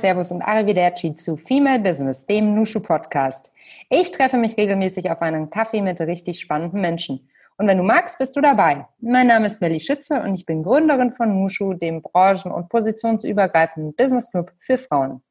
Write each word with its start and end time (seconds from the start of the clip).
servus 0.00 0.32
und 0.32 0.42
arrivederci 0.42 1.14
zu 1.14 1.36
Female 1.36 1.78
Business, 1.78 2.26
dem 2.26 2.54
Nushu 2.54 2.80
Podcast. 2.80 3.52
Ich 3.90 4.10
treffe 4.10 4.38
mich 4.38 4.56
regelmäßig 4.56 5.10
auf 5.10 5.20
einen 5.20 5.50
Kaffee 5.50 5.82
mit 5.82 6.00
richtig 6.00 6.40
spannenden 6.40 6.80
Menschen. 6.80 7.28
Und 7.58 7.66
wenn 7.66 7.76
du 7.76 7.84
magst, 7.84 8.16
bist 8.18 8.34
du 8.34 8.40
dabei. 8.40 8.86
Mein 9.00 9.26
Name 9.26 9.44
ist 9.44 9.60
Melly 9.60 9.78
Schütze 9.78 10.22
und 10.22 10.34
ich 10.34 10.46
bin 10.46 10.62
Gründerin 10.62 11.12
von 11.12 11.38
Nushu, 11.38 11.74
dem 11.74 12.00
branchen- 12.00 12.50
und 12.50 12.70
positionsübergreifenden 12.70 13.94
Business 13.94 14.30
Club 14.30 14.50
für 14.58 14.78
Frauen. 14.78 15.22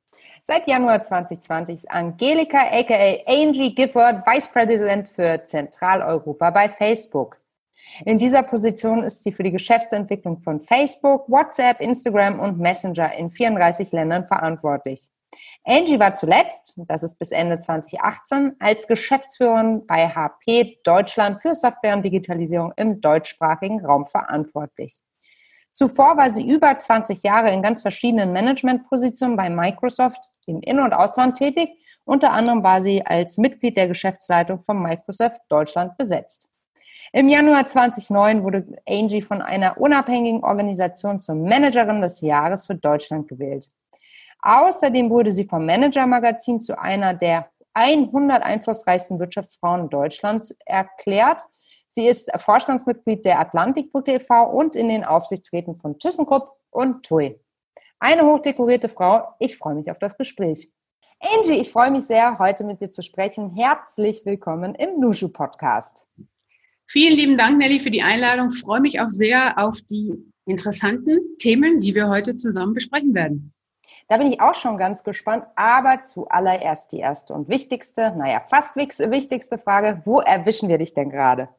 Seit 0.44 0.68
Januar 0.68 1.02
2020 1.02 1.74
ist 1.76 1.92
Angelika 1.92 2.60
aka 2.72 3.18
Angie 3.26 3.74
Gifford 3.74 4.26
Vice 4.28 4.48
President 4.50 5.10
für 5.10 5.44
Zentraleuropa 5.44 6.52
bei 6.52 6.70
Facebook. 6.70 7.39
In 8.06 8.18
dieser 8.18 8.44
Position 8.44 9.04
ist 9.04 9.24
sie 9.24 9.32
für 9.32 9.44
die 9.44 9.52
Geschäftsentwicklung 9.52 10.42
von 10.42 10.62
Facebook, 10.62 11.30
WhatsApp, 11.30 11.82
Instagram 11.82 12.40
und 12.40 12.60
Messenger 12.60 13.14
in 13.14 13.32
34 13.32 13.92
Ländern 13.92 14.28
verantwortlich. 14.28 15.10
Angie 15.64 16.00
war 16.00 16.16
zuletzt, 16.16 16.74
das 16.88 17.04
ist 17.04 17.20
bis 17.20 17.32
Ende 17.32 17.58
2018, 17.58 18.56
als 18.60 18.88
Geschäftsführerin 18.88 19.86
bei 19.86 20.08
HP 20.08 20.80
Deutschland 20.84 21.42
für 21.42 21.54
Software 21.54 21.96
und 21.96 22.04
Digitalisierung 22.04 22.74
im 22.78 23.02
deutschsprachigen 23.02 23.86
Raum 23.86 24.06
verantwortlich. 24.06 24.98
Zuvor 25.72 26.18
war 26.18 26.34
sie 26.34 26.48
über 26.48 26.78
20 26.78 27.24
Jahre 27.24 27.52
in 27.52 27.62
ganz 27.62 27.82
verschiedenen 27.82 28.34
Managementpositionen 28.34 29.38
bei 29.38 29.50
Microsoft 29.50 30.26
im 30.48 30.62
In- 30.62 30.80
und 30.80 30.94
Ausland 30.94 31.38
tätig. 31.38 31.70
Unter 32.04 32.32
anderem 32.32 32.64
war 32.64 32.82
sie 32.82 33.06
als 33.06 33.38
Mitglied 33.38 33.78
der 33.78 33.88
Geschäftsleitung 33.88 34.60
von 34.60 34.82
Microsoft 34.82 35.42
Deutschland 35.48 35.96
besetzt. 35.98 36.50
Im 37.12 37.28
Januar 37.28 37.66
2009 37.66 38.44
wurde 38.44 38.68
Angie 38.88 39.22
von 39.22 39.42
einer 39.42 39.80
unabhängigen 39.80 40.44
Organisation 40.44 41.20
zur 41.20 41.36
Managerin 41.36 42.02
des 42.02 42.22
Jahres 42.22 42.68
für 42.68 42.76
Deutschland 42.76 43.28
gewählt. 43.28 43.70
Außerdem 44.42 45.10
wurde 45.10 45.32
sie 45.32 45.46
vom 45.46 45.66
Manager 45.66 46.06
Magazin 46.06 46.60
zu 46.60 46.80
einer 46.80 47.14
der 47.14 47.50
100 47.74 48.44
einflussreichsten 48.44 49.20
Wirtschaftsfrauen 49.20 49.90
Deutschlands 49.90 50.56
erklärt. 50.66 51.42
Sie 51.88 52.08
ist 52.08 52.32
Vorstandsmitglied 52.38 53.26
der 53.26 53.40
Atlantikbrücke 53.40 54.14
e.V. 54.14 54.44
und 54.44 54.76
in 54.76 54.90
den 54.90 55.04
Aufsichtsräten 55.04 55.78
von 55.80 55.98
ThyssenKrupp 55.98 56.52
und 56.70 57.06
TUI. 57.06 57.40
Eine 58.00 58.26
hochdekorierte 58.26 58.88
Frau. 58.88 59.28
Ich 59.40 59.58
freue 59.58 59.76
mich 59.76 59.90
auf 59.90 60.00
das 60.00 60.18
Gespräch. 60.18 60.72
Angie, 61.20 61.60
ich 61.60 61.72
freue 61.72 61.92
mich 61.92 62.06
sehr, 62.06 62.40
heute 62.40 62.64
mit 62.64 62.80
dir 62.80 62.92
zu 62.92 63.02
sprechen. 63.02 63.56
Herzlich 63.56 64.26
willkommen 64.26 64.76
im 64.76 65.00
Nushu 65.00 65.28
Podcast. 65.28 66.08
Vielen 66.92 67.16
lieben 67.16 67.38
Dank, 67.38 67.60
Nelly, 67.60 67.80
für 67.80 67.92
die 67.92 68.02
Einladung. 68.02 68.50
Ich 68.52 68.62
freue 68.62 68.82
mich 68.82 69.00
auch 69.00 69.12
sehr 69.12 69.60
auf 69.60 69.80
die 69.80 70.12
interessanten 70.46 71.20
Themen, 71.38 71.80
die 71.82 71.94
wir 71.94 72.10
heute 72.10 72.36
zusammen 72.36 72.74
besprechen 72.74 73.14
werden. 73.14 73.54
Da 74.08 74.18
bin 74.18 74.26
ich 74.26 74.42
auch 74.42 74.56
schon 74.56 74.76
ganz 74.80 75.04
gespannt. 75.04 75.46
Aber 75.56 76.02
zuallererst 76.02 76.92
die 76.92 76.98
erste 76.98 77.34
und 77.36 77.48
wichtigste, 77.48 78.16
naja, 78.18 78.42
fast 78.50 78.76
wichtigste 78.76 79.60
Frage. 79.60 80.02
Wo 80.06 80.22
erwischen 80.22 80.68
wir 80.68 80.80
dich 80.80 80.96
denn 80.96 81.12
gerade? 81.12 81.50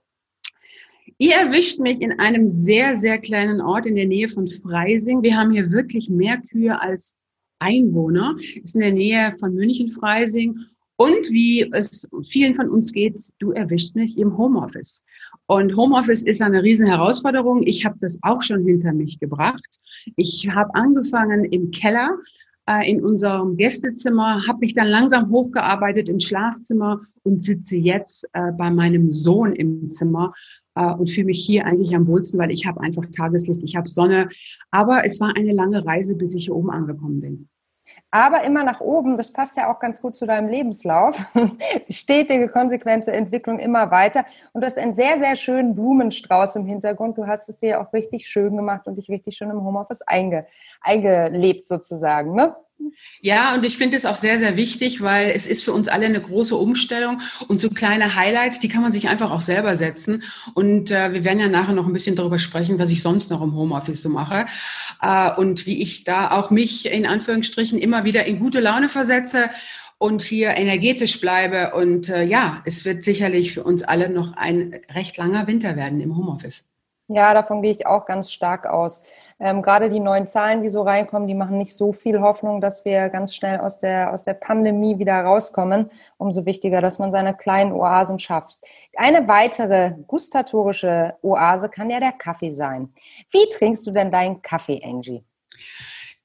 Ihr 1.19 1.35
erwischt 1.35 1.79
mich 1.79 2.01
in 2.01 2.19
einem 2.19 2.49
sehr, 2.49 2.97
sehr 2.97 3.19
kleinen 3.19 3.61
Ort 3.61 3.87
in 3.87 3.95
der 3.95 4.07
Nähe 4.07 4.29
von 4.29 4.49
Freising. 4.49 5.23
Wir 5.23 5.37
haben 5.37 5.53
hier 5.53 5.71
wirklich 5.71 6.11
mehr 6.11 6.39
Kühe 6.39 6.81
als 6.81 7.15
Einwohner. 7.61 8.35
Ist 8.61 8.75
in 8.75 8.81
der 8.81 8.93
Nähe 8.93 9.37
von 9.39 9.55
München-Freising 9.55 10.59
und 11.01 11.31
wie 11.31 11.63
es 11.73 12.07
vielen 12.29 12.55
von 12.55 12.69
uns 12.69 12.93
geht, 12.93 13.19
du 13.39 13.53
erwischt 13.53 13.95
mich 13.95 14.19
im 14.19 14.37
Homeoffice. 14.37 15.03
Und 15.51 15.77
Homeoffice 15.77 16.23
ist 16.23 16.43
eine 16.43 16.63
riesen 16.63 16.87
Herausforderung. 16.87 17.67
Ich 17.67 17.85
habe 17.85 17.97
das 18.01 18.21
auch 18.23 18.41
schon 18.41 18.65
hinter 18.65 18.93
mich 18.93 19.19
gebracht. 19.19 19.81
Ich 20.15 20.49
habe 20.49 20.73
angefangen 20.77 21.45
im 21.45 21.73
Keller 21.73 22.19
äh, 22.69 22.89
in 22.89 23.03
unserem 23.03 23.57
Gästezimmer, 23.57 24.47
habe 24.47 24.61
mich 24.61 24.75
dann 24.75 24.87
langsam 24.87 25.29
hochgearbeitet 25.29 26.09
im 26.09 26.21
Schlafzimmer 26.21 27.01
und 27.25 27.43
sitze 27.43 27.77
jetzt 27.77 28.29
äh, 28.33 28.53
bei 28.53 28.71
meinem 28.71 29.11
Sohn 29.11 29.53
im 29.57 29.91
Zimmer 29.91 30.35
äh, 30.77 30.93
und 30.93 31.11
fühle 31.11 31.27
mich 31.27 31.45
hier 31.45 31.67
eigentlich 31.67 31.97
am 31.97 32.07
wohlsten, 32.07 32.39
weil 32.39 32.53
ich 32.53 32.65
habe 32.65 32.81
einfach 32.81 33.07
Tageslicht, 33.07 33.65
ich 33.65 33.75
habe 33.75 33.89
Sonne. 33.89 34.29
Aber 34.71 35.05
es 35.05 35.19
war 35.19 35.35
eine 35.35 35.53
lange 35.53 35.85
Reise, 35.85 36.15
bis 36.15 36.33
ich 36.33 36.45
hier 36.45 36.55
oben 36.55 36.71
angekommen 36.71 37.21
bin 37.21 37.50
aber 38.11 38.43
immer 38.43 38.65
nach 38.65 38.81
oben. 38.81 39.17
Das 39.17 39.33
passt 39.33 39.57
ja 39.57 39.73
auch 39.73 39.79
ganz 39.79 40.01
gut 40.03 40.17
zu 40.17 40.27
deinem 40.27 40.49
Lebenslauf. 40.49 41.17
Stetige, 41.89 42.49
konsequente 42.49 43.13
Entwicklung 43.13 43.59
immer 43.59 43.91
weiter. 43.91 44.25
Und 44.53 44.63
du 44.63 44.67
hast 44.67 44.79
einen 44.79 44.95
sehr, 44.95 45.19
sehr 45.19 45.37
schönen 45.37 45.75
Blumenstrauß 45.75 46.57
im 46.57 46.67
Hintergrund. 46.67 47.19
Du 47.19 47.27
hast 47.27 47.49
es 47.49 47.59
dir 47.59 47.81
auch 47.81 47.93
richtig 47.93 48.27
schön 48.27 48.57
gemacht 48.57 48.87
und 48.87 48.97
dich 48.97 49.09
richtig 49.09 49.37
schön 49.37 49.51
im 49.51 49.65
Homeoffice 49.65 50.03
einge, 50.03 50.47
eingelebt 50.81 51.67
sozusagen. 51.67 52.35
Ne? 52.35 52.57
Ja, 53.21 53.55
und 53.55 53.65
ich 53.65 53.77
finde 53.77 53.97
es 53.97 54.07
auch 54.07 54.17
sehr, 54.17 54.39
sehr 54.39 54.57
wichtig, 54.57 55.03
weil 55.03 55.31
es 55.31 55.47
ist 55.47 55.65
für 55.65 55.73
uns 55.73 55.89
alle 55.89 56.07
eine 56.07 56.21
große 56.21 56.57
Umstellung 56.57 57.21
und 57.49 57.61
so 57.61 57.69
kleine 57.69 58.17
Highlights, 58.17 58.61
die 58.61 58.69
kann 58.69 58.83
man 58.83 58.93
sich 58.93 59.09
einfach 59.09 59.31
auch 59.31 59.43
selber 59.43 59.77
setzen. 59.77 60.23
Und 60.55 60.91
äh, 60.91 61.13
wir 61.13 61.25
werden 61.25 61.39
ja 61.39 61.49
nachher 61.49 61.75
noch 61.75 61.87
ein 61.87 61.93
bisschen 61.93 62.17
darüber 62.17 62.39
sprechen, 62.39 62.79
was 62.79 62.91
ich 62.91 63.03
sonst 63.03 63.31
noch 63.31 63.43
im 63.43 63.55
Homeoffice 63.55 64.03
so 64.03 64.09
mache 64.09 64.47
äh, 65.03 65.35
und 65.35 65.67
wie 65.67 65.83
ich 65.83 66.05
da 66.05 66.31
auch 66.31 66.51
mich 66.51 66.87
in 66.87 67.07
Anführungsstrichen 67.07 67.79
immer 67.79 68.05
wieder 68.05 68.25
in 68.25 68.39
gute 68.39 68.61
Laune 68.61 68.89
versetze 68.89 69.51
und 69.99 70.23
hier 70.23 70.57
energetisch 70.57 71.21
bleibe. 71.21 71.75
Und 71.75 72.09
äh, 72.09 72.25
ja, 72.25 72.63
es 72.65 72.87
wird 72.87 73.05
sicherlich 73.05 73.53
für 73.53 73.65
uns 73.65 73.83
alle 73.83 74.09
noch 74.09 74.35
ein 74.37 74.81
recht 74.95 75.19
langer 75.19 75.47
Winter 75.47 75.77
werden 75.77 76.01
im 76.01 76.17
Homeoffice. 76.17 76.65
Ja, 77.09 77.35
davon 77.35 77.61
gehe 77.61 77.73
ich 77.73 77.87
auch 77.87 78.07
ganz 78.07 78.31
stark 78.33 78.67
aus. 78.67 79.03
Ähm, 79.41 79.63
gerade 79.63 79.91
die 79.91 80.01
neuen 80.01 80.27
Zahlen, 80.27 80.63
die 80.63 80.69
so 80.69 80.83
reinkommen, 80.83 81.27
die 81.27 81.35
machen 81.35 81.57
nicht 81.57 81.75
so 81.75 81.95
viel 81.95 82.21
Hoffnung, 82.21 82.61
dass 82.61 82.85
wir 82.85 83.09
ganz 83.09 83.35
schnell 83.35 83.59
aus 83.59 83.79
der, 83.79 84.13
aus 84.13 84.23
der 84.23 84.35
Pandemie 84.35 84.99
wieder 84.99 85.19
rauskommen. 85.23 85.91
Umso 86.19 86.45
wichtiger, 86.45 86.83
dass 86.83 86.99
man 86.99 87.11
seine 87.11 87.35
kleinen 87.35 87.73
Oasen 87.73 88.19
schafft. 88.19 88.63
Eine 88.97 89.27
weitere 89.29 89.95
gustatorische 90.07 91.15
Oase 91.23 91.71
kann 91.71 91.89
ja 91.89 92.01
der 92.01 92.13
Kaffee 92.13 92.51
sein. 92.51 92.91
Wie 93.31 93.49
trinkst 93.51 93.87
du 93.87 93.93
denn 93.93 94.13
deinen 94.13 94.43
Kaffee, 94.43 94.83
Angie? 94.85 95.25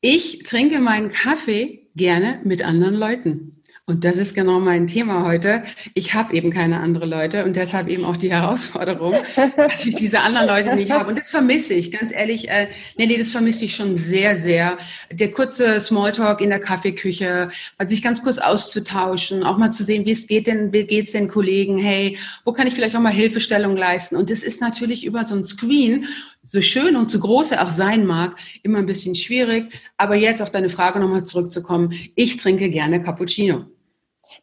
Ich 0.02 0.44
trinke 0.44 0.80
meinen 0.80 1.10
Kaffee 1.10 1.88
gerne 1.96 2.40
mit 2.44 2.64
anderen 2.64 2.96
Leuten. 2.96 3.64
Und 3.88 4.04
das 4.04 4.18
ist 4.18 4.34
genau 4.34 4.60
mein 4.60 4.88
Thema 4.88 5.28
heute. 5.28 5.64
Ich 5.94 6.16
habe 6.16 6.34
eben 6.34 6.50
keine 6.50 6.80
anderen 6.80 7.08
Leute 7.08 7.46
und 7.46 7.56
deshalb 7.56 7.88
eben 7.88 8.04
auch 8.04 8.18
die 8.18 8.32
Herausforderung, 8.32 9.14
dass 9.58 9.86
ich 9.86 9.94
diese 9.94 10.22
anderen 10.22 10.48
Leute 10.48 10.76
nicht 10.76 10.90
habe. 10.90 11.10
Und 11.10 11.20
das 11.20 11.30
vermisse 11.30 11.76
ich, 11.76 11.92
ganz 11.92 12.12
ehrlich. 12.12 12.50
Äh, 12.50 12.70
Nelly, 12.98 13.20
das 13.20 13.32
vermisse 13.32 13.66
ich 13.66 13.76
schon 13.76 14.00
sehr, 14.00 14.38
sehr. 14.38 14.80
Der 15.12 15.30
kurze 15.30 15.80
Smalltalk 15.80 16.42
in 16.42 16.50
der 16.50 16.60
Kaffeeküche, 16.60 17.50
mal 17.78 17.88
sich 17.88 18.02
ganz 18.02 18.24
kurz 18.24 18.40
auszutauschen, 18.40 19.44
auch 19.44 19.60
mal 19.60 19.70
zu 19.70 19.84
sehen, 19.84 20.04
wie 20.08 20.12
es 20.12 20.26
geht 20.26 20.48
denn, 20.48 20.74
wie 20.74 20.86
geht's 20.86 21.12
den 21.12 21.28
Kollegen? 21.28 21.78
Hey, 21.78 22.18
wo 22.44 22.54
kann 22.54 22.66
ich 22.66 22.74
vielleicht 22.74 22.96
auch 22.96 23.02
mal 23.02 23.14
Hilfestellung 23.14 23.78
leisten? 23.78 24.16
Und 24.16 24.32
das 24.32 24.42
ist 24.42 24.62
natürlich 24.62 25.06
über 25.06 25.26
so 25.26 25.36
ein 25.36 25.46
Screen 25.46 26.08
so 26.42 26.62
schön 26.62 26.96
und 26.96 27.12
so 27.12 27.20
groß 27.20 27.52
er 27.52 27.64
auch 27.64 27.70
sein 27.70 28.06
mag, 28.06 28.36
immer 28.64 28.80
ein 28.80 28.86
bisschen 28.88 29.14
schwierig. 29.14 29.72
Aber 29.98 30.16
jetzt 30.16 30.42
auf 30.42 30.50
deine 30.50 30.70
Frage 30.70 31.00
nochmal 31.00 31.24
zurückzukommen. 31.24 31.94
Ich 32.16 32.38
trinke 32.38 32.72
gerne 32.72 33.00
Cappuccino. 33.00 33.66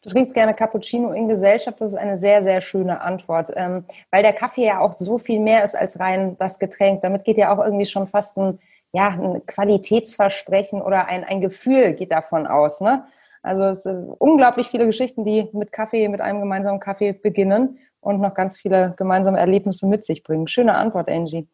Du 0.01 0.09
trinkst 0.09 0.33
gerne 0.33 0.53
Cappuccino 0.53 1.11
in 1.11 1.27
Gesellschaft. 1.27 1.79
Das 1.81 1.93
ist 1.93 1.97
eine 1.97 2.17
sehr, 2.17 2.43
sehr 2.43 2.61
schöne 2.61 3.01
Antwort, 3.01 3.51
ähm, 3.55 3.85
weil 4.11 4.23
der 4.23 4.33
Kaffee 4.33 4.65
ja 4.65 4.79
auch 4.79 4.93
so 4.93 5.17
viel 5.17 5.39
mehr 5.39 5.63
ist 5.63 5.75
als 5.75 5.99
rein 5.99 6.37
das 6.39 6.59
Getränk. 6.59 7.01
Damit 7.01 7.23
geht 7.23 7.37
ja 7.37 7.53
auch 7.53 7.63
irgendwie 7.63 7.85
schon 7.85 8.07
fast 8.07 8.37
ein, 8.37 8.59
ja, 8.91 9.09
ein 9.09 9.45
Qualitätsversprechen 9.45 10.81
oder 10.81 11.07
ein, 11.07 11.23
ein 11.23 11.41
Gefühl 11.41 11.93
geht 11.93 12.11
davon 12.11 12.47
aus. 12.47 12.81
Ne? 12.81 13.05
Also 13.41 13.63
es 13.63 13.83
sind 13.83 14.09
unglaublich 14.19 14.67
viele 14.67 14.85
Geschichten, 14.85 15.25
die 15.25 15.49
mit 15.53 15.71
Kaffee, 15.71 16.07
mit 16.07 16.21
einem 16.21 16.39
gemeinsamen 16.39 16.79
Kaffee 16.79 17.11
beginnen 17.13 17.79
und 18.03 18.19
noch 18.19 18.33
ganz 18.33 18.57
viele 18.57 18.93
gemeinsame 18.97 19.39
Erlebnisse 19.39 19.87
mit 19.87 20.03
sich 20.03 20.23
bringen. 20.23 20.47
Schöne 20.47 20.75
Antwort, 20.75 21.09
Angie. 21.09 21.47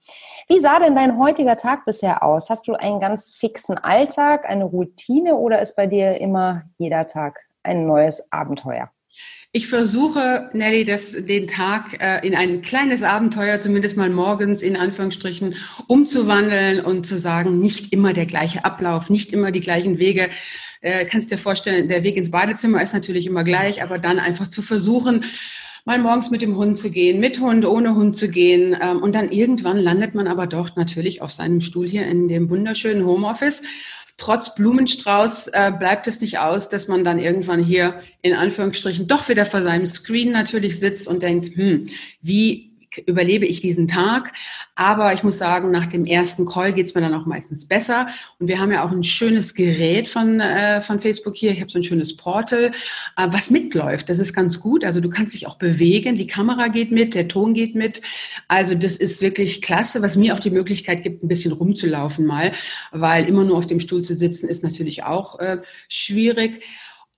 Wie 0.47 0.59
sah 0.59 0.79
denn 0.79 0.95
dein 0.95 1.19
heutiger 1.19 1.57
Tag 1.57 1.85
bisher 1.85 2.23
aus? 2.23 2.49
Hast 2.49 2.67
du 2.67 2.73
einen 2.73 2.99
ganz 2.99 3.31
fixen 3.31 3.77
Alltag, 3.77 4.49
eine 4.49 4.65
Routine 4.65 5.35
oder 5.35 5.61
ist 5.61 5.75
bei 5.75 5.87
dir 5.87 6.19
immer 6.19 6.63
jeder 6.77 7.07
Tag 7.07 7.48
ein 7.69 7.85
neues 7.85 8.31
Abenteuer? 8.31 8.91
Ich 9.51 9.67
versuche, 9.67 10.51
Nelly, 10.53 10.85
das, 10.85 11.11
den 11.11 11.47
Tag 11.47 11.99
äh, 11.99 12.25
in 12.25 12.35
ein 12.35 12.61
kleines 12.61 13.01
Abenteuer, 13.01 13.57
zumindest 13.57 13.97
mal 13.97 14.09
morgens 14.09 14.61
in 14.61 14.77
Anführungsstrichen, 14.77 15.55
umzuwandeln 15.87 16.81
und 16.81 17.07
zu 17.07 17.17
sagen, 17.17 17.57
nicht 17.57 17.91
immer 17.91 18.13
der 18.13 18.27
gleiche 18.27 18.63
Ablauf, 18.63 19.09
nicht 19.09 19.33
immer 19.33 19.51
die 19.51 19.59
gleichen 19.59 19.97
Wege. 19.97 20.29
Äh, 20.81 21.05
kannst 21.05 21.31
dir 21.31 21.39
vorstellen, 21.39 21.87
der 21.87 22.03
Weg 22.03 22.15
ins 22.15 22.29
Badezimmer 22.29 22.81
ist 22.83 22.93
natürlich 22.93 23.25
immer 23.25 23.43
gleich, 23.43 23.81
aber 23.81 23.97
dann 23.97 24.19
einfach 24.19 24.49
zu 24.49 24.61
versuchen, 24.61 25.25
mal 25.83 25.97
morgens 25.97 26.29
mit 26.29 26.43
dem 26.43 26.55
Hund 26.55 26.77
zu 26.77 26.91
gehen, 26.91 27.19
mit 27.19 27.39
Hund, 27.39 27.65
ohne 27.65 27.95
Hund 27.95 28.15
zu 28.15 28.29
gehen. 28.29 28.77
Ähm, 28.79 29.01
und 29.01 29.15
dann 29.15 29.31
irgendwann 29.31 29.77
landet 29.77 30.13
man 30.13 30.27
aber 30.27 30.45
doch 30.45 30.75
natürlich 30.75 31.23
auf 31.23 31.31
seinem 31.31 31.61
Stuhl 31.61 31.87
hier 31.87 32.05
in 32.05 32.27
dem 32.27 32.51
wunderschönen 32.51 33.03
Homeoffice 33.03 33.63
trotz 34.19 34.53
Blumenstrauß 34.53 35.47
äh, 35.47 35.71
bleibt 35.77 36.07
es 36.07 36.21
nicht 36.21 36.37
aus, 36.37 36.69
dass 36.69 36.87
man 36.87 37.03
dann 37.03 37.19
irgendwann 37.19 37.63
hier 37.63 38.01
in 38.21 38.33
Anführungsstrichen 38.33 39.07
doch 39.07 39.29
wieder 39.29 39.45
vor 39.45 39.61
seinem 39.61 39.87
Screen 39.87 40.31
natürlich 40.31 40.79
sitzt 40.79 41.07
und 41.07 41.23
denkt, 41.23 41.55
hm, 41.55 41.87
wie 42.21 42.68
überlebe 43.05 43.45
ich 43.45 43.61
diesen 43.61 43.87
Tag. 43.87 44.33
Aber 44.75 45.13
ich 45.13 45.23
muss 45.23 45.37
sagen, 45.37 45.71
nach 45.71 45.87
dem 45.87 46.05
ersten 46.05 46.45
Call 46.45 46.73
geht's 46.73 46.95
mir 46.95 47.01
dann 47.01 47.13
auch 47.13 47.25
meistens 47.25 47.67
besser. 47.67 48.07
Und 48.39 48.47
wir 48.47 48.59
haben 48.59 48.71
ja 48.71 48.85
auch 48.85 48.91
ein 48.91 49.03
schönes 49.03 49.53
Gerät 49.53 50.07
von, 50.07 50.39
äh, 50.39 50.81
von 50.81 50.99
Facebook 50.99 51.35
hier. 51.35 51.51
Ich 51.51 51.61
habe 51.61 51.69
so 51.69 51.79
ein 51.79 51.83
schönes 51.83 52.15
Portal, 52.15 52.71
äh, 53.17 53.27
was 53.29 53.49
mitläuft. 53.49 54.09
Das 54.09 54.19
ist 54.19 54.33
ganz 54.33 54.59
gut. 54.59 54.83
Also 54.83 55.01
du 55.01 55.09
kannst 55.09 55.35
dich 55.35 55.47
auch 55.47 55.57
bewegen. 55.57 56.15
Die 56.15 56.27
Kamera 56.27 56.67
geht 56.67 56.91
mit, 56.91 57.15
der 57.15 57.27
Ton 57.27 57.53
geht 57.53 57.75
mit. 57.75 58.01
Also 58.47 58.75
das 58.75 58.95
ist 58.95 59.21
wirklich 59.21 59.61
klasse, 59.61 60.01
was 60.01 60.15
mir 60.15 60.33
auch 60.33 60.39
die 60.39 60.49
Möglichkeit 60.49 61.03
gibt, 61.03 61.23
ein 61.23 61.27
bisschen 61.27 61.51
rumzulaufen 61.51 62.25
mal, 62.25 62.53
weil 62.91 63.27
immer 63.27 63.43
nur 63.43 63.57
auf 63.57 63.67
dem 63.67 63.79
Stuhl 63.79 64.01
zu 64.01 64.15
sitzen 64.15 64.47
ist 64.47 64.63
natürlich 64.63 65.03
auch 65.03 65.39
äh, 65.39 65.57
schwierig. 65.87 66.61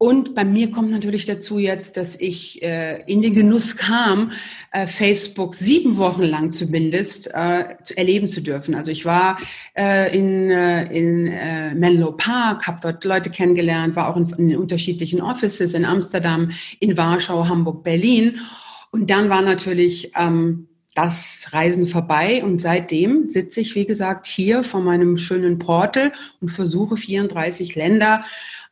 Und 0.01 0.33
bei 0.33 0.44
mir 0.44 0.71
kommt 0.71 0.89
natürlich 0.89 1.27
dazu 1.27 1.59
jetzt, 1.59 1.95
dass 1.95 2.19
ich 2.19 2.63
äh, 2.63 3.03
in 3.03 3.21
den 3.21 3.36
Genuss 3.36 3.77
kam, 3.77 4.31
äh, 4.71 4.88
Facebook 4.88 5.53
sieben 5.53 5.95
Wochen 5.98 6.24
lang 6.24 6.51
zumindest 6.51 7.30
äh, 7.31 7.75
zu 7.83 7.95
erleben 7.95 8.27
zu 8.27 8.42
dürfen. 8.42 8.74
Also 8.74 8.89
ich 8.89 9.06
war 9.06 9.38
äh, 9.77 10.18
in, 10.18 10.50
äh, 10.50 10.86
in 10.86 11.27
äh, 11.27 11.75
Menlo 11.75 12.13
Park, 12.13 12.65
habe 12.65 12.80
dort 12.81 13.06
Leute 13.06 13.30
kennengelernt, 13.30 13.95
war 13.95 14.09
auch 14.09 14.18
in, 14.18 14.50
in 14.50 14.57
unterschiedlichen 14.57 15.21
Offices 15.21 15.75
in 15.75 15.86
Amsterdam, 15.86 16.50
in 16.80 16.97
Warschau, 16.97 17.47
Hamburg, 17.47 17.83
Berlin. 17.83 18.39
Und 18.89 19.12
dann 19.12 19.30
war 19.30 19.44
natürlich 19.44 20.13
ähm, 20.18 20.68
das 20.95 21.50
Reisen 21.51 21.86
vorbei 21.86 22.44
und 22.44 22.59
seitdem 22.59 23.30
sitze 23.30 23.62
ich, 23.62 23.75
wie 23.75 23.86
gesagt, 23.86 24.25
hier 24.25 24.63
vor 24.63 24.81
meinem 24.81 25.18
schönen 25.18 25.59
Portal 25.59 26.12
und 26.42 26.50
versuche 26.50 26.97
34 26.97 27.75
Länder 27.75 28.25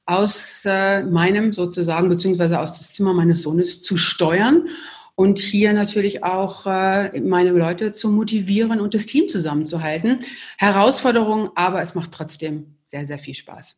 aus 0.09 0.63
äh, 0.65 1.03
meinem 1.03 1.53
sozusagen, 1.53 2.09
beziehungsweise 2.09 2.59
aus 2.59 2.77
das 2.77 2.91
Zimmer 2.91 3.13
meines 3.13 3.43
Sohnes 3.43 3.83
zu 3.83 3.95
steuern 3.95 4.67
und 5.15 5.37
hier 5.37 5.73
natürlich 5.73 6.23
auch 6.23 6.65
äh, 6.65 7.19
meine 7.21 7.51
Leute 7.51 7.91
zu 7.91 8.09
motivieren 8.09 8.81
und 8.81 8.93
das 8.93 9.05
Team 9.05 9.29
zusammenzuhalten. 9.29 10.21
Herausforderung, 10.57 11.51
aber 11.55 11.81
es 11.81 11.93
macht 11.93 12.11
trotzdem 12.11 12.77
sehr, 12.85 13.05
sehr 13.05 13.19
viel 13.19 13.35
Spaß. 13.35 13.75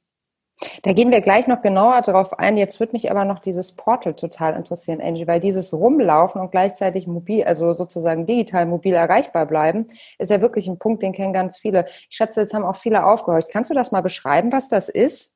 Da 0.84 0.94
gehen 0.94 1.12
wir 1.12 1.22
gleich 1.22 1.48
noch 1.48 1.62
genauer 1.62 2.00
darauf 2.02 2.38
ein. 2.38 2.56
Jetzt 2.56 2.80
würde 2.80 2.94
mich 2.94 3.10
aber 3.10 3.26
noch 3.26 3.40
dieses 3.40 3.76
Portal 3.76 4.14
total 4.14 4.56
interessieren, 4.56 5.02
Angie, 5.02 5.28
weil 5.28 5.40
dieses 5.40 5.74
Rumlaufen 5.74 6.40
und 6.40 6.52
gleichzeitig 6.52 7.08
mobil, 7.08 7.44
also 7.44 7.74
sozusagen 7.74 8.26
digital 8.26 8.68
mobil 8.68 8.94
erreichbar 8.94 9.48
bleiben, 9.48 9.88
ist 10.20 10.30
ja 10.30 10.40
wirklich 10.40 10.68
ein 10.68 10.78
Punkt, 10.78 11.02
den 11.02 11.12
kennen 11.12 11.34
ganz 11.34 11.58
viele. 11.58 11.88
Ich 12.10 12.16
schätze, 12.16 12.42
jetzt 12.42 12.54
haben 12.54 12.64
auch 12.64 12.78
viele 12.78 13.04
aufgehorcht. 13.06 13.50
Kannst 13.52 13.70
du 13.70 13.74
das 13.74 13.92
mal 13.92 14.02
beschreiben, 14.02 14.52
was 14.52 14.70
das 14.70 14.88
ist? 14.88 15.36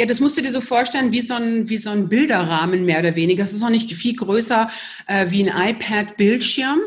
Ja, 0.00 0.06
das 0.06 0.20
musst 0.20 0.38
du 0.38 0.42
dir 0.42 0.52
so 0.52 0.60
vorstellen 0.60 1.10
wie 1.10 1.22
so 1.22 1.34
ein, 1.34 1.68
wie 1.68 1.76
so 1.76 1.90
ein 1.90 2.08
Bilderrahmen 2.08 2.84
mehr 2.84 3.00
oder 3.00 3.16
weniger. 3.16 3.42
Das 3.42 3.52
ist 3.52 3.64
auch 3.64 3.68
nicht 3.68 3.92
viel 3.92 4.14
größer 4.14 4.70
äh, 5.08 5.28
wie 5.30 5.50
ein 5.50 5.74
iPad-Bildschirm. 5.74 6.78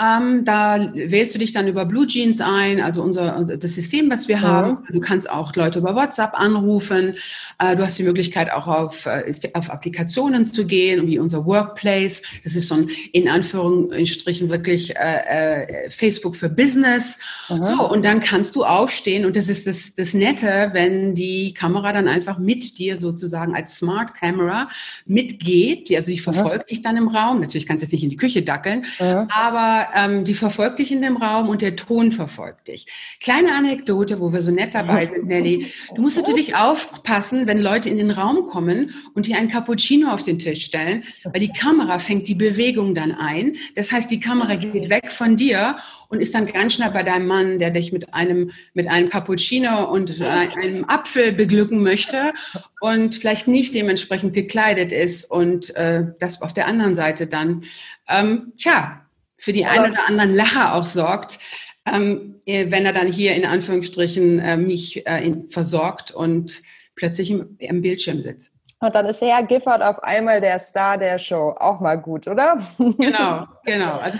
Ähm, 0.00 0.44
da 0.44 0.90
wählst 0.92 1.36
du 1.36 1.38
dich 1.38 1.52
dann 1.52 1.68
über 1.68 1.84
Blue 1.86 2.08
Jeans 2.08 2.40
ein, 2.40 2.80
also 2.80 3.00
unser 3.00 3.44
das 3.44 3.76
System, 3.76 4.10
was 4.10 4.26
wir 4.26 4.38
mhm. 4.38 4.42
haben. 4.42 4.78
Du 4.90 4.98
kannst 4.98 5.30
auch 5.30 5.54
Leute 5.54 5.78
über 5.78 5.94
WhatsApp 5.94 6.34
anrufen. 6.34 7.14
Äh, 7.60 7.76
du 7.76 7.84
hast 7.84 7.96
die 7.96 8.02
Möglichkeit 8.02 8.52
auch 8.52 8.66
auf, 8.66 9.06
äh, 9.06 9.34
auf 9.52 9.70
Applikationen 9.70 10.48
zu 10.48 10.66
gehen, 10.66 11.06
wie 11.06 11.20
unser 11.20 11.46
Workplace. 11.46 12.22
Das 12.42 12.56
ist 12.56 12.66
so 12.66 12.74
ein 12.74 12.90
in 13.12 13.28
Anführungsstrichen 13.28 14.50
wirklich 14.50 14.96
äh, 14.96 15.66
äh, 15.84 15.90
Facebook 15.90 16.34
für 16.34 16.48
Business. 16.48 17.20
Mhm. 17.48 17.62
So 17.62 17.88
und 17.88 18.04
dann 18.04 18.18
kannst 18.18 18.56
du 18.56 18.64
aufstehen 18.64 19.24
und 19.24 19.36
das 19.36 19.48
ist 19.48 19.68
das, 19.68 19.94
das 19.94 20.12
Nette, 20.12 20.70
wenn 20.72 21.14
die 21.14 21.54
Kamera 21.54 21.92
dann 21.92 22.08
einfach 22.08 22.38
mit 22.38 22.78
dir 22.78 22.98
sozusagen 22.98 23.54
als 23.54 23.76
Smart 23.76 24.12
Camera 24.14 24.68
mitgeht. 25.06 25.94
Also 25.94 26.10
die 26.10 26.18
verfolgt 26.18 26.66
mhm. 26.68 26.74
dich 26.74 26.82
dann 26.82 26.96
im 26.96 27.06
Raum. 27.06 27.38
Natürlich 27.38 27.68
kannst 27.68 27.82
du 27.82 27.84
jetzt 27.84 27.92
nicht 27.92 28.02
in 28.02 28.10
die 28.10 28.16
Küche 28.16 28.42
dackeln, 28.42 28.86
aber 28.98 29.83
ähm, 29.94 30.24
die 30.24 30.34
verfolgt 30.34 30.78
dich 30.78 30.92
in 30.92 31.02
dem 31.02 31.16
Raum 31.16 31.48
und 31.48 31.62
der 31.62 31.76
Ton 31.76 32.12
verfolgt 32.12 32.68
dich. 32.68 32.86
Kleine 33.20 33.54
Anekdote, 33.54 34.20
wo 34.20 34.32
wir 34.32 34.40
so 34.40 34.50
nett 34.50 34.74
dabei 34.74 35.06
sind, 35.12 35.26
Nelly. 35.26 35.72
Du 35.94 36.02
musst 36.02 36.16
natürlich 36.16 36.54
aufpassen, 36.54 37.46
wenn 37.46 37.58
Leute 37.58 37.88
in 37.88 37.98
den 37.98 38.10
Raum 38.10 38.46
kommen 38.46 38.94
und 39.14 39.26
dir 39.26 39.36
ein 39.36 39.48
Cappuccino 39.48 40.10
auf 40.10 40.22
den 40.22 40.38
Tisch 40.38 40.64
stellen, 40.64 41.04
weil 41.24 41.40
die 41.40 41.52
Kamera 41.52 41.98
fängt 41.98 42.28
die 42.28 42.34
Bewegung 42.34 42.94
dann 42.94 43.12
ein. 43.12 43.56
Das 43.74 43.92
heißt, 43.92 44.10
die 44.10 44.20
Kamera 44.20 44.56
geht 44.56 44.88
weg 44.88 45.12
von 45.12 45.36
dir 45.36 45.76
und 46.08 46.20
ist 46.20 46.34
dann 46.34 46.46
ganz 46.46 46.74
schnell 46.74 46.90
bei 46.90 47.02
deinem 47.02 47.26
Mann, 47.26 47.58
der 47.58 47.70
dich 47.70 47.92
mit 47.92 48.14
einem, 48.14 48.50
mit 48.72 48.88
einem 48.88 49.08
Cappuccino 49.08 49.90
und 49.90 50.20
einem 50.20 50.84
Apfel 50.84 51.32
beglücken 51.32 51.82
möchte 51.82 52.32
und 52.80 53.16
vielleicht 53.16 53.48
nicht 53.48 53.74
dementsprechend 53.74 54.34
gekleidet 54.34 54.92
ist 54.92 55.30
und 55.30 55.74
äh, 55.76 56.04
das 56.18 56.42
auf 56.42 56.52
der 56.52 56.66
anderen 56.66 56.94
Seite 56.94 57.26
dann, 57.26 57.62
ähm, 58.08 58.52
tja, 58.56 59.03
für 59.44 59.52
die 59.52 59.66
einen 59.66 59.92
oder 59.92 60.08
anderen 60.08 60.34
Lacher 60.34 60.74
auch 60.74 60.86
sorgt, 60.86 61.38
ähm, 61.84 62.36
äh, 62.46 62.70
wenn 62.70 62.86
er 62.86 62.94
dann 62.94 63.12
hier 63.12 63.34
in 63.34 63.44
Anführungsstrichen 63.44 64.38
äh, 64.38 64.56
mich 64.56 65.06
äh, 65.06 65.22
in, 65.22 65.50
versorgt 65.50 66.12
und 66.12 66.62
plötzlich 66.94 67.30
im, 67.30 67.56
im 67.58 67.82
Bildschirm 67.82 68.22
sitzt. 68.22 68.52
Und 68.80 68.94
dann 68.94 69.04
ist 69.04 69.20
Herr 69.20 69.42
Gifford 69.42 69.82
auf 69.82 70.02
einmal 70.02 70.40
der 70.40 70.58
Star 70.58 70.96
der 70.96 71.18
Show. 71.18 71.54
Auch 71.58 71.80
mal 71.80 71.96
gut, 71.96 72.26
oder? 72.26 72.58
Genau, 72.98 73.46
genau. 73.64 73.98
Also 73.98 74.18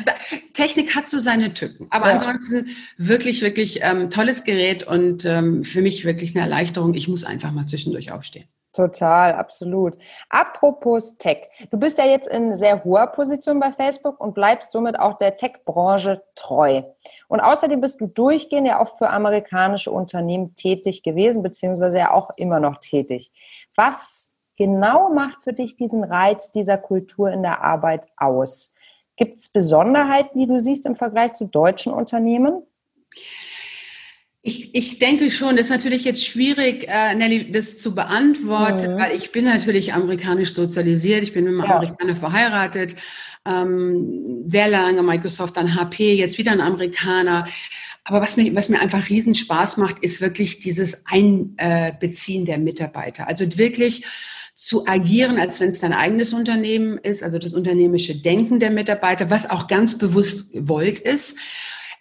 Technik 0.53 0.95
hat 0.95 1.09
so 1.09 1.19
seine 1.19 1.55
Tücken. 1.55 1.87
Aber 1.89 2.07
ja. 2.09 2.13
ansonsten 2.13 2.69
wirklich, 2.99 3.41
wirklich 3.41 3.81
ähm, 3.83 4.11
tolles 4.11 4.45
Gerät 4.45 4.85
und 4.85 5.25
ähm, 5.25 5.65
für 5.65 5.81
mich 5.81 6.05
wirklich 6.05 6.37
eine 6.37 6.45
Erleichterung. 6.45 6.93
Ich 6.93 7.09
muss 7.09 7.25
einfach 7.25 7.51
mal 7.51 7.65
zwischendurch 7.65 8.13
aufstehen. 8.13 8.47
Total, 8.75 9.35
absolut. 9.35 9.97
Apropos 10.29 11.17
Tech. 11.17 11.47
Du 11.71 11.79
bist 11.79 11.97
ja 11.97 12.07
jetzt 12.07 12.27
in 12.27 12.57
sehr 12.57 12.83
hoher 12.83 13.07
Position 13.07 13.61
bei 13.61 13.71
Facebook 13.71 14.21
und 14.21 14.35
bleibst 14.35 14.73
somit 14.73 14.99
auch 14.99 15.17
der 15.17 15.37
Tech-Branche 15.37 16.25
treu. 16.35 16.83
Und 17.29 17.39
außerdem 17.39 17.81
bist 17.81 18.01
du 18.01 18.09
durchgehend 18.09 18.67
ja 18.67 18.81
auch 18.81 18.99
für 18.99 19.11
amerikanische 19.11 19.93
Unternehmen 19.93 20.57
tätig 20.57 21.05
gewesen, 21.05 21.41
beziehungsweise 21.45 21.99
ja 21.99 22.13
auch 22.13 22.31
immer 22.37 22.59
noch 22.59 22.79
tätig. 22.79 23.31
Was 23.77 24.33
genau 24.57 25.09
macht 25.09 25.45
für 25.45 25.53
dich 25.53 25.77
diesen 25.77 26.03
Reiz 26.03 26.51
dieser 26.51 26.77
Kultur 26.77 27.31
in 27.31 27.45
der 27.45 27.63
Arbeit 27.63 28.07
aus? 28.17 28.75
Gibt 29.17 29.39
es 29.39 29.51
Besonderheiten, 29.51 30.37
die 30.37 30.49
du 30.49 30.59
siehst 30.59 30.85
im 30.85 30.97
Vergleich 30.97 31.35
zu 31.35 31.45
deutschen 31.45 31.93
Unternehmen? 31.93 32.65
Ich, 34.47 34.75
ich 34.75 34.99
denke 34.99 35.31
schon, 35.31 35.57
das 35.57 35.67
ist 35.67 35.73
natürlich 35.73 36.05
jetzt 36.05 36.23
schwierig, 36.23 36.85
äh, 36.87 37.15
Nelly, 37.15 37.51
das 37.51 37.79
zu 37.79 37.95
beantworten, 37.95 38.93
mhm. 38.93 38.99
weil 38.99 39.17
ich 39.17 39.33
bin 39.33 39.47
natürlich 39.47 39.95
amerikanisch 39.95 40.53
sozialisiert, 40.53 41.23
ich 41.23 41.33
bin 41.33 41.45
mit 41.45 41.55
einem 41.55 41.65
ja. 41.65 41.77
Amerikaner 41.77 42.15
verheiratet, 42.15 42.95
ähm, 43.47 44.45
sehr 44.47 44.69
lange 44.69 45.03
Microsoft, 45.03 45.57
dann 45.57 45.75
HP, 45.75 46.13
jetzt 46.13 46.37
wieder 46.37 46.53
ein 46.53 46.61
Amerikaner. 46.61 47.47
Aber 48.05 48.21
was 48.21 48.37
mir, 48.37 48.55
was 48.55 48.69
mir 48.69 48.81
einfach 48.81 49.09
riesen 49.09 49.35
Spaß 49.35 49.79
macht, 49.79 50.01
ist 50.01 50.21
wirklich 50.21 50.59
dieses 50.61 51.07
Einbeziehen 51.07 52.45
der 52.45 52.59
Mitarbeiter. 52.59 53.27
Also 53.27 53.57
wirklich 53.57 54.05
zu 54.55 54.87
agieren, 54.87 55.39
als 55.39 55.59
wenn 55.61 55.71
es 55.71 55.81
dein 55.81 55.95
eigenes 55.95 56.35
Unternehmen 56.35 56.99
ist, 56.99 57.23
also 57.23 57.39
das 57.39 57.55
unternehmische 57.55 58.21
Denken 58.21 58.59
der 58.59 58.71
Mitarbeiter, 58.71 59.31
was 59.31 59.49
auch 59.49 59.69
ganz 59.69 59.97
bewusst 59.97 60.53
gewollt 60.53 60.99
ist. 60.99 61.39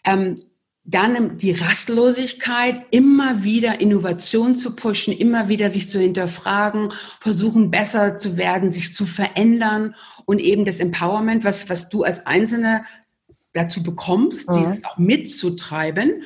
Ähm, 0.03 0.39
dann 0.85 1.37
die 1.37 1.53
Rastlosigkeit, 1.53 2.85
immer 2.91 3.43
wieder 3.43 3.79
Innovation 3.79 4.55
zu 4.55 4.75
pushen, 4.75 5.13
immer 5.13 5.47
wieder 5.47 5.69
sich 5.69 5.89
zu 5.89 5.99
hinterfragen, 5.99 6.91
versuchen 7.21 7.71
besser 7.71 8.17
zu 8.17 8.35
werden, 8.35 8.71
sich 8.71 8.93
zu 8.93 9.05
verändern 9.05 9.95
und 10.25 10.39
eben 10.39 10.65
das 10.65 10.79
Empowerment, 10.79 11.45
was, 11.45 11.69
was 11.69 11.87
du 11.87 12.03
als 12.03 12.25
Einzelne 12.25 12.83
dazu 13.53 13.81
bekommst, 13.81 14.49
mhm. 14.49 14.53
dieses 14.55 14.83
auch 14.83 14.97
mitzutreiben 14.97 16.23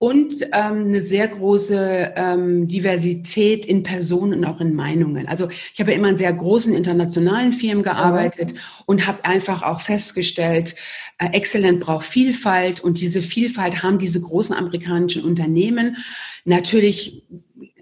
und 0.00 0.44
ähm, 0.54 0.86
eine 0.86 1.02
sehr 1.02 1.28
große 1.28 2.14
ähm, 2.16 2.66
Diversität 2.66 3.66
in 3.66 3.82
Personen 3.82 4.38
und 4.38 4.44
auch 4.46 4.58
in 4.58 4.74
Meinungen. 4.74 5.28
Also 5.28 5.50
ich 5.50 5.78
habe 5.78 5.90
ja 5.90 5.98
immer 5.98 6.08
in 6.08 6.16
sehr 6.16 6.32
großen 6.32 6.72
internationalen 6.72 7.52
Firmen 7.52 7.84
gearbeitet 7.84 8.54
mhm. 8.54 8.58
und 8.86 9.06
habe 9.06 9.26
einfach 9.26 9.62
auch 9.62 9.82
festgestellt, 9.82 10.74
äh, 11.18 11.26
Excellent 11.32 11.80
braucht 11.80 12.06
Vielfalt 12.06 12.80
und 12.80 12.98
diese 12.98 13.20
Vielfalt 13.20 13.82
haben 13.82 13.98
diese 13.98 14.22
großen 14.22 14.56
amerikanischen 14.56 15.22
Unternehmen 15.22 15.98
natürlich 16.46 17.22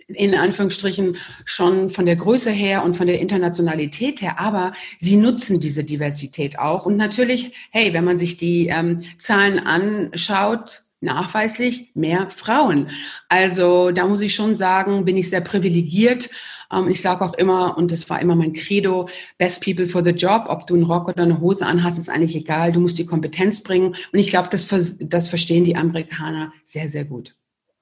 in 0.09 0.35
Anführungsstrichen 0.35 1.19
schon 1.45 1.89
von 1.89 2.05
der 2.05 2.17
Größe 2.17 2.51
her 2.51 2.83
und 2.83 2.97
von 2.97 3.07
der 3.07 3.21
Internationalität 3.21 4.23
her, 4.23 4.41
aber 4.41 4.73
sie 4.99 5.17
nutzen 5.17 5.61
diese 5.61 5.85
Diversität 5.85 6.59
auch. 6.59 6.85
Und 6.85 6.97
natürlich, 6.97 7.53
hey, 7.71 7.93
wenn 7.93 8.05
man 8.05 8.19
sich 8.19 8.37
die 8.37 8.67
ähm, 8.67 9.03
Zahlen 9.19 9.61
anschaut, 9.61 10.83
nachweislich 11.01 11.93
mehr 11.95 12.31
Frauen. 12.31 12.91
Also 13.29 13.91
da 13.91 14.07
muss 14.07 14.21
ich 14.21 14.35
schon 14.35 14.57
sagen, 14.57 15.05
bin 15.05 15.17
ich 15.17 15.31
sehr 15.31 15.41
privilegiert. 15.41 16.31
Ähm, 16.73 16.89
ich 16.89 17.01
sage 17.01 17.25
auch 17.25 17.35
immer, 17.35 17.77
und 17.77 17.93
das 17.93 18.09
war 18.11 18.21
immer 18.21 18.37
mein 18.37 18.53
Credo, 18.53 19.09
best 19.39 19.65
people 19.65 19.87
for 19.87 20.03
the 20.03 20.11
job, 20.11 20.47
ob 20.49 20.67
du 20.67 20.75
einen 20.75 20.85
Rock 20.85 21.09
oder 21.09 21.23
eine 21.23 21.41
Hose 21.41 21.65
anhast, 21.65 21.99
ist 21.99 22.11
eigentlich 22.11 22.37
egal. 22.37 22.73
Du 22.73 22.81
musst 22.81 22.99
die 22.99 23.07
Kompetenz 23.07 23.63
bringen. 23.63 23.95
Und 24.13 24.19
ich 24.19 24.29
glaube, 24.29 24.49
das, 24.51 24.69
das 25.01 25.29
verstehen 25.29 25.65
die 25.65 25.77
Amerikaner 25.77 26.53
sehr, 26.65 26.89
sehr 26.89 27.05
gut. 27.05 27.35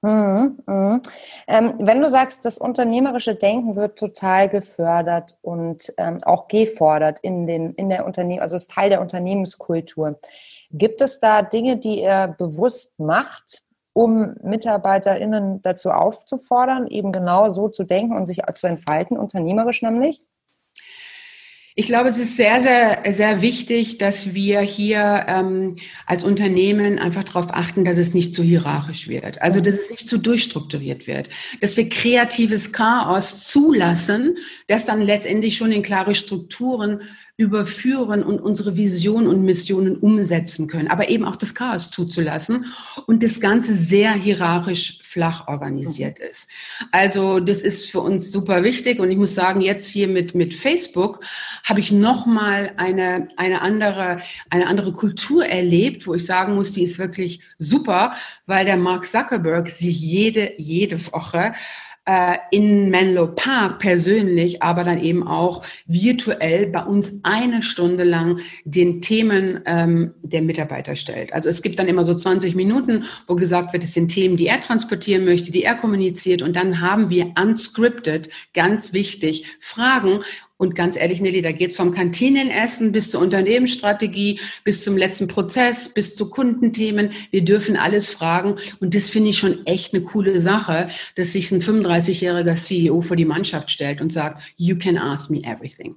Mhm, 0.03 0.59
mh. 0.67 1.01
ähm, 1.49 1.75
wenn 1.79 2.01
du 2.01 2.11
sagst, 2.11 2.45
das 2.45 2.59
unternehmerische 2.59 3.35
Denken 3.35 3.77
wird 3.77 3.99
total 3.99 4.49
gefördert 4.49 5.37
und 5.41 5.93
ähm, 5.97 6.23
auch 6.23 6.49
gefordert 6.49 7.19
in, 7.23 7.47
den, 7.47 7.73
in 7.75 7.89
der 7.89 8.07
Unternehmen, 8.07 8.41
also 8.41 8.57
ist 8.57 8.71
Teil 8.71 8.91
der 8.91 9.01
Unternehmenskultur. 9.01 10.21
Gibt 10.71 11.01
es 11.01 11.21
da 11.21 11.43
Dinge, 11.43 11.77
die 11.77 12.01
ihr 12.01 12.35
bewusst 12.39 12.99
macht, 12.99 13.63
um 13.93 14.35
MitarbeiterInnen 14.43 15.63
dazu 15.63 15.91
aufzufordern, 15.91 16.87
eben 16.87 17.13
genau 17.13 17.49
so 17.51 17.69
zu 17.69 17.85
denken 17.85 18.17
und 18.17 18.27
sich 18.27 18.43
zu 18.55 18.67
entfalten, 18.67 19.17
unternehmerisch 19.17 19.83
nämlich? 19.83 20.19
Ich 21.79 21.89
glaube, 21.89 22.09
es 22.09 22.17
ist 22.17 22.39
sehr, 22.39 22.63
sehr, 22.63 23.03
sehr 23.11 23.43
wichtig, 23.43 23.99
dass 23.99 24.33
wir 24.33 24.61
hier 24.61 25.27
ähm, 25.29 25.77
als 26.07 26.25
Unternehmen 26.25 26.99
einfach 26.99 27.23
darauf 27.23 27.49
achten, 27.51 27.85
dass 27.85 27.99
es 27.99 28.15
nicht 28.15 28.35
zu 28.35 28.43
hierarchisch 28.43 29.09
wird. 29.09 29.43
Also, 29.43 29.61
dass 29.61 29.75
es 29.75 29.91
nicht 29.91 30.09
zu 30.09 30.17
durchstrukturiert 30.17 31.07
wird. 31.07 31.29
Dass 31.61 31.77
wir 31.77 31.91
kreatives 31.91 32.73
Chaos 32.73 33.47
zulassen, 33.47 34.39
das 34.69 34.87
dann 34.87 35.03
letztendlich 35.03 35.59
schon 35.59 35.71
in 35.71 35.83
klare 35.83 36.15
Strukturen 36.15 37.03
überführen 37.39 38.23
und 38.23 38.41
unsere 38.41 38.77
Vision 38.77 39.27
und 39.27 39.45
Missionen 39.45 39.97
umsetzen 39.97 40.69
können, 40.69 40.89
aber 40.89 41.11
eben 41.11 41.27
auch 41.27 41.37
das 41.37 41.55
Chaos 41.55 41.91
zuzulassen 41.91 42.65
und 43.07 43.23
das 43.23 43.41
Ganze 43.41 43.75
sehr 43.75 44.15
hierarchisch 44.15 45.01
flach 45.03 45.47
organisiert 45.47 46.19
ist. 46.19 46.49
Also 46.93 47.39
das 47.41 47.61
ist 47.61 47.91
für 47.91 48.01
uns 48.01 48.33
super 48.33 48.65
wichtig 48.65 49.01
und 49.01 49.11
ich 49.11 49.19
muss 49.19 49.35
sagen, 49.35 49.61
jetzt 49.61 49.89
hier 49.89 50.09
mit, 50.09 50.35
mit 50.35 50.55
Facebook 50.55 51.21
habe 51.65 51.81
ich 51.81 51.93
nochmal 51.93 52.73
eine, 52.79 53.29
eine, 53.37 53.61
andere, 53.61 54.17
eine 54.49 54.67
andere 54.67 54.95
Kultur 54.95 55.45
erlebt, 55.45 56.07
wo 56.07 56.15
ich 56.15 56.25
sagen 56.25 56.55
muss, 56.55 56.73
die 56.73 56.85
ist 56.85 56.99
wirklich 56.99 57.41
super, 57.59 58.15
weil 58.47 58.65
der 58.65 58.79
Mark 58.79 59.05
Zuckerberg 59.05 59.69
sich 59.69 60.01
jede, 60.01 60.55
jede 60.57 60.99
Woche 61.13 61.53
äh, 62.07 62.39
in 62.51 62.89
Menlo 62.89 63.27
Park 63.27 63.81
persönlich, 63.81 64.63
aber 64.63 64.85
dann 64.85 65.03
eben 65.03 65.27
auch 65.27 65.65
virtuell 65.87 66.69
bei 66.69 66.85
uns 66.85 67.21
eine 67.25 67.63
Stunde 67.63 68.05
lang 68.05 68.41
den 68.65 69.03
Themen 69.03 69.61
ähm, 69.67 70.15
der 70.23 70.43
Mitarbeiter 70.43 70.97
stellt. 70.97 71.33
Also 71.33 71.49
es 71.49 71.63
gibt 71.63 71.79
dann 71.79 71.89
immer 71.89 72.05
so 72.05 72.15
20 72.15 72.55
Minuten, 72.55 73.05
wo 73.27 73.35
gesagt 73.35 73.73
wird, 73.73 73.85
es 73.85 73.93
sind 73.93 74.09
Themen, 74.09 74.37
die 74.37 74.47
er 74.47 74.61
transportieren 74.61 75.25
möchte, 75.25 75.51
die 75.51 75.65
er 75.65 75.75
kommuniziert 75.75 76.43
und 76.43 76.57
dann 76.57 76.81
haben 76.81 77.11
wir 77.11 77.33
unscripted, 77.41 78.31
ganz 78.55 78.93
wichtig, 78.93 79.45
Fragen 79.61 80.21
und 80.59 80.75
ganz 80.75 80.97
ehrlich, 80.97 81.21
Nelly, 81.21 81.43
da 81.43 81.53
geht's 81.53 81.77
vom 81.77 81.93
Kantinenessen 81.93 82.93
bis 82.93 83.11
zur 83.11 83.21
Unternehmensstrategie, 83.21 84.41
bis 84.65 84.85
zum 84.85 84.97
letzten 84.97 85.29
Prozess, 85.29 85.91
bis 85.91 86.17
zu 86.17 86.31
Kundenthemen. 86.31 87.11
Wir 87.31 87.45
dürfen 87.45 87.77
alles 87.77 88.11
fragen. 88.11 88.57
Und 88.81 88.95
das 88.95 89.11
finde 89.11 89.31
ich 89.31 89.39
schon 89.39 89.67
echt 89.67 89.93
eine 89.93 90.03
coole 90.03 90.41
Sache, 90.41 90.89
dass 91.15 91.33
sich 91.33 91.53
ein 91.53 91.61
35-jähriger 91.61 92.57
CEO 92.57 93.03
vor 93.03 93.17
die 93.17 93.27
Mannschaft 93.27 93.71
stellt 93.71 94.01
und 94.01 94.13
sagt, 94.13 94.43
you 94.57 94.77
can 94.79 94.97
ask 94.97 95.31
me 95.31 95.43
everything. 95.45 95.97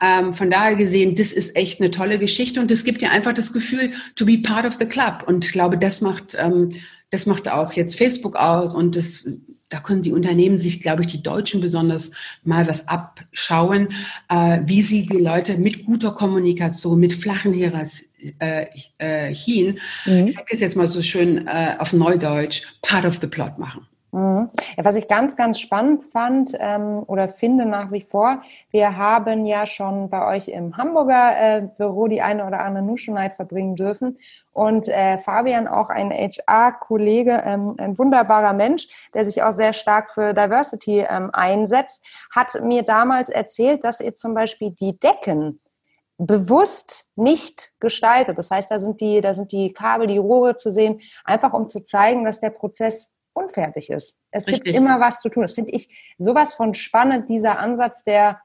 Ähm, 0.00 0.32
von 0.32 0.48
daher 0.48 0.76
gesehen, 0.76 1.16
das 1.16 1.32
ist 1.32 1.56
echt 1.56 1.80
eine 1.80 1.90
tolle 1.90 2.20
Geschichte 2.20 2.60
und 2.60 2.70
das 2.70 2.84
gibt 2.84 3.02
dir 3.02 3.10
einfach 3.10 3.34
das 3.34 3.52
Gefühl, 3.52 3.90
to 4.14 4.24
be 4.24 4.38
part 4.38 4.64
of 4.64 4.74
the 4.74 4.86
club. 4.86 5.24
Und 5.26 5.44
ich 5.44 5.50
glaube, 5.50 5.76
das 5.76 6.00
macht, 6.00 6.36
ähm, 6.38 6.70
das 7.10 7.26
macht 7.26 7.50
auch 7.50 7.72
jetzt 7.72 7.96
Facebook 7.96 8.36
aus 8.36 8.74
und 8.74 8.94
das, 8.94 9.26
da 9.70 9.80
können 9.80 10.02
die 10.02 10.12
Unternehmen 10.12 10.58
sich, 10.58 10.80
glaube 10.80 11.02
ich, 11.02 11.08
die 11.08 11.22
Deutschen 11.22 11.60
besonders 11.60 12.10
mal 12.42 12.66
was 12.66 12.88
abschauen, 12.88 13.88
äh, 14.28 14.60
wie 14.64 14.82
sie 14.82 15.06
die 15.06 15.18
Leute 15.18 15.58
mit 15.58 15.84
guter 15.84 16.12
Kommunikation, 16.12 16.98
mit 16.98 17.14
flachen 17.14 17.52
Hierarchien, 17.52 18.08
äh, 18.40 18.66
äh, 18.98 19.30
mhm. 19.30 20.26
ich 20.26 20.34
sage 20.34 20.46
das 20.50 20.60
jetzt 20.60 20.76
mal 20.76 20.88
so 20.88 21.02
schön 21.02 21.46
äh, 21.46 21.76
auf 21.78 21.92
Neudeutsch, 21.92 22.62
part 22.82 23.04
of 23.04 23.18
the 23.18 23.26
plot 23.26 23.58
machen. 23.58 23.86
Mhm. 24.10 24.48
Ja, 24.76 24.84
was 24.84 24.96
ich 24.96 25.06
ganz, 25.06 25.36
ganz 25.36 25.60
spannend 25.60 26.04
fand 26.12 26.56
ähm, 26.58 27.02
oder 27.06 27.28
finde 27.28 27.66
nach 27.66 27.92
wie 27.92 28.00
vor, 28.00 28.42
wir 28.70 28.96
haben 28.96 29.44
ja 29.44 29.66
schon 29.66 30.08
bei 30.08 30.26
euch 30.26 30.48
im 30.48 30.76
Hamburger 30.78 31.36
äh, 31.38 31.68
Büro 31.76 32.08
die 32.08 32.22
eine 32.22 32.46
oder 32.46 32.60
andere 32.60 32.82
Nushu 32.82 33.12
Night 33.12 33.34
verbringen 33.34 33.76
dürfen. 33.76 34.16
Und 34.52 34.88
äh, 34.88 35.18
Fabian, 35.18 35.68
auch 35.68 35.90
ein 35.90 36.10
HR-Kollege, 36.10 37.42
ähm, 37.44 37.74
ein 37.78 37.98
wunderbarer 37.98 38.54
Mensch, 38.54 38.88
der 39.12 39.24
sich 39.24 39.42
auch 39.42 39.52
sehr 39.52 39.74
stark 39.74 40.14
für 40.14 40.32
Diversity 40.32 41.04
ähm, 41.08 41.30
einsetzt, 41.32 42.02
hat 42.34 42.60
mir 42.62 42.82
damals 42.82 43.28
erzählt, 43.28 43.84
dass 43.84 44.00
ihr 44.00 44.14
zum 44.14 44.32
Beispiel 44.32 44.70
die 44.70 44.98
Decken 44.98 45.60
bewusst 46.16 47.08
nicht 47.14 47.72
gestaltet. 47.78 48.38
Das 48.38 48.50
heißt, 48.50 48.70
da 48.70 48.80
sind 48.80 49.00
die, 49.00 49.20
da 49.20 49.34
sind 49.34 49.52
die 49.52 49.72
Kabel, 49.72 50.08
die 50.08 50.18
Rohre 50.18 50.56
zu 50.56 50.70
sehen, 50.70 51.00
einfach 51.24 51.52
um 51.52 51.68
zu 51.68 51.84
zeigen, 51.84 52.24
dass 52.24 52.40
der 52.40 52.50
Prozess 52.50 53.14
unfertig 53.38 53.90
ist. 53.90 54.18
Es 54.30 54.46
Richtig. 54.46 54.64
gibt 54.64 54.76
immer 54.76 55.00
was 55.00 55.20
zu 55.20 55.28
tun. 55.28 55.42
Das 55.42 55.52
finde 55.52 55.72
ich 55.72 55.88
sowas 56.18 56.54
von 56.54 56.74
spannend, 56.74 57.28
dieser 57.28 57.58
Ansatz 57.58 58.04
der 58.04 58.40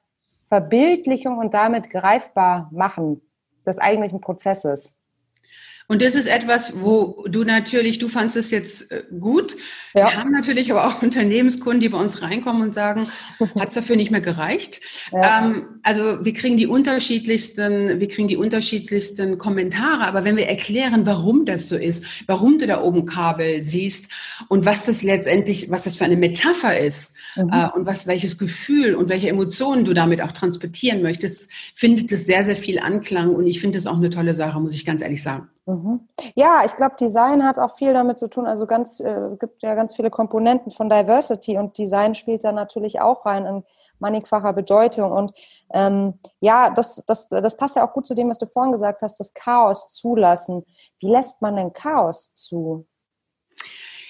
Verbildlichung 0.47 1.38
und 1.38 1.53
damit 1.53 1.89
greifbar 1.89 2.69
machen 2.71 3.21
des 3.65 3.79
eigentlichen 3.79 4.21
Prozesses. 4.21 4.97
Und 5.87 6.01
das 6.01 6.15
ist 6.15 6.27
etwas, 6.27 6.81
wo 6.81 7.25
du 7.27 7.43
natürlich, 7.43 7.99
du 7.99 8.07
fandest 8.07 8.37
es 8.37 8.51
jetzt 8.51 8.91
äh, 8.91 9.03
gut. 9.19 9.55
Ja. 9.93 10.07
Wir 10.07 10.17
haben 10.17 10.31
natürlich 10.31 10.71
aber 10.71 10.87
auch 10.87 11.01
Unternehmenskunden, 11.01 11.81
die 11.81 11.89
bei 11.89 11.99
uns 11.99 12.21
reinkommen 12.21 12.61
und 12.61 12.73
sagen, 12.73 13.05
hat 13.59 13.69
es 13.69 13.73
dafür 13.75 13.95
nicht 13.95 14.11
mehr 14.11 14.21
gereicht? 14.21 14.81
Ja. 15.11 15.45
Ähm, 15.45 15.79
also 15.83 16.23
wir 16.23 16.33
kriegen 16.33 16.57
die 16.57 16.67
unterschiedlichsten, 16.67 17.99
wir 17.99 18.07
kriegen 18.07 18.27
die 18.27 18.37
unterschiedlichsten 18.37 19.37
Kommentare, 19.37 20.05
aber 20.07 20.23
wenn 20.23 20.37
wir 20.37 20.47
erklären, 20.47 21.05
warum 21.05 21.45
das 21.45 21.67
so 21.67 21.75
ist, 21.75 22.05
warum 22.27 22.59
du 22.59 22.67
da 22.67 22.81
oben 22.81 23.05
Kabel 23.05 23.61
siehst 23.61 24.11
und 24.47 24.65
was 24.65 24.85
das 24.85 25.03
letztendlich, 25.03 25.69
was 25.69 25.83
das 25.83 25.97
für 25.97 26.05
eine 26.05 26.17
Metapher 26.17 26.77
ist, 26.77 27.13
mhm. 27.35 27.49
äh, 27.51 27.69
und 27.75 27.85
was, 27.85 28.07
welches 28.07 28.37
Gefühl 28.37 28.95
und 28.95 29.09
welche 29.09 29.29
Emotionen 29.29 29.85
du 29.85 29.93
damit 29.93 30.21
auch 30.21 30.31
transportieren 30.31 31.01
möchtest, 31.01 31.51
findet 31.75 32.11
es 32.11 32.25
sehr, 32.25 32.45
sehr 32.45 32.55
viel 32.55 32.79
Anklang 32.79 33.35
und 33.35 33.45
ich 33.45 33.59
finde 33.59 33.77
es 33.77 33.87
auch 33.87 33.97
eine 33.97 34.09
tolle 34.09 34.35
Sache, 34.35 34.59
muss 34.59 34.73
ich 34.73 34.85
ganz 34.85 35.01
ehrlich 35.01 35.21
sagen. 35.21 35.49
Mhm. 35.65 36.08
Ja, 36.36 36.63
ich 36.65 36.75
glaube, 36.75 36.96
Design 37.00 37.46
hat 37.46 37.58
auch 37.58 37.75
viel 37.77 37.93
damit 37.93 38.17
zu 38.17 38.27
tun. 38.27 38.46
Also 38.46 38.65
ganz, 38.65 39.00
äh, 39.00 39.10
es 39.10 39.39
gibt 39.39 39.63
ja 39.63 39.75
ganz 39.75 39.96
viele 39.96 40.10
Komponenten 40.10 40.72
von 40.72 40.89
Diversity 40.89 41.58
und 41.58 41.77
Design 41.77 42.15
spielt 42.15 42.43
da 42.43 42.51
natürlich 42.51 43.00
auch 43.00 43.25
rein 43.25 43.46
in 43.46 43.63
mannigfacher 44.00 44.53
Bedeutung. 44.53 45.12
Und 45.12 45.34
ähm, 45.74 46.15
ja, 46.41 46.70
das, 46.70 47.03
das, 47.08 47.29
das 47.29 47.58
passt 47.58 47.75
ja 47.75 47.88
auch 47.88 47.93
gut 47.93 48.05
zu 48.05 48.13
dem, 48.13 48.29
was 48.29 48.38
du 48.38 48.46
vorhin 48.46 48.74
gesagt 48.74 49.01
hast, 49.01 49.20
das 49.20 49.34
Chaos 49.34 49.89
zulassen. 49.89 50.63
Wie 51.00 51.10
lässt 51.10 51.41
man 51.41 51.55
denn 51.55 51.74
Chaos 51.74 52.34
zu? 52.34 52.86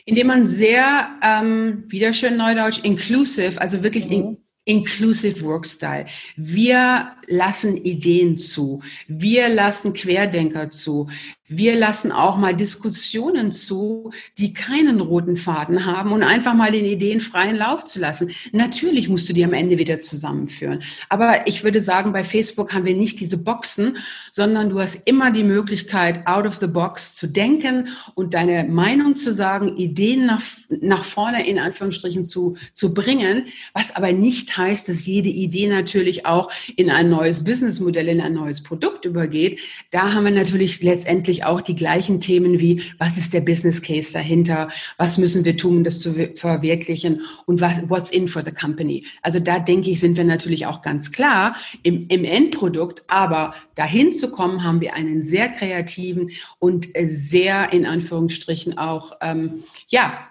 Indem 0.05 0.27
man 0.27 0.47
sehr, 0.47 1.09
ähm, 1.21 1.85
wieder 1.87 2.11
schön 2.11 2.35
neudeutsch, 2.35 2.83
inclusive, 2.83 3.61
also 3.61 3.83
wirklich 3.83 4.07
mhm. 4.07 4.11
in, 4.11 4.45
inclusive 4.65 5.43
Workstyle. 5.45 6.05
Wir 6.35 7.13
lassen 7.27 7.77
Ideen 7.77 8.37
zu. 8.37 8.81
Wir 9.07 9.47
lassen 9.47 9.93
Querdenker 9.93 10.69
zu. 10.71 11.09
Wir 11.55 11.75
lassen 11.75 12.11
auch 12.11 12.37
mal 12.37 12.55
Diskussionen 12.55 13.51
zu, 13.51 14.11
die 14.39 14.53
keinen 14.53 14.99
roten 14.99 15.37
Faden 15.37 15.85
haben 15.85 16.11
und 16.11 16.23
einfach 16.23 16.55
mal 16.55 16.71
den 16.71 16.85
Ideen 16.85 17.19
freien 17.19 17.55
Lauf 17.55 17.85
zu 17.85 17.99
lassen. 17.99 18.31
Natürlich 18.51 19.07
musst 19.07 19.29
du 19.29 19.33
die 19.33 19.45
am 19.45 19.53
Ende 19.53 19.77
wieder 19.77 20.01
zusammenführen. 20.01 20.81
Aber 21.09 21.45
ich 21.47 21.63
würde 21.63 21.81
sagen, 21.81 22.11
bei 22.11 22.23
Facebook 22.23 22.73
haben 22.73 22.85
wir 22.85 22.95
nicht 22.95 23.19
diese 23.19 23.37
Boxen, 23.37 23.97
sondern 24.31 24.71
du 24.71 24.79
hast 24.79 25.01
immer 25.05 25.29
die 25.29 25.43
Möglichkeit, 25.43 26.25
out 26.25 26.47
of 26.47 26.57
the 26.57 26.67
box 26.67 27.15
zu 27.15 27.27
denken 27.27 27.89
und 28.15 28.33
deine 28.33 28.63
Meinung 28.63 29.15
zu 29.15 29.31
sagen, 29.31 29.77
Ideen 29.77 30.25
nach, 30.25 30.41
nach 30.81 31.03
vorne 31.03 31.47
in 31.47 31.59
Anführungsstrichen 31.59 32.25
zu, 32.25 32.57
zu 32.73 32.95
bringen, 32.95 33.45
was 33.73 33.95
aber 33.95 34.11
nicht 34.11 34.57
heißt, 34.57 34.89
dass 34.89 35.05
jede 35.05 35.29
Idee 35.29 35.67
natürlich 35.67 36.25
auch 36.25 36.51
in 36.75 36.89
ein 36.89 37.09
neues 37.09 37.43
Businessmodell, 37.43 38.07
in 38.07 38.21
ein 38.21 38.33
neues 38.33 38.63
Produkt 38.63 39.05
übergeht. 39.05 39.59
Da 39.91 40.13
haben 40.13 40.23
wir 40.23 40.31
natürlich 40.31 40.81
letztendlich 40.81 41.42
auch 41.43 41.61
die 41.61 41.75
gleichen 41.75 42.19
Themen 42.19 42.59
wie, 42.59 42.81
was 42.97 43.17
ist 43.17 43.33
der 43.33 43.41
Business 43.41 43.81
Case 43.81 44.13
dahinter? 44.13 44.69
Was 44.97 45.17
müssen 45.17 45.45
wir 45.45 45.57
tun, 45.57 45.77
um 45.77 45.83
das 45.83 45.99
zu 45.99 46.13
verwirklichen? 46.35 47.21
Und 47.45 47.61
was, 47.61 47.81
what's 47.89 48.11
in 48.11 48.27
for 48.27 48.43
the 48.43 48.51
company? 48.51 49.05
Also 49.21 49.39
da 49.39 49.59
denke 49.59 49.91
ich, 49.91 49.99
sind 49.99 50.17
wir 50.17 50.23
natürlich 50.23 50.65
auch 50.65 50.81
ganz 50.81 51.11
klar 51.11 51.55
im, 51.83 52.07
im 52.09 52.25
Endprodukt. 52.25 53.03
Aber 53.07 53.53
dahin 53.75 54.13
zu 54.13 54.31
kommen, 54.31 54.63
haben 54.63 54.81
wir 54.81 54.93
einen 54.93 55.23
sehr 55.23 55.49
kreativen 55.49 56.31
und 56.59 56.87
sehr 57.05 57.71
in 57.73 57.85
Anführungsstrichen 57.85 58.77
auch, 58.77 59.13
ähm, 59.21 59.63
ja, 59.87 60.27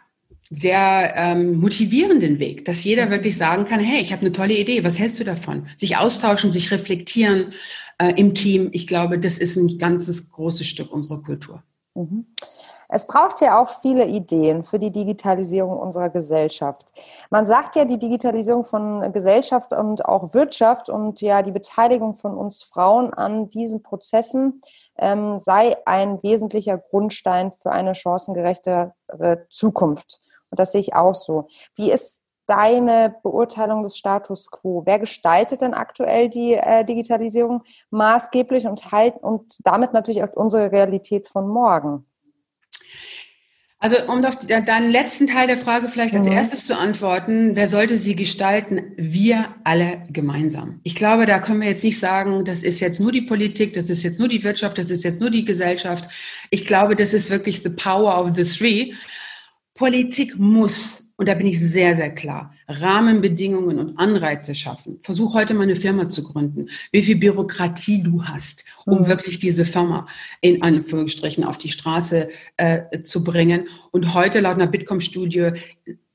sehr 0.54 1.14
ähm, 1.16 1.54
motivierenden 1.56 2.38
Weg, 2.38 2.66
dass 2.66 2.84
jeder 2.84 3.08
wirklich 3.08 3.38
sagen 3.38 3.64
kann, 3.64 3.80
hey, 3.80 4.02
ich 4.02 4.12
habe 4.12 4.20
eine 4.20 4.32
tolle 4.32 4.54
Idee, 4.54 4.84
was 4.84 4.98
hältst 4.98 5.18
du 5.18 5.24
davon? 5.24 5.66
Sich 5.78 5.96
austauschen, 5.96 6.52
sich 6.52 6.70
reflektieren 6.70 7.54
äh, 8.02 8.14
im 8.16 8.34
Team. 8.34 8.68
Ich 8.72 8.86
glaube, 8.86 9.18
das 9.18 9.38
ist 9.38 9.56
ein 9.56 9.78
ganzes 9.78 10.30
großes 10.30 10.66
Stück 10.66 10.92
unserer 10.92 11.22
Kultur. 11.22 11.62
Mhm. 11.94 12.26
Es 12.94 13.06
braucht 13.06 13.40
ja 13.40 13.58
auch 13.58 13.80
viele 13.80 14.06
Ideen 14.06 14.64
für 14.64 14.78
die 14.78 14.90
Digitalisierung 14.90 15.78
unserer 15.78 16.10
Gesellschaft. 16.10 16.92
Man 17.30 17.46
sagt 17.46 17.74
ja, 17.74 17.86
die 17.86 17.98
Digitalisierung 17.98 18.64
von 18.64 19.10
Gesellschaft 19.14 19.72
und 19.72 20.04
auch 20.04 20.34
Wirtschaft 20.34 20.90
und 20.90 21.22
ja 21.22 21.40
die 21.40 21.52
Beteiligung 21.52 22.16
von 22.16 22.36
uns 22.36 22.62
Frauen 22.62 23.14
an 23.14 23.48
diesen 23.48 23.82
Prozessen 23.82 24.60
ähm, 24.98 25.38
sei 25.38 25.74
ein 25.86 26.22
wesentlicher 26.22 26.76
Grundstein 26.76 27.52
für 27.62 27.72
eine 27.72 27.94
chancengerechtere 27.94 28.92
Zukunft. 29.48 30.20
Und 30.50 30.60
das 30.60 30.72
sehe 30.72 30.82
ich 30.82 30.94
auch 30.94 31.14
so. 31.14 31.46
Wie 31.74 31.90
ist 31.90 32.21
deine 32.46 33.14
Beurteilung 33.22 33.82
des 33.82 33.96
Status 33.96 34.50
quo? 34.50 34.82
Wer 34.84 34.98
gestaltet 34.98 35.60
denn 35.60 35.74
aktuell 35.74 36.28
die 36.28 36.54
äh, 36.54 36.84
Digitalisierung 36.84 37.62
maßgeblich 37.90 38.66
und, 38.66 38.92
halt, 38.92 39.16
und 39.16 39.56
damit 39.64 39.92
natürlich 39.92 40.22
auch 40.22 40.32
unsere 40.34 40.72
Realität 40.72 41.28
von 41.28 41.48
morgen? 41.48 42.06
Also 43.82 43.96
um 44.06 44.24
auf 44.24 44.36
deinen 44.46 44.92
letzten 44.92 45.26
Teil 45.26 45.48
der 45.48 45.56
Frage 45.56 45.88
vielleicht 45.88 46.14
als 46.14 46.28
mhm. 46.28 46.32
erstes 46.34 46.68
zu 46.68 46.78
antworten, 46.78 47.56
wer 47.56 47.66
sollte 47.66 47.98
sie 47.98 48.14
gestalten? 48.14 48.92
Wir 48.96 49.56
alle 49.64 50.04
gemeinsam. 50.08 50.78
Ich 50.84 50.94
glaube, 50.94 51.26
da 51.26 51.40
können 51.40 51.60
wir 51.60 51.68
jetzt 51.68 51.82
nicht 51.82 51.98
sagen, 51.98 52.44
das 52.44 52.62
ist 52.62 52.78
jetzt 52.78 53.00
nur 53.00 53.10
die 53.10 53.22
Politik, 53.22 53.72
das 53.74 53.90
ist 53.90 54.04
jetzt 54.04 54.20
nur 54.20 54.28
die 54.28 54.44
Wirtschaft, 54.44 54.78
das 54.78 54.88
ist 54.92 55.02
jetzt 55.02 55.18
nur 55.18 55.30
die 55.30 55.44
Gesellschaft. 55.44 56.08
Ich 56.50 56.64
glaube, 56.64 56.94
das 56.94 57.12
ist 57.12 57.28
wirklich 57.28 57.64
the 57.64 57.70
power 57.70 58.22
of 58.22 58.30
the 58.36 58.44
three. 58.44 58.92
Politik 59.74 60.38
muss 60.38 61.01
und 61.16 61.28
da 61.28 61.34
bin 61.34 61.46
ich 61.46 61.60
sehr, 61.60 61.96
sehr 61.96 62.10
klar, 62.10 62.54
Rahmenbedingungen 62.68 63.78
und 63.78 63.98
Anreize 63.98 64.54
schaffen. 64.54 64.98
Versuch 65.02 65.34
heute 65.34 65.54
mal 65.54 65.64
eine 65.64 65.76
Firma 65.76 66.08
zu 66.08 66.22
gründen. 66.22 66.68
Wie 66.90 67.02
viel 67.02 67.16
Bürokratie 67.16 68.02
du 68.02 68.24
hast, 68.24 68.64
um 68.86 69.00
mhm. 69.00 69.06
wirklich 69.06 69.38
diese 69.38 69.64
Firma 69.64 70.06
in 70.40 70.62
Anführungsstrichen 70.62 71.44
auf 71.44 71.58
die 71.58 71.70
Straße 71.70 72.28
äh, 72.56 73.02
zu 73.02 73.24
bringen. 73.24 73.68
Und 73.90 74.14
heute 74.14 74.40
laut 74.40 74.54
einer 74.54 74.66
Bitkom-Studie 74.66 75.52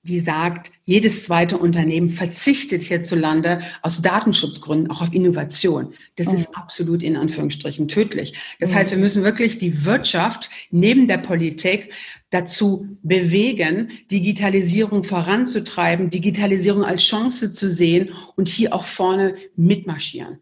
die 0.07 0.19
sagt, 0.19 0.71
jedes 0.83 1.25
zweite 1.25 1.57
Unternehmen 1.57 2.09
verzichtet 2.09 2.83
hierzulande 2.83 3.61
aus 3.81 4.01
Datenschutzgründen 4.01 4.89
auch 4.89 5.01
auf 5.01 5.13
Innovation. 5.13 5.93
Das 6.15 6.29
mhm. 6.29 6.35
ist 6.35 6.55
absolut 6.55 7.03
in 7.03 7.17
Anführungsstrichen 7.17 7.87
tödlich. 7.87 8.33
Das 8.59 8.71
mhm. 8.71 8.75
heißt, 8.75 8.91
wir 8.91 8.97
müssen 8.97 9.23
wirklich 9.23 9.57
die 9.57 9.85
Wirtschaft 9.85 10.49
neben 10.71 11.07
der 11.07 11.17
Politik 11.17 11.91
dazu 12.29 12.87
bewegen, 13.03 13.91
Digitalisierung 14.11 15.03
voranzutreiben, 15.03 16.09
Digitalisierung 16.09 16.83
als 16.83 17.03
Chance 17.03 17.51
zu 17.51 17.69
sehen 17.69 18.09
und 18.35 18.47
hier 18.49 18.73
auch 18.73 18.83
vorne 18.83 19.35
mitmarschieren. 19.55 20.39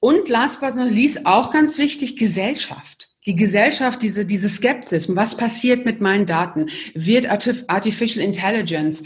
Und 0.00 0.28
last 0.28 0.60
but 0.60 0.76
not 0.76 0.90
least 0.90 1.26
auch 1.26 1.50
ganz 1.50 1.78
wichtig, 1.78 2.16
Gesellschaft 2.16 3.08
die 3.26 3.36
Gesellschaft, 3.36 4.00
diese, 4.02 4.24
diese 4.24 4.48
Skepsis, 4.48 5.14
was 5.14 5.36
passiert 5.36 5.84
mit 5.84 6.00
meinen 6.00 6.24
Daten? 6.24 6.70
Wird 6.94 7.28
Artificial 7.28 8.24
Intelligence 8.24 9.04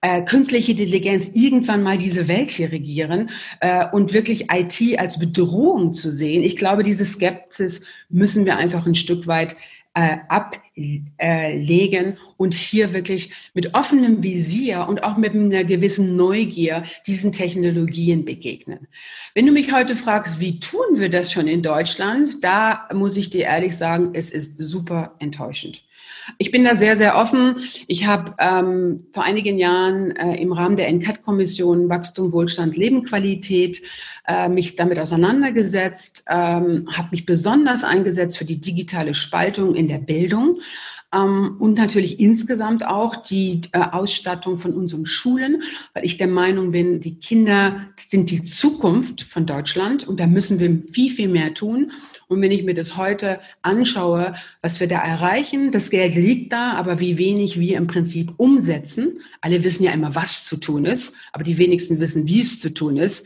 äh, 0.00 0.22
künstliche 0.22 0.72
Intelligenz 0.72 1.30
irgendwann 1.32 1.82
mal 1.82 1.96
diese 1.96 2.28
Welt 2.28 2.50
hier 2.50 2.70
regieren 2.70 3.30
äh, 3.60 3.86
und 3.90 4.12
wirklich 4.12 4.48
IT 4.52 4.98
als 4.98 5.18
Bedrohung 5.18 5.94
zu 5.94 6.10
sehen. 6.10 6.42
Ich 6.42 6.56
glaube, 6.56 6.82
diese 6.82 7.06
Skepsis 7.06 7.80
müssen 8.10 8.44
wir 8.44 8.58
einfach 8.58 8.86
ein 8.86 8.94
Stück 8.94 9.26
weit 9.26 9.56
äh, 9.94 10.18
ablegen 10.28 12.18
und 12.36 12.52
hier 12.52 12.92
wirklich 12.92 13.30
mit 13.54 13.74
offenem 13.74 14.24
Visier 14.24 14.86
und 14.88 15.04
auch 15.04 15.16
mit 15.16 15.34
einer 15.34 15.62
gewissen 15.62 16.16
Neugier 16.16 16.82
diesen 17.06 17.30
Technologien 17.30 18.24
begegnen. 18.24 18.88
Wenn 19.34 19.46
du 19.46 19.52
mich 19.52 19.72
heute 19.72 19.94
fragst, 19.94 20.40
wie 20.40 20.58
tun 20.58 20.98
wir 20.98 21.10
das 21.10 21.30
schon 21.30 21.46
in 21.46 21.62
Deutschland, 21.62 22.42
da 22.42 22.88
muss 22.92 23.16
ich 23.16 23.30
dir 23.30 23.44
ehrlich 23.44 23.76
sagen, 23.76 24.10
es 24.14 24.32
ist 24.32 24.56
super 24.58 25.14
enttäuschend. 25.20 25.83
Ich 26.38 26.50
bin 26.50 26.64
da 26.64 26.76
sehr, 26.76 26.96
sehr 26.96 27.16
offen. 27.16 27.56
Ich 27.86 28.06
habe 28.06 28.34
ähm, 28.38 29.06
vor 29.12 29.24
einigen 29.24 29.58
Jahren 29.58 30.12
äh, 30.16 30.40
im 30.40 30.52
Rahmen 30.52 30.76
der 30.76 30.88
NCAT-Kommission 30.92 31.88
Wachstum, 31.88 32.32
Wohlstand, 32.32 32.76
Lebenqualität 32.76 33.82
äh, 34.26 34.48
mich 34.48 34.76
damit 34.76 34.98
auseinandergesetzt, 34.98 36.24
ähm, 36.28 36.88
habe 36.92 37.08
mich 37.10 37.26
besonders 37.26 37.84
eingesetzt 37.84 38.38
für 38.38 38.44
die 38.44 38.60
digitale 38.60 39.14
Spaltung 39.14 39.74
in 39.74 39.88
der 39.88 39.98
Bildung 39.98 40.58
ähm, 41.14 41.56
und 41.58 41.78
natürlich 41.78 42.20
insgesamt 42.20 42.86
auch 42.86 43.16
die 43.16 43.60
äh, 43.72 43.78
Ausstattung 43.78 44.58
von 44.58 44.74
unseren 44.74 45.06
Schulen, 45.06 45.62
weil 45.92 46.04
ich 46.04 46.16
der 46.16 46.26
Meinung 46.26 46.72
bin, 46.72 47.00
die 47.00 47.18
Kinder 47.18 47.86
sind 47.98 48.30
die 48.30 48.44
Zukunft 48.44 49.22
von 49.22 49.46
Deutschland 49.46 50.06
und 50.06 50.20
da 50.20 50.26
müssen 50.26 50.58
wir 50.58 50.82
viel, 50.92 51.10
viel 51.10 51.28
mehr 51.28 51.54
tun. 51.54 51.92
Und 52.34 52.42
wenn 52.42 52.50
ich 52.50 52.64
mir 52.64 52.74
das 52.74 52.96
heute 52.96 53.38
anschaue, 53.62 54.34
was 54.60 54.80
wir 54.80 54.88
da 54.88 54.98
erreichen, 54.98 55.70
das 55.70 55.90
Geld 55.90 56.14
liegt 56.16 56.52
da, 56.52 56.72
aber 56.72 56.98
wie 57.00 57.16
wenig 57.16 57.60
wir 57.60 57.76
im 57.76 57.86
Prinzip 57.86 58.32
umsetzen. 58.36 59.20
Alle 59.40 59.62
wissen 59.62 59.84
ja 59.84 59.92
immer, 59.92 60.14
was 60.14 60.44
zu 60.44 60.56
tun 60.56 60.84
ist, 60.84 61.14
aber 61.32 61.44
die 61.44 61.58
wenigsten 61.58 62.00
wissen, 62.00 62.26
wie 62.26 62.40
es 62.40 62.60
zu 62.60 62.74
tun 62.74 62.96
ist. 62.96 63.24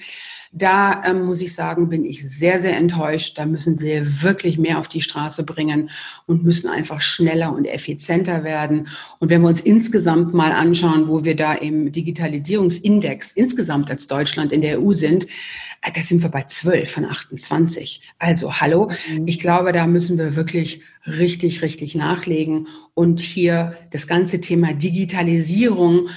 Da 0.53 1.05
ähm, 1.05 1.25
muss 1.25 1.41
ich 1.41 1.55
sagen, 1.55 1.89
bin 1.89 2.05
ich 2.05 2.29
sehr, 2.29 2.61
sehr 2.61 2.77
enttäuscht. 2.77 3.39
Da 3.39 3.47
müssen 3.47 3.81
wir 3.81 4.23
wirklich 4.23 4.59
mehr 4.59 4.79
auf 4.79 4.89
die 4.89 5.03
Straße 5.03 5.45
bringen 5.45 5.91
und 6.27 6.45
müssen 6.45 6.71
einfach 6.71 7.03
schneller 7.03 7.55
und 7.55 7.67
effizienter 7.67 8.45
werden. 8.45 8.89
Und 9.19 9.31
wenn 9.31 9.43
wir 9.43 9.49
uns 9.49 9.61
insgesamt 9.61 10.33
mal 10.35 10.53
anschauen, 10.53 11.09
wo 11.09 11.25
wir 11.25 11.37
da 11.37 11.55
im 11.55 11.93
Digitalisierungsindex 11.93 13.33
insgesamt 13.33 13.91
als 13.91 14.07
Deutschland 14.07 14.53
in 14.53 14.61
der 14.61 14.81
EU 14.81 14.93
sind, 14.93 15.27
äh, 15.83 15.93
da 15.93 16.01
sind 16.01 16.23
wir 16.23 16.31
bei 16.31 16.45
12 16.45 16.91
von 16.91 17.05
28. 17.05 18.03
Also 18.19 18.55
hallo, 18.61 18.91
mhm. 19.11 19.27
ich 19.27 19.39
glaube, 19.39 19.73
da 19.73 19.87
müssen 19.87 20.19
wir 20.19 20.35
wirklich 20.37 20.83
richtig, 21.07 21.63
richtig 21.63 21.95
nachlegen 21.95 22.69
und 22.95 23.21
hier 23.21 23.77
das 23.91 24.07
ganze 24.07 24.41
Thema 24.41 24.73
Digitalisierung 24.75 26.09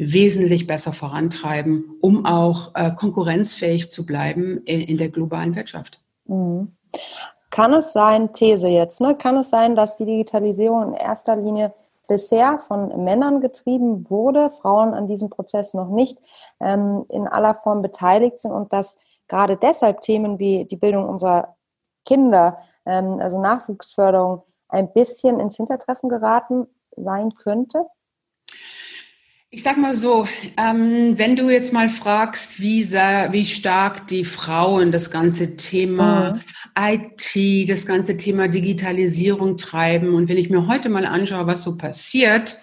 wesentlich 0.00 0.66
besser 0.66 0.92
vorantreiben, 0.92 1.96
um 2.00 2.24
auch 2.24 2.74
äh, 2.74 2.90
konkurrenzfähig 2.92 3.90
zu 3.90 4.06
bleiben 4.06 4.62
in, 4.64 4.80
in 4.80 4.96
der 4.96 5.10
globalen 5.10 5.54
Wirtschaft. 5.54 6.00
Mhm. 6.24 6.72
Kann 7.50 7.72
es 7.74 7.92
sein, 7.92 8.32
These 8.32 8.68
jetzt, 8.68 9.00
ne? 9.00 9.16
kann 9.16 9.36
es 9.36 9.50
sein, 9.50 9.74
dass 9.74 9.96
die 9.96 10.06
Digitalisierung 10.06 10.88
in 10.88 10.94
erster 10.94 11.36
Linie 11.36 11.74
bisher 12.08 12.60
von 12.66 13.04
Männern 13.04 13.40
getrieben 13.40 14.08
wurde, 14.08 14.50
Frauen 14.50 14.94
an 14.94 15.06
diesem 15.06 15.30
Prozess 15.30 15.74
noch 15.74 15.88
nicht 15.88 16.18
ähm, 16.60 17.04
in 17.08 17.28
aller 17.28 17.54
Form 17.54 17.82
beteiligt 17.82 18.38
sind 18.38 18.52
und 18.52 18.72
dass 18.72 18.98
gerade 19.28 19.56
deshalb 19.56 20.00
Themen 20.00 20.38
wie 20.38 20.64
die 20.64 20.76
Bildung 20.76 21.08
unserer 21.08 21.56
Kinder, 22.04 22.58
ähm, 22.86 23.20
also 23.20 23.40
Nachwuchsförderung, 23.40 24.42
ein 24.68 24.92
bisschen 24.92 25.40
ins 25.40 25.56
Hintertreffen 25.56 26.08
geraten 26.08 26.66
sein 26.96 27.34
könnte? 27.34 27.86
Ich 29.52 29.64
sag 29.64 29.78
mal 29.78 29.96
so, 29.96 30.28
ähm, 30.56 31.18
wenn 31.18 31.34
du 31.34 31.50
jetzt 31.50 31.72
mal 31.72 31.88
fragst, 31.88 32.60
wie, 32.60 32.84
sehr, 32.84 33.32
wie 33.32 33.44
stark 33.44 34.06
die 34.06 34.24
Frauen 34.24 34.92
das 34.92 35.10
ganze 35.10 35.56
Thema 35.56 36.34
mhm. 36.34 36.40
IT, 36.78 37.68
das 37.68 37.84
ganze 37.84 38.16
Thema 38.16 38.46
Digitalisierung 38.46 39.56
treiben 39.56 40.14
und 40.14 40.28
wenn 40.28 40.38
ich 40.38 40.50
mir 40.50 40.68
heute 40.68 40.88
mal 40.88 41.04
anschaue, 41.04 41.48
was 41.48 41.64
so 41.64 41.76
passiert, 41.76 42.58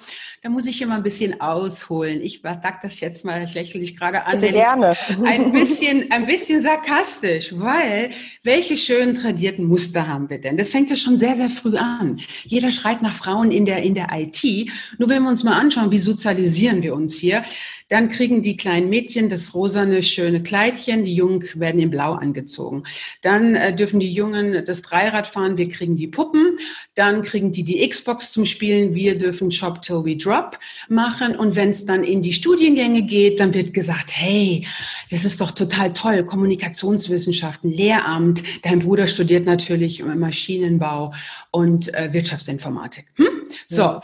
da 0.47 0.53
muss 0.53 0.65
ich 0.65 0.81
immer 0.81 0.95
ein 0.95 1.03
bisschen 1.03 1.41
ausholen. 1.41 2.21
Ich 2.21 2.39
sage 2.41 2.77
das 2.81 3.01
jetzt 3.01 3.25
mal, 3.25 3.43
ich 3.43 3.53
lächle 3.53 3.81
dich 3.81 3.97
gerade 3.97 4.25
an. 4.25 4.39
Bitte 4.39 4.53
gerne. 4.53 4.95
Ein 5.25 5.51
bisschen, 5.51 6.09
ein 6.09 6.25
bisschen 6.25 6.61
sarkastisch, 6.61 7.51
weil 7.53 8.11
welche 8.43 8.77
schönen 8.77 9.13
tradierten 9.13 9.65
Muster 9.65 10.07
haben 10.07 10.29
wir 10.29 10.39
denn? 10.39 10.55
Das 10.55 10.69
fängt 10.69 10.89
ja 10.89 10.95
schon 10.95 11.17
sehr, 11.17 11.35
sehr 11.35 11.49
früh 11.49 11.75
an. 11.75 12.21
Jeder 12.45 12.71
schreit 12.71 13.01
nach 13.01 13.13
Frauen 13.13 13.51
in 13.51 13.65
der, 13.65 13.83
in 13.83 13.93
der 13.93 14.07
IT. 14.13 14.71
Nur 14.97 15.09
wenn 15.09 15.23
wir 15.23 15.29
uns 15.29 15.43
mal 15.43 15.59
anschauen, 15.59 15.91
wie 15.91 15.99
sozialisieren 15.99 16.81
wir 16.81 16.95
uns 16.95 17.17
hier, 17.17 17.43
dann 17.89 18.09
kriegen 18.09 18.41
die 18.41 18.57
kleinen 18.57 18.89
Mädchen 18.89 19.29
das 19.29 19.53
rosane, 19.53 20.03
schöne 20.03 20.43
Kleidchen, 20.43 21.05
die 21.05 21.15
Jungen 21.15 21.43
werden 21.55 21.79
in 21.79 21.89
Blau 21.89 22.13
angezogen. 22.13 22.83
Dann 23.21 23.55
äh, 23.55 23.75
dürfen 23.75 23.99
die 23.99 24.11
Jungen 24.11 24.65
das 24.65 24.81
Dreirad 24.81 25.27
fahren, 25.27 25.57
wir 25.57 25.69
kriegen 25.69 25.95
die 25.95 26.07
Puppen. 26.07 26.57
Dann 26.95 27.21
kriegen 27.21 27.51
die 27.51 27.63
die 27.63 27.87
Xbox 27.87 28.31
zum 28.31 28.45
Spielen, 28.45 28.93
wir 28.93 29.17
dürfen 29.17 29.51
Shop 29.51 29.81
Till 29.81 30.03
We 30.03 30.17
Drop 30.17 30.59
machen. 30.89 31.35
Und 31.35 31.55
wenn 31.55 31.69
es 31.69 31.85
dann 31.85 32.03
in 32.03 32.21
die 32.21 32.33
Studiengänge 32.33 33.03
geht, 33.03 33.39
dann 33.39 33.53
wird 33.53 33.73
gesagt, 33.73 34.11
hey, 34.13 34.65
das 35.09 35.23
ist 35.23 35.39
doch 35.39 35.51
total 35.51 35.93
toll, 35.93 36.25
Kommunikationswissenschaften, 36.25 37.71
Lehramt. 37.71 38.43
Dein 38.63 38.79
Bruder 38.79 39.07
studiert 39.07 39.45
natürlich 39.45 40.03
Maschinenbau 40.03 41.13
und 41.51 41.93
äh, 41.93 42.11
Wirtschaftsinformatik. 42.11 43.05
Hm? 43.15 43.27
So, 43.65 44.01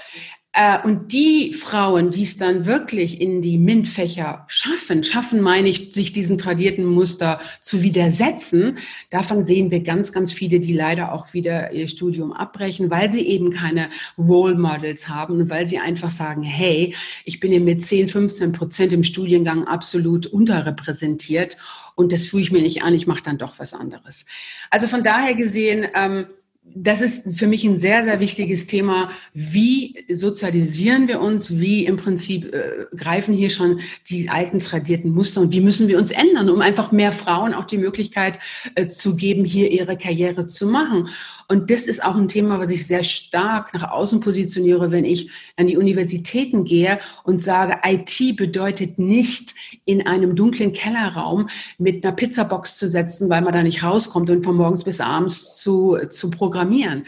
und 0.84 1.13
die 1.13 1.54
Frauen, 1.54 2.12
die 2.12 2.24
es 2.24 2.38
dann 2.38 2.66
wirklich 2.66 3.22
in 3.22 3.42
die 3.42 3.58
MINT-Fächer 3.58 4.46
schaffen, 4.48 5.04
schaffen, 5.04 5.42
meine 5.42 5.70
ich, 5.70 5.94
sich 5.94 6.13
diesen 6.13 6.38
tradierten 6.38 6.86
Muster 6.86 7.39
zu 7.62 7.84
widersetzen, 7.84 8.78
davon 9.10 9.46
sehen 9.46 9.72
wir 9.72 9.82
ganz, 9.82 10.12
ganz 10.12 10.32
viele, 10.32 10.60
die 10.60 10.74
leider 10.74 11.13
auch 11.13 11.34
wieder 11.34 11.72
ihr 11.72 11.88
Studium 11.88 12.34
abbrechen, 12.34 12.92
weil 12.92 13.12
sie 13.12 13.28
eben 13.28 13.52
keine 13.52 13.89
Role 14.18 14.56
Models 14.56 15.10
haben 15.10 15.50
weil 15.50 15.66
sie 15.66 15.80
einfach 15.80 16.10
sagen, 16.10 16.44
hey, 16.44 16.96
ich 17.26 17.39
bin 17.39 17.52
hier 17.52 17.62
mit 17.62 17.84
10, 17.84 18.08
15 18.08 18.52
Prozent 18.52 18.94
im 18.94 19.04
Studiengang 19.04 19.66
absolut 19.66 20.26
unterrepräsentiert 20.26 21.58
und 21.96 22.12
das 22.12 22.26
fühle 22.26 22.44
ich 22.44 22.52
mir 22.52 22.62
nicht 22.62 22.84
an, 22.84 22.94
ich 22.94 23.08
mache 23.08 23.24
dann 23.24 23.38
doch 23.38 23.60
was 23.60 23.74
anderes. 23.74 24.26
Also 24.70 24.88
von 24.88 25.04
daher 25.04 25.36
gesehen, 25.36 25.88
ähm, 25.96 26.26
das 26.65 27.02
ist 27.02 27.38
für 27.38 27.47
mich 27.47 27.63
ein 27.65 27.78
sehr, 27.78 28.04
sehr 28.04 28.19
wichtiges 28.19 28.67
Thema. 28.67 29.10
Wie 29.34 30.06
sozialisieren 30.10 31.08
wir 31.08 31.19
uns? 31.19 31.60
Wie 31.60 31.86
im 31.86 31.97
Prinzip 31.97 32.54
äh, 32.54 32.86
greifen 32.95 33.36
hier 33.36 33.49
schon 33.49 33.82
die 34.10 34.30
alten 34.30 34.60
tradierten 34.60 35.12
Muster 35.12 35.41
und 35.41 35.52
wie 35.52 35.60
müssen 35.60 35.88
wir 35.88 35.97
uns 35.97 36.12
ändern, 36.12 36.49
um 36.49 36.62
einfach 36.62 36.91
mehr 36.91 37.12
Frauen 37.12 37.54
auch 37.54 37.65
die 37.65 37.78
Möglichkeit 37.78 38.39
äh, 38.76 38.88
zu 38.88 39.15
geben, 39.15 39.45
hier 39.45 39.71
ihre 39.71 39.97
Karriere 39.97 40.47
zu 40.47 40.67
machen? 40.67 41.10
Und 41.48 41.70
das 41.72 41.82
ist 41.82 42.04
auch 42.04 42.16
ein 42.16 42.28
Thema, 42.28 42.60
was 42.60 42.72
ich 42.72 42.88
sehr 42.88 43.04
stark 43.04 43.74
nach 43.74 43.92
außen 43.92 44.20
positioniere, 44.20 44.92
wenn 44.92 45.06
ich 45.06 45.30
an 45.58 45.68
die 45.68 45.78
Universitäten 45.78 46.64
gehe 46.64 47.00
und 47.24 47.42
sage, 47.42 47.80
IT 47.84 48.38
bedeutet 48.38 49.00
nicht 49.00 49.54
in 49.86 50.06
einem 50.06 50.36
dunklen 50.36 50.74
Kellerraum 50.74 51.50
mit 51.78 52.04
einer 52.04 52.16
Pizzabox 52.16 52.78
zu 52.78 52.88
setzen, 52.88 53.30
weil 53.30 53.42
man 53.42 53.54
da 53.54 53.64
nicht 53.64 53.84
rauskommt 53.84 54.30
und 54.30 54.44
von 54.44 54.56
morgens 54.56 54.84
bis 54.84 55.00
abends 55.00 55.58
zu, 55.58 55.98
zu 56.10 56.30
programmieren. 56.30 57.06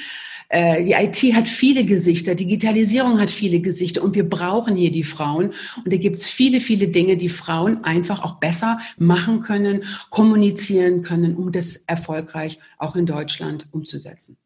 Äh, 0.50 0.84
die 0.84 0.94
IT 0.94 1.36
hat 1.36 1.48
viele 1.48 1.86
Gesichter, 1.86 2.36
Digitalisierung 2.36 3.20
hat 3.20 3.32
viele 3.32 3.60
Gesichter 3.60 4.04
und 4.04 4.16
wir 4.16 4.28
brauchen 4.28 4.76
hier 4.76 4.92
die 4.92 5.04
Frauen. 5.04 5.52
Und 5.84 5.92
da 5.92 5.98
gibt 5.98 6.18
es 6.18 6.28
viele, 6.28 6.60
viele 6.60 6.88
Dinge, 6.88 7.18
die 7.18 7.30
Frauen 7.30 7.84
einfach 7.84 8.24
auch 8.24 8.36
besser 8.36 8.80
machen 8.98 9.42
können, 9.42 9.84
kommunizieren 10.10 11.02
können, 11.02 11.36
um 11.36 11.52
das 11.52 11.78
erfolgreich 11.88 12.60
auch 12.78 12.96
in 12.96 13.06
Deutschland 13.06 13.68
umzusetzen. 13.72 14.38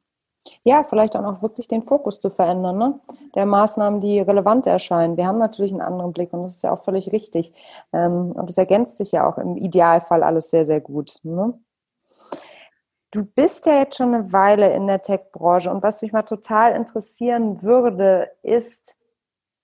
Ja, 0.63 0.83
vielleicht 0.83 1.15
auch 1.15 1.21
noch 1.21 1.41
wirklich 1.41 1.67
den 1.67 1.83
Fokus 1.83 2.19
zu 2.19 2.29
verändern, 2.29 2.77
ne? 2.77 2.99
der 3.35 3.45
Maßnahmen, 3.45 3.99
die 4.01 4.19
relevant 4.19 4.65
erscheinen. 4.67 5.17
Wir 5.17 5.27
haben 5.27 5.38
natürlich 5.38 5.71
einen 5.71 5.81
anderen 5.81 6.13
Blick 6.13 6.31
und 6.33 6.43
das 6.43 6.55
ist 6.55 6.63
ja 6.63 6.73
auch 6.73 6.81
völlig 6.81 7.12
richtig. 7.12 7.51
Ähm, 7.93 8.31
und 8.31 8.49
das 8.49 8.57
ergänzt 8.57 8.97
sich 8.97 9.12
ja 9.12 9.29
auch 9.29 9.38
im 9.38 9.57
Idealfall 9.57 10.23
alles 10.23 10.49
sehr, 10.49 10.65
sehr 10.65 10.79
gut. 10.79 11.19
Ne? 11.23 11.59
Du 13.11 13.25
bist 13.25 13.65
ja 13.65 13.79
jetzt 13.79 13.97
schon 13.97 14.13
eine 14.13 14.31
Weile 14.31 14.71
in 14.73 14.85
der 14.85 15.01
Tech-Branche 15.01 15.71
und 15.71 15.81
was 15.81 16.03
mich 16.03 16.11
mal 16.11 16.23
total 16.23 16.75
interessieren 16.75 17.63
würde, 17.63 18.29
ist, 18.43 18.95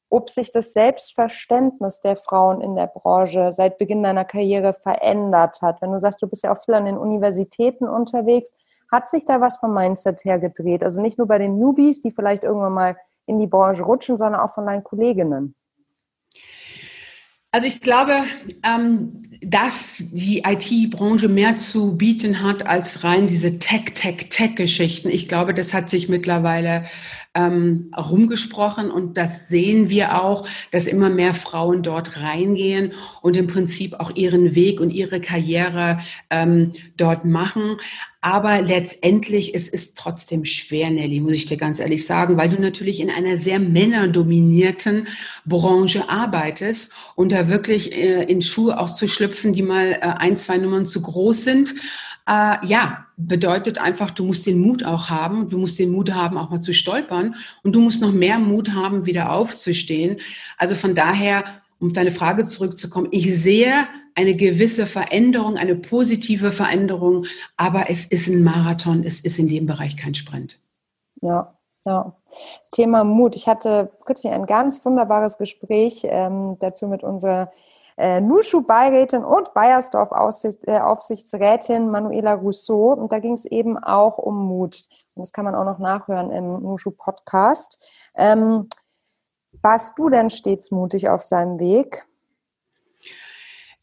ob 0.09 0.31
sich 0.31 0.51
das 0.51 0.73
Selbstverständnis 0.73 1.99
der 1.99 2.15
Frauen 2.15 2.61
in 2.61 2.75
der 2.75 2.87
Branche 2.87 3.53
seit 3.53 3.77
Beginn 3.77 4.01
deiner 4.01 4.25
Karriere 4.25 4.73
verändert 4.73 5.61
hat. 5.61 5.81
Wenn 5.81 5.91
du 5.91 5.99
sagst, 5.99 6.21
du 6.23 6.27
bist 6.27 6.43
ja 6.43 6.55
auch 6.55 6.63
viel 6.63 6.73
an 6.73 6.85
den 6.85 6.97
Universitäten 6.97 7.87
unterwegs, 7.87 8.53
hat 8.91 9.09
sich 9.09 9.25
da 9.25 9.41
was 9.41 9.57
vom 9.57 9.73
Mindset 9.73 10.23
her 10.25 10.39
gedreht? 10.39 10.83
Also 10.83 11.01
nicht 11.01 11.17
nur 11.17 11.27
bei 11.27 11.37
den 11.37 11.59
Newbies, 11.59 12.01
die 12.01 12.11
vielleicht 12.11 12.43
irgendwann 12.43 12.73
mal 12.73 12.97
in 13.27 13.37
die 13.39 13.47
Branche 13.47 13.83
rutschen, 13.83 14.17
sondern 14.17 14.41
auch 14.41 14.53
von 14.53 14.65
deinen 14.65 14.83
Kolleginnen. 14.83 15.55
Also 17.55 17.67
ich 17.67 17.79
glaube, 17.79 18.17
ähm, 18.63 19.29
dass 19.39 20.03
die 20.11 20.39
IT-Branche 20.39 21.29
mehr 21.29 21.55
zu 21.55 21.95
bieten 21.95 22.43
hat 22.43 22.65
als 22.65 23.05
rein 23.05 23.27
diese 23.27 23.59
Tech, 23.59 23.93
Tech, 23.93 24.27
Tech-Geschichten. 24.29 25.07
Ich 25.09 25.29
glaube, 25.29 25.53
das 25.53 25.73
hat 25.73 25.89
sich 25.89 26.09
mittlerweile 26.09 26.83
ähm, 27.35 27.91
rumgesprochen 27.95 28.89
und 28.89 29.17
das 29.17 29.47
sehen 29.49 29.89
wir 29.89 30.23
auch, 30.23 30.47
dass 30.71 30.87
immer 30.87 31.09
mehr 31.09 31.33
Frauen 31.33 31.83
dort 31.83 32.19
reingehen 32.19 32.93
und 33.21 33.37
im 33.37 33.47
Prinzip 33.47 33.93
auch 33.99 34.15
ihren 34.15 34.55
Weg 34.55 34.79
und 34.79 34.89
ihre 34.89 35.21
Karriere 35.21 35.99
ähm, 36.29 36.73
dort 36.97 37.25
machen. 37.25 37.77
Aber 38.21 38.63
letztendlich, 38.63 39.53
es 39.53 39.69
ist 39.69 39.99
trotzdem 39.99 40.45
schwer, 40.45 40.89
Nelly, 40.89 41.19
muss 41.19 41.33
ich 41.33 41.45
dir 41.45 41.57
ganz 41.57 41.79
ehrlich 41.79 42.07
sagen, 42.07 42.37
weil 42.37 42.49
du 42.49 42.59
natürlich 42.59 42.99
in 42.99 43.11
einer 43.11 43.37
sehr 43.37 43.59
männerdominierten 43.59 45.07
Branche 45.45 46.09
arbeitest 46.09 46.91
und 47.13 47.31
da 47.31 47.49
wirklich 47.49 47.91
äh, 47.91 48.23
in 48.23 48.41
Schuhe 48.41 48.79
auch 48.79 48.91
zu 48.91 49.07
schlüpfen, 49.07 49.53
die 49.53 49.61
mal 49.61 49.91
äh, 49.91 49.99
ein, 49.99 50.35
zwei 50.37 50.57
Nummern 50.57 50.87
zu 50.87 51.03
groß 51.03 51.43
sind. 51.43 51.75
Äh, 52.27 52.65
ja, 52.65 53.05
bedeutet 53.17 53.77
einfach, 53.77 54.11
du 54.11 54.25
musst 54.25 54.45
den 54.45 54.59
Mut 54.59 54.83
auch 54.83 55.09
haben. 55.09 55.49
Du 55.49 55.57
musst 55.57 55.77
den 55.79 55.91
Mut 55.91 56.13
haben, 56.13 56.37
auch 56.37 56.49
mal 56.49 56.61
zu 56.61 56.73
stolpern. 56.73 57.35
Und 57.63 57.73
du 57.75 57.81
musst 57.81 58.01
noch 58.01 58.11
mehr 58.11 58.39
Mut 58.39 58.73
haben, 58.73 59.05
wieder 59.05 59.31
aufzustehen. 59.31 60.17
Also 60.57 60.75
von 60.75 60.95
daher, 60.95 61.43
um 61.79 61.93
deine 61.93 62.11
Frage 62.11 62.45
zurückzukommen, 62.45 63.09
ich 63.11 63.37
sehe 63.37 63.87
eine 64.15 64.35
gewisse 64.35 64.85
Veränderung, 64.87 65.57
eine 65.57 65.75
positive 65.75 66.51
Veränderung, 66.51 67.25
aber 67.57 67.89
es 67.89 68.05
ist 68.05 68.27
ein 68.27 68.43
Marathon, 68.43 69.03
es 69.03 69.19
ist 69.19 69.37
in 69.37 69.49
dem 69.49 69.65
Bereich 69.65 69.97
kein 69.97 70.15
Sprint. 70.15 70.57
Ja, 71.21 71.53
ja. 71.85 72.15
Thema 72.71 73.03
Mut. 73.03 73.35
Ich 73.35 73.47
hatte 73.47 73.91
kürzlich 74.05 74.31
ein 74.31 74.45
ganz 74.45 74.83
wunderbares 74.83 75.37
Gespräch 75.37 76.01
ähm, 76.05 76.57
dazu 76.59 76.87
mit 76.87 77.03
unserer 77.03 77.51
äh, 77.97 78.21
Nushu-Beirätin 78.21 79.23
und 79.23 79.53
Bayersdorf-Aufsichtsrätin 79.53 81.83
äh, 81.83 81.89
Manuela 81.89 82.33
Rousseau. 82.33 82.93
Und 82.93 83.11
da 83.11 83.19
ging 83.19 83.33
es 83.33 83.45
eben 83.45 83.77
auch 83.77 84.17
um 84.17 84.47
Mut. 84.47 84.81
Und 85.15 85.21
das 85.21 85.31
kann 85.33 85.45
man 85.45 85.53
auch 85.55 85.65
noch 85.65 85.79
nachhören 85.79 86.31
im 86.31 86.61
Nushu-Podcast. 86.61 87.83
Ähm, 88.15 88.69
warst 89.61 89.97
du 89.97 90.09
denn 90.09 90.29
stets 90.29 90.71
mutig 90.71 91.07
auf 91.09 91.27
seinem 91.27 91.59
Weg? 91.59 92.05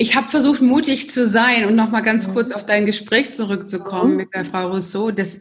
Ich 0.02 0.16
habe 0.16 0.28
versucht, 0.28 0.60
mutig 0.60 1.12
zu 1.12 1.28
sein 1.28 1.64
und 1.64 1.76
nochmal 1.76 2.02
ganz 2.02 2.26
mhm. 2.26 2.32
kurz 2.32 2.50
auf 2.50 2.66
dein 2.66 2.86
Gespräch 2.86 3.32
zurückzukommen 3.32 4.10
mhm. 4.10 4.16
mit 4.16 4.34
der 4.34 4.44
Frau 4.44 4.70
Rousseau. 4.70 5.12
Das, 5.12 5.40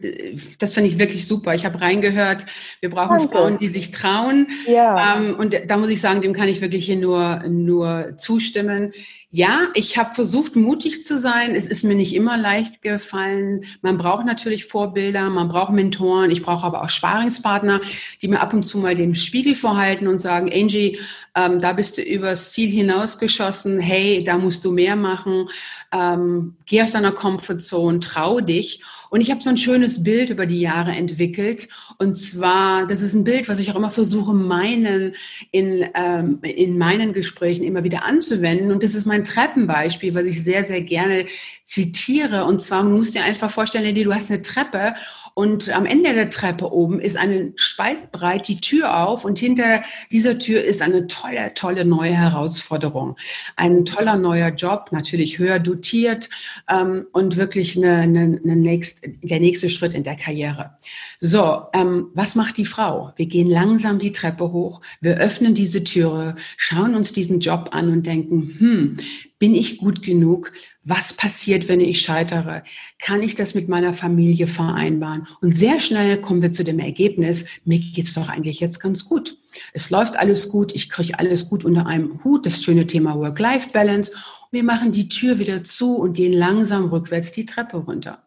das 0.60 0.72
finde 0.72 0.88
ich 0.88 0.98
wirklich 0.98 1.26
super. 1.26 1.52
Ich 1.56 1.64
habe 1.64 1.80
reingehört, 1.80 2.46
wir 2.78 2.88
brauchen 2.88 3.18
Danke. 3.18 3.32
Frauen, 3.32 3.58
die 3.58 3.66
sich 3.66 3.90
trauen. 3.90 4.46
Ja. 4.68 5.16
Ähm, 5.16 5.34
und 5.34 5.56
da 5.66 5.76
muss 5.76 5.90
ich 5.90 6.00
sagen, 6.00 6.20
dem 6.20 6.32
kann 6.32 6.46
ich 6.46 6.60
wirklich 6.60 6.84
hier 6.86 6.94
nur, 6.94 7.42
nur 7.48 8.16
zustimmen. 8.16 8.92
Ja, 9.34 9.70
ich 9.72 9.96
habe 9.96 10.14
versucht, 10.14 10.56
mutig 10.56 11.04
zu 11.04 11.18
sein. 11.18 11.54
Es 11.54 11.66
ist 11.66 11.84
mir 11.84 11.94
nicht 11.94 12.14
immer 12.14 12.36
leicht 12.36 12.82
gefallen. 12.82 13.64
Man 13.80 13.96
braucht 13.96 14.26
natürlich 14.26 14.66
Vorbilder, 14.66 15.30
man 15.30 15.48
braucht 15.48 15.72
Mentoren. 15.72 16.30
Ich 16.30 16.42
brauche 16.42 16.66
aber 16.66 16.82
auch 16.82 16.90
Sparingspartner, 16.90 17.80
die 18.20 18.28
mir 18.28 18.40
ab 18.40 18.52
und 18.52 18.62
zu 18.62 18.76
mal 18.76 18.94
den 18.94 19.14
Spiegel 19.14 19.54
vorhalten 19.54 20.06
und 20.06 20.20
sagen, 20.20 20.52
Angie, 20.52 20.98
ähm, 21.34 21.62
da 21.62 21.72
bist 21.72 21.96
du 21.96 22.02
übers 22.02 22.52
Ziel 22.52 22.68
hinausgeschossen. 22.68 23.80
Hey, 23.80 24.22
da 24.22 24.36
musst 24.36 24.66
du 24.66 24.70
mehr 24.70 24.96
machen. 24.96 25.48
Ähm, 25.92 26.56
geh 26.66 26.82
aus 26.82 26.92
deiner 26.92 27.12
Comfortzone, 27.12 28.00
trau 28.00 28.40
dich. 28.40 28.82
Und 29.12 29.20
ich 29.20 29.30
habe 29.30 29.42
so 29.42 29.50
ein 29.50 29.58
schönes 29.58 30.02
Bild 30.02 30.30
über 30.30 30.46
die 30.46 30.58
Jahre 30.58 30.92
entwickelt. 30.92 31.68
Und 31.98 32.16
zwar, 32.16 32.86
das 32.86 33.02
ist 33.02 33.12
ein 33.12 33.24
Bild, 33.24 33.46
was 33.46 33.58
ich 33.58 33.70
auch 33.70 33.76
immer 33.76 33.90
versuche, 33.90 34.32
meinen, 34.32 35.14
in, 35.50 35.84
ähm, 35.94 36.38
in 36.40 36.78
meinen 36.78 37.12
Gesprächen 37.12 37.62
immer 37.62 37.84
wieder 37.84 38.06
anzuwenden. 38.06 38.72
Und 38.72 38.82
das 38.82 38.94
ist 38.94 39.04
mein 39.04 39.22
Treppenbeispiel, 39.22 40.14
was 40.14 40.26
ich 40.26 40.42
sehr, 40.42 40.64
sehr 40.64 40.80
gerne 40.80 41.26
zitiere. 41.66 42.46
Und 42.46 42.62
zwar, 42.62 42.84
du 42.84 42.88
musst 42.88 43.14
dir 43.14 43.22
einfach 43.22 43.50
vorstellen, 43.50 43.94
du 43.94 44.14
hast 44.14 44.30
eine 44.30 44.40
Treppe 44.40 44.94
und 45.34 45.70
am 45.70 45.86
Ende 45.86 46.12
der 46.12 46.30
Treppe 46.30 46.72
oben 46.72 47.00
ist 47.00 47.16
eine 47.16 47.52
Spaltbreit 47.56 48.48
die 48.48 48.60
Tür 48.60 49.06
auf 49.06 49.24
und 49.24 49.38
hinter 49.38 49.82
dieser 50.10 50.38
Tür 50.38 50.62
ist 50.62 50.82
eine 50.82 51.06
tolle, 51.06 51.54
tolle 51.54 51.84
neue 51.84 52.14
Herausforderung. 52.14 53.16
Ein 53.56 53.84
toller 53.84 54.16
neuer 54.16 54.50
Job, 54.50 54.90
natürlich 54.92 55.38
höher 55.38 55.58
dotiert 55.58 56.28
ähm, 56.68 57.06
und 57.12 57.36
wirklich 57.36 57.76
eine, 57.76 57.96
eine, 57.96 58.40
eine 58.42 58.56
nächst, 58.56 59.00
der 59.22 59.40
nächste 59.40 59.70
Schritt 59.70 59.94
in 59.94 60.02
der 60.02 60.16
Karriere. 60.16 60.72
So, 61.20 61.62
ähm, 61.72 62.08
was 62.14 62.34
macht 62.34 62.56
die 62.56 62.66
Frau? 62.66 63.12
Wir 63.16 63.26
gehen 63.26 63.48
langsam 63.48 63.98
die 63.98 64.12
Treppe 64.12 64.52
hoch, 64.52 64.80
wir 65.00 65.16
öffnen 65.16 65.54
diese 65.54 65.84
Türe, 65.84 66.34
schauen 66.56 66.94
uns 66.94 67.12
diesen 67.12 67.40
Job 67.40 67.70
an 67.72 67.90
und 67.90 68.06
denken, 68.06 68.56
hm, 68.58 68.96
bin 69.42 69.56
ich 69.56 69.78
gut 69.78 70.04
genug? 70.04 70.52
Was 70.84 71.14
passiert, 71.14 71.66
wenn 71.66 71.80
ich 71.80 72.00
scheitere? 72.00 72.62
Kann 73.00 73.24
ich 73.24 73.34
das 73.34 73.56
mit 73.56 73.68
meiner 73.68 73.92
Familie 73.92 74.46
vereinbaren? 74.46 75.26
Und 75.40 75.56
sehr 75.56 75.80
schnell 75.80 76.20
kommen 76.20 76.42
wir 76.42 76.52
zu 76.52 76.62
dem 76.62 76.78
Ergebnis, 76.78 77.46
mir 77.64 77.80
geht's 77.80 78.14
doch 78.14 78.28
eigentlich 78.28 78.60
jetzt 78.60 78.78
ganz 78.78 79.04
gut. 79.04 79.36
Es 79.72 79.90
läuft 79.90 80.16
alles 80.16 80.48
gut, 80.48 80.76
ich 80.76 80.88
kriege 80.88 81.18
alles 81.18 81.50
gut 81.50 81.64
unter 81.64 81.88
einem 81.88 82.22
Hut, 82.22 82.46
das 82.46 82.62
schöne 82.62 82.86
Thema 82.86 83.18
Work-Life-Balance. 83.18 84.12
Wir 84.52 84.62
machen 84.62 84.92
die 84.92 85.08
Tür 85.08 85.40
wieder 85.40 85.64
zu 85.64 85.96
und 85.96 86.12
gehen 86.12 86.34
langsam 86.34 86.84
rückwärts 86.84 87.32
die 87.32 87.46
Treppe 87.46 87.78
runter. 87.78 88.22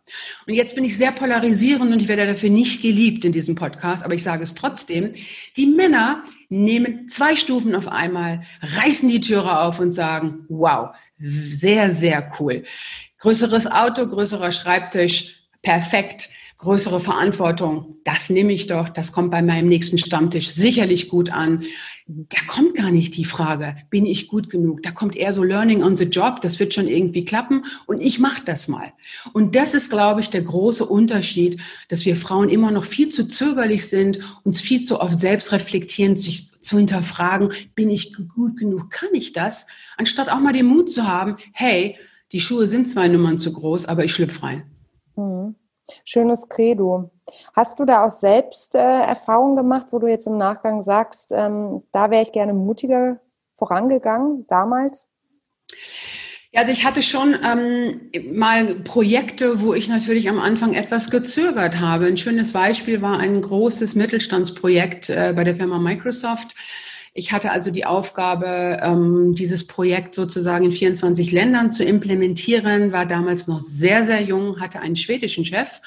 Und 0.47 0.55
jetzt 0.55 0.75
bin 0.75 0.83
ich 0.83 0.97
sehr 0.97 1.13
polarisierend 1.13 1.93
und 1.93 2.01
ich 2.01 2.09
werde 2.09 2.27
dafür 2.27 2.49
nicht 2.49 2.81
geliebt 2.81 3.23
in 3.23 3.31
diesem 3.31 3.55
Podcast, 3.55 4.03
aber 4.03 4.15
ich 4.15 4.23
sage 4.23 4.43
es 4.43 4.53
trotzdem. 4.53 5.13
Die 5.55 5.67
Männer 5.67 6.23
nehmen 6.49 7.07
zwei 7.07 7.35
Stufen 7.35 7.75
auf 7.75 7.87
einmal, 7.87 8.41
reißen 8.61 9.07
die 9.07 9.21
Türe 9.21 9.59
auf 9.59 9.79
und 9.79 9.91
sagen, 9.91 10.45
wow, 10.49 10.89
sehr, 11.19 11.91
sehr 11.91 12.27
cool. 12.39 12.63
Größeres 13.19 13.67
Auto, 13.67 14.05
größerer 14.07 14.51
Schreibtisch, 14.51 15.41
perfekt. 15.61 16.29
Größere 16.57 17.01
Verantwortung, 17.01 17.97
das 18.05 18.29
nehme 18.29 18.53
ich 18.53 18.67
doch, 18.67 18.87
das 18.87 19.11
kommt 19.11 19.29
bei 19.29 19.41
meinem 19.41 19.67
nächsten 19.67 19.97
Stammtisch 19.97 20.51
sicherlich 20.51 21.09
gut 21.09 21.29
an. 21.29 21.65
Da 22.07 22.37
kommt 22.47 22.75
gar 22.75 22.91
nicht 22.91 23.17
die 23.17 23.25
Frage, 23.25 23.75
bin 23.89 24.05
ich 24.05 24.29
gut 24.29 24.49
genug? 24.49 24.81
Da 24.81 24.91
kommt 24.91 25.17
eher 25.17 25.33
so 25.33 25.43
Learning 25.43 25.83
on 25.83 25.97
the 25.97 26.05
Job, 26.05 26.39
das 26.39 26.57
wird 26.59 26.73
schon 26.73 26.87
irgendwie 26.87 27.25
klappen 27.25 27.65
und 27.87 28.01
ich 28.01 28.19
mache 28.19 28.41
das 28.45 28.69
mal. 28.69 28.93
Und 29.33 29.55
das 29.55 29.73
ist, 29.73 29.89
glaube 29.89 30.21
ich, 30.21 30.29
der 30.29 30.43
große 30.43 30.85
Unterschied, 30.85 31.59
dass 31.89 32.05
wir 32.05 32.15
Frauen 32.15 32.47
immer 32.47 32.71
noch 32.71 32.85
viel 32.85 33.09
zu 33.09 33.27
zögerlich 33.27 33.87
sind, 33.87 34.19
uns 34.43 34.61
viel 34.61 34.81
zu 34.81 35.01
oft 35.01 35.19
selbst 35.19 35.51
reflektieren, 35.51 36.15
sich 36.15 36.51
zu 36.61 36.77
hinterfragen, 36.77 37.51
bin 37.75 37.89
ich 37.89 38.13
gut 38.13 38.57
genug, 38.57 38.91
kann 38.91 39.09
ich 39.13 39.33
das? 39.33 39.67
Anstatt 39.97 40.29
auch 40.29 40.39
mal 40.39 40.53
den 40.53 40.67
Mut 40.67 40.89
zu 40.89 41.05
haben, 41.05 41.35
hey, 41.51 41.97
die 42.31 42.39
Schuhe 42.39 42.67
sind 42.67 42.87
zwei 42.87 43.09
Nummern 43.09 43.37
zu 43.37 43.51
groß, 43.51 43.87
aber 43.87 44.05
ich 44.05 44.13
schlüpfe 44.13 44.43
rein. 44.43 44.63
Mhm. 45.17 45.55
Schönes 46.03 46.49
Credo. 46.49 47.11
Hast 47.53 47.79
du 47.79 47.85
da 47.85 48.05
auch 48.05 48.09
selbst 48.09 48.75
äh, 48.75 48.79
Erfahrungen 48.79 49.55
gemacht, 49.55 49.87
wo 49.91 49.99
du 49.99 50.07
jetzt 50.07 50.27
im 50.27 50.37
Nachgang 50.37 50.81
sagst, 50.81 51.31
ähm, 51.33 51.83
da 51.91 52.11
wäre 52.11 52.23
ich 52.23 52.31
gerne 52.31 52.53
mutiger 52.53 53.19
vorangegangen 53.55 54.45
damals? 54.47 55.07
Ja, 56.51 56.61
also 56.61 56.71
ich 56.71 56.85
hatte 56.85 57.01
schon 57.01 57.35
ähm, 57.43 58.11
mal 58.33 58.75
Projekte, 58.75 59.61
wo 59.61 59.73
ich 59.73 59.89
natürlich 59.89 60.29
am 60.29 60.39
Anfang 60.39 60.73
etwas 60.73 61.11
gezögert 61.11 61.79
habe. 61.79 62.05
Ein 62.05 62.17
schönes 62.17 62.53
Beispiel 62.53 63.01
war 63.01 63.19
ein 63.19 63.41
großes 63.41 63.95
Mittelstandsprojekt 63.95 65.09
äh, 65.09 65.33
bei 65.35 65.43
der 65.43 65.55
Firma 65.55 65.79
Microsoft. 65.79 66.55
Ich 67.17 67.31
hatte 67.31 67.51
also 67.51 67.71
die 67.71 67.85
Aufgabe, 67.85 68.77
ähm, 68.83 69.35
dieses 69.35 69.65
Projekt 69.65 70.15
sozusagen 70.15 70.65
in 70.65 70.71
24 70.73 71.31
Ländern 71.31 71.71
zu 71.71 71.85
implementieren, 71.85 72.91
war 72.91 73.05
damals 73.05 73.47
noch 73.47 73.61
sehr, 73.61 74.03
sehr 74.03 74.21
jung, 74.21 74.59
hatte 74.59 74.81
einen 74.81 74.97
schwedischen 74.97 75.45
Chef. 75.45 75.79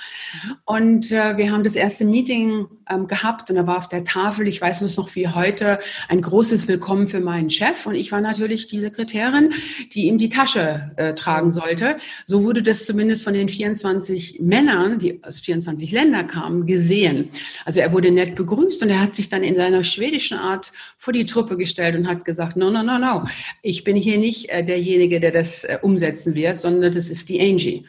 Und 0.64 1.12
äh, 1.12 1.36
wir 1.36 1.52
haben 1.52 1.64
das 1.64 1.74
erste 1.74 2.06
Meeting 2.06 2.66
ähm, 2.88 3.08
gehabt 3.08 3.50
und 3.50 3.56
da 3.56 3.66
war 3.66 3.76
auf 3.76 3.90
der 3.90 4.04
Tafel, 4.04 4.48
ich 4.48 4.62
weiß 4.62 4.80
es 4.80 4.96
noch 4.96 5.14
wie 5.16 5.28
heute, 5.28 5.80
ein 6.08 6.22
großes 6.22 6.66
Willkommen 6.66 7.06
für 7.06 7.20
meinen 7.20 7.50
Chef. 7.50 7.84
Und 7.84 7.94
ich 7.94 8.10
war 8.10 8.22
natürlich 8.22 8.66
die 8.66 8.80
Sekretärin, 8.80 9.50
die 9.92 10.06
ihm 10.06 10.16
die 10.16 10.30
Tasche 10.30 10.92
äh, 10.96 11.12
tragen 11.12 11.52
sollte. 11.52 11.96
So 12.24 12.42
wurde 12.42 12.62
das 12.62 12.86
zumindest 12.86 13.24
von 13.24 13.34
den 13.34 13.50
24 13.50 14.40
Männern, 14.40 14.98
die 14.98 15.22
aus 15.22 15.40
24 15.40 15.92
Ländern 15.92 16.26
kamen, 16.26 16.64
gesehen. 16.64 17.28
Also 17.66 17.80
er 17.80 17.92
wurde 17.92 18.10
nett 18.10 18.34
begrüßt 18.34 18.82
und 18.82 18.88
er 18.88 19.02
hat 19.02 19.14
sich 19.14 19.28
dann 19.28 19.42
in 19.42 19.56
seiner 19.56 19.84
schwedischen 19.84 20.38
Art 20.38 20.72
vor 20.96 21.12
die 21.17 21.17
die 21.18 21.26
Truppe 21.26 21.56
gestellt 21.56 21.96
und 21.96 22.08
hat 22.08 22.24
gesagt, 22.24 22.56
no, 22.56 22.70
no, 22.70 22.82
no, 22.82 22.98
no, 22.98 23.24
ich 23.62 23.84
bin 23.84 23.96
hier 23.96 24.18
nicht 24.18 24.48
äh, 24.50 24.64
derjenige, 24.64 25.20
der 25.20 25.32
das 25.32 25.64
äh, 25.64 25.78
umsetzen 25.82 26.34
wird, 26.34 26.58
sondern 26.58 26.92
das 26.92 27.10
ist 27.10 27.28
die 27.28 27.40
Angie. 27.40 27.86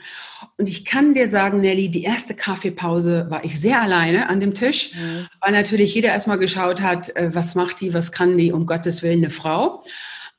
Und 0.58 0.68
ich 0.68 0.86
kann 0.86 1.14
dir 1.14 1.30
sagen, 1.30 1.62
Nelly, 1.62 1.90
die 1.90 2.04
erste 2.04 2.34
Kaffeepause 2.34 3.28
war 3.30 3.44
ich 3.46 3.60
sehr 3.60 3.82
alleine 3.82 4.30
an 4.30 4.40
dem 4.40 4.54
Tisch, 4.54 4.94
mhm. 4.94 5.28
weil 5.42 5.52
natürlich 5.52 5.94
jeder 5.94 6.10
erstmal 6.10 6.40
geschaut 6.40 6.82
hat, 6.82 7.16
äh, 7.16 7.34
was 7.34 7.56
macht 7.56 7.82
die, 7.82 7.94
was 7.94 8.12
kann 8.12 8.38
die, 8.38 8.52
um 8.52 8.66
Gottes 8.66 9.04
Willen 9.04 9.20
eine 9.20 9.30
Frau. 9.30 9.84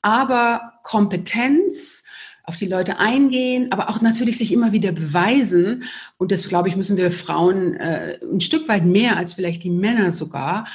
Aber 0.03 0.73
Kompetenz, 0.83 2.05
auf 2.51 2.57
die 2.57 2.67
Leute 2.67 2.99
eingehen, 2.99 3.71
aber 3.71 3.89
auch 3.89 4.01
natürlich 4.01 4.37
sich 4.37 4.53
immer 4.53 4.73
wieder 4.73 4.91
beweisen. 4.91 5.85
Und 6.19 6.33
das, 6.33 6.49
glaube 6.49 6.69
ich, 6.69 6.75
müssen 6.75 6.97
wir 6.97 7.13
Frauen 7.13 7.75
äh, 7.75 8.19
ein 8.21 8.41
Stück 8.41 8.67
weit 8.69 8.85
mehr 8.85 9.17
als 9.17 9.35
vielleicht 9.35 9.63
die 9.63 9.71
Männer 9.71 10.11
sogar, 10.11 10.67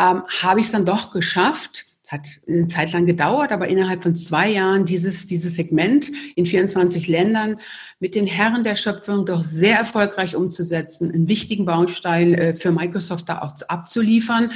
ähm, 0.00 0.22
habe 0.42 0.60
ich 0.60 0.66
es 0.66 0.72
dann 0.72 0.86
doch 0.86 1.10
geschafft. 1.10 1.84
Es 2.04 2.12
hat 2.12 2.28
eine 2.48 2.66
Zeit 2.66 2.92
lang 2.92 3.06
gedauert, 3.06 3.52
aber 3.52 3.68
innerhalb 3.68 4.02
von 4.02 4.16
zwei 4.16 4.48
Jahren 4.48 4.84
dieses, 4.84 5.26
dieses 5.26 5.54
Segment 5.54 6.10
in 6.34 6.46
24 6.46 7.06
Ländern 7.06 7.60
mit 8.00 8.14
den 8.14 8.26
Herren 8.26 8.64
der 8.64 8.76
Schöpfung 8.76 9.26
doch 9.26 9.42
sehr 9.42 9.76
erfolgreich 9.76 10.34
umzusetzen, 10.34 11.12
einen 11.12 11.28
wichtigen 11.28 11.66
Baustein 11.66 12.34
äh, 12.34 12.54
für 12.54 12.72
Microsoft 12.72 13.28
da 13.28 13.42
auch 13.42 13.52
abzuliefern. 13.68 14.50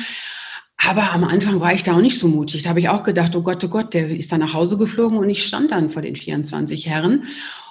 Aber 0.89 1.13
am 1.13 1.25
Anfang 1.25 1.61
war 1.61 1.73
ich 1.73 1.83
da 1.83 1.95
auch 1.95 2.01
nicht 2.01 2.19
so 2.19 2.29
mutig. 2.29 2.63
Da 2.63 2.71
habe 2.71 2.81
ich 2.81 2.89
auch 2.89 3.03
gedacht, 3.03 3.35
oh 3.37 3.43
Gott, 3.43 3.65
oh 3.65 3.69
Gott, 3.69 3.95
der 3.95 4.11
ist 4.11 4.33
da 4.33 4.39
nach 4.39 4.53
Hause 4.53 4.77
geflogen 4.77 5.17
und 5.17 5.31
ich 5.31 5.45
stand 5.45 5.71
dann 5.71 5.89
vor 5.89 6.03
den 6.03 6.15
24 6.15 6.89
Herren. 6.89 7.25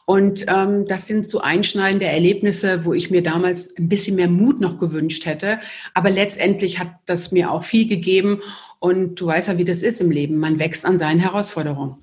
Und 0.05 0.45
ähm, 0.49 0.85
das 0.85 1.07
sind 1.07 1.27
so 1.27 1.39
einschneidende 1.39 2.07
Erlebnisse, 2.07 2.85
wo 2.85 2.93
ich 2.93 3.11
mir 3.11 3.23
damals 3.23 3.77
ein 3.77 3.87
bisschen 3.87 4.15
mehr 4.15 4.29
Mut 4.29 4.59
noch 4.59 4.77
gewünscht 4.77 5.25
hätte. 5.25 5.59
Aber 5.93 6.09
letztendlich 6.09 6.79
hat 6.79 6.89
das 7.05 7.31
mir 7.31 7.51
auch 7.51 7.63
viel 7.63 7.87
gegeben. 7.87 8.41
Und 8.79 9.21
du 9.21 9.27
weißt 9.27 9.47
ja, 9.47 9.57
wie 9.57 9.65
das 9.65 9.81
ist 9.81 10.01
im 10.01 10.11
Leben. 10.11 10.39
Man 10.39 10.59
wächst 10.59 10.85
an 10.85 10.97
seinen 10.97 11.19
Herausforderungen. 11.19 11.97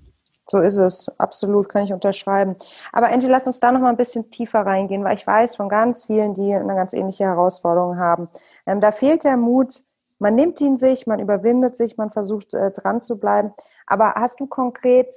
So 0.46 0.58
ist 0.58 0.78
es, 0.78 1.08
absolut, 1.18 1.68
kann 1.68 1.84
ich 1.84 1.92
unterschreiben. 1.92 2.56
Aber 2.92 3.12
Angie, 3.12 3.28
lass 3.28 3.46
uns 3.46 3.60
da 3.60 3.70
noch 3.70 3.80
mal 3.80 3.90
ein 3.90 3.96
bisschen 3.96 4.30
tiefer 4.30 4.60
reingehen, 4.60 5.04
weil 5.04 5.16
ich 5.16 5.26
weiß 5.26 5.56
von 5.56 5.68
ganz 5.68 6.04
vielen, 6.04 6.34
die 6.34 6.54
eine 6.54 6.74
ganz 6.74 6.92
ähnliche 6.92 7.24
Herausforderung 7.24 7.98
haben. 7.98 8.28
Ähm, 8.66 8.80
da 8.80 8.90
fehlt 8.90 9.24
der 9.24 9.36
Mut, 9.36 9.82
man 10.20 10.34
nimmt 10.34 10.60
ihn 10.60 10.76
sich, 10.76 11.06
man 11.06 11.18
überwindet 11.18 11.76
sich, 11.76 11.96
man 11.96 12.10
versucht 12.10 12.54
äh, 12.54 12.70
dran 12.70 13.00
zu 13.00 13.18
bleiben. 13.18 13.52
Aber 13.86 14.14
hast 14.14 14.38
du 14.38 14.46
konkret 14.46 15.12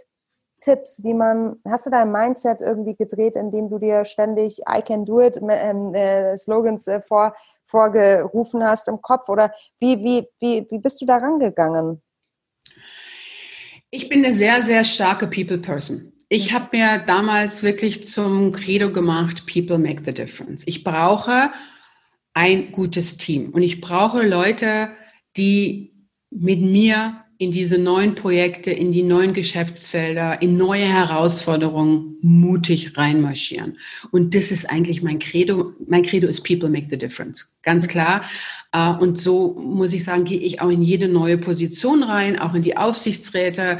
Tipps, 0.60 1.04
wie 1.04 1.13
man, 1.13 1.58
hast 1.68 1.86
du 1.86 1.89
dein 1.89 2.12
Mindset 2.12 2.62
irgendwie 2.62 2.96
gedreht, 2.96 3.36
indem 3.36 3.70
du 3.70 3.80
dir 3.80 4.06
ständig 4.06 4.60
I 4.60 4.82
can 4.82 5.04
do 5.04 5.20
it 5.20 5.38
ähm, 5.42 5.94
äh, 5.94 6.38
Slogans 6.38 6.88
äh, 6.88 7.02
vor, 7.02 7.36
vorgerufen 7.66 8.63
hast 8.63 8.88
im 8.88 9.02
Kopf? 9.02 9.28
Oder 9.28 9.52
wie, 9.80 9.98
wie, 10.00 10.28
wie, 10.39 10.66
wie 10.70 10.80
bist 10.80 11.02
du 11.02 11.06
da 11.06 11.18
rangegangen? 11.18 12.02
Ich 13.92 14.08
bin 14.08 14.24
eine 14.24 14.34
sehr, 14.34 14.63
sehr 14.63 14.86
starke 14.86 15.28
People-Person. 15.28 16.13
Ich 16.30 16.54
habe 16.54 16.70
mir 16.72 17.00
damals 17.06 17.62
wirklich 17.62 18.06
zum 18.06 18.54
Credo 18.54 18.92
gemacht, 18.92 19.46
People 19.46 19.78
make 19.78 20.04
the 20.04 20.13
difference. 20.13 20.63
Ich 20.66 20.84
brauche 20.84 21.52
ein 22.34 22.72
gutes 22.72 23.17
Team. 23.17 23.50
Und 23.52 23.62
ich 23.62 23.82
brauche 23.82 24.28
Leute, 24.28 24.89
die 25.38 25.93
mit 26.30 26.62
mir 26.62 27.23
in 27.44 27.52
diese 27.52 27.78
neuen 27.78 28.16
Projekte, 28.16 28.72
in 28.72 28.94
die 28.94 29.04
neuen 29.04 29.34
Geschäftsfelder, 29.34 30.42
in 30.42 30.56
neue 30.56 30.86
Herausforderungen 30.86 32.18
mutig 32.22 32.98
reinmarschieren. 32.98 33.78
Und 34.12 34.34
das 34.34 34.52
ist 34.52 34.70
eigentlich 34.70 35.04
mein 35.04 35.20
Credo. 35.20 35.74
Mein 35.86 36.04
Credo 36.04 36.28
ist 36.28 36.42
People 36.44 36.70
make 36.70 36.88
the 36.90 36.98
difference. 36.98 37.46
Ganz 37.62 37.90
klar. 37.90 38.24
Äh, 38.72 38.92
und 38.92 39.18
so 39.18 39.56
muss 39.60 39.92
ich 39.94 40.06
sagen, 40.06 40.24
gehe 40.24 40.40
ich 40.40 40.62
auch 40.62 40.70
in 40.70 40.82
jede 40.82 41.10
neue 41.10 41.38
Position 41.38 42.04
rein, 42.04 42.40
auch 42.40 42.54
in 42.54 42.62
die 42.62 42.78
Aufsichtsräte. 42.78 43.80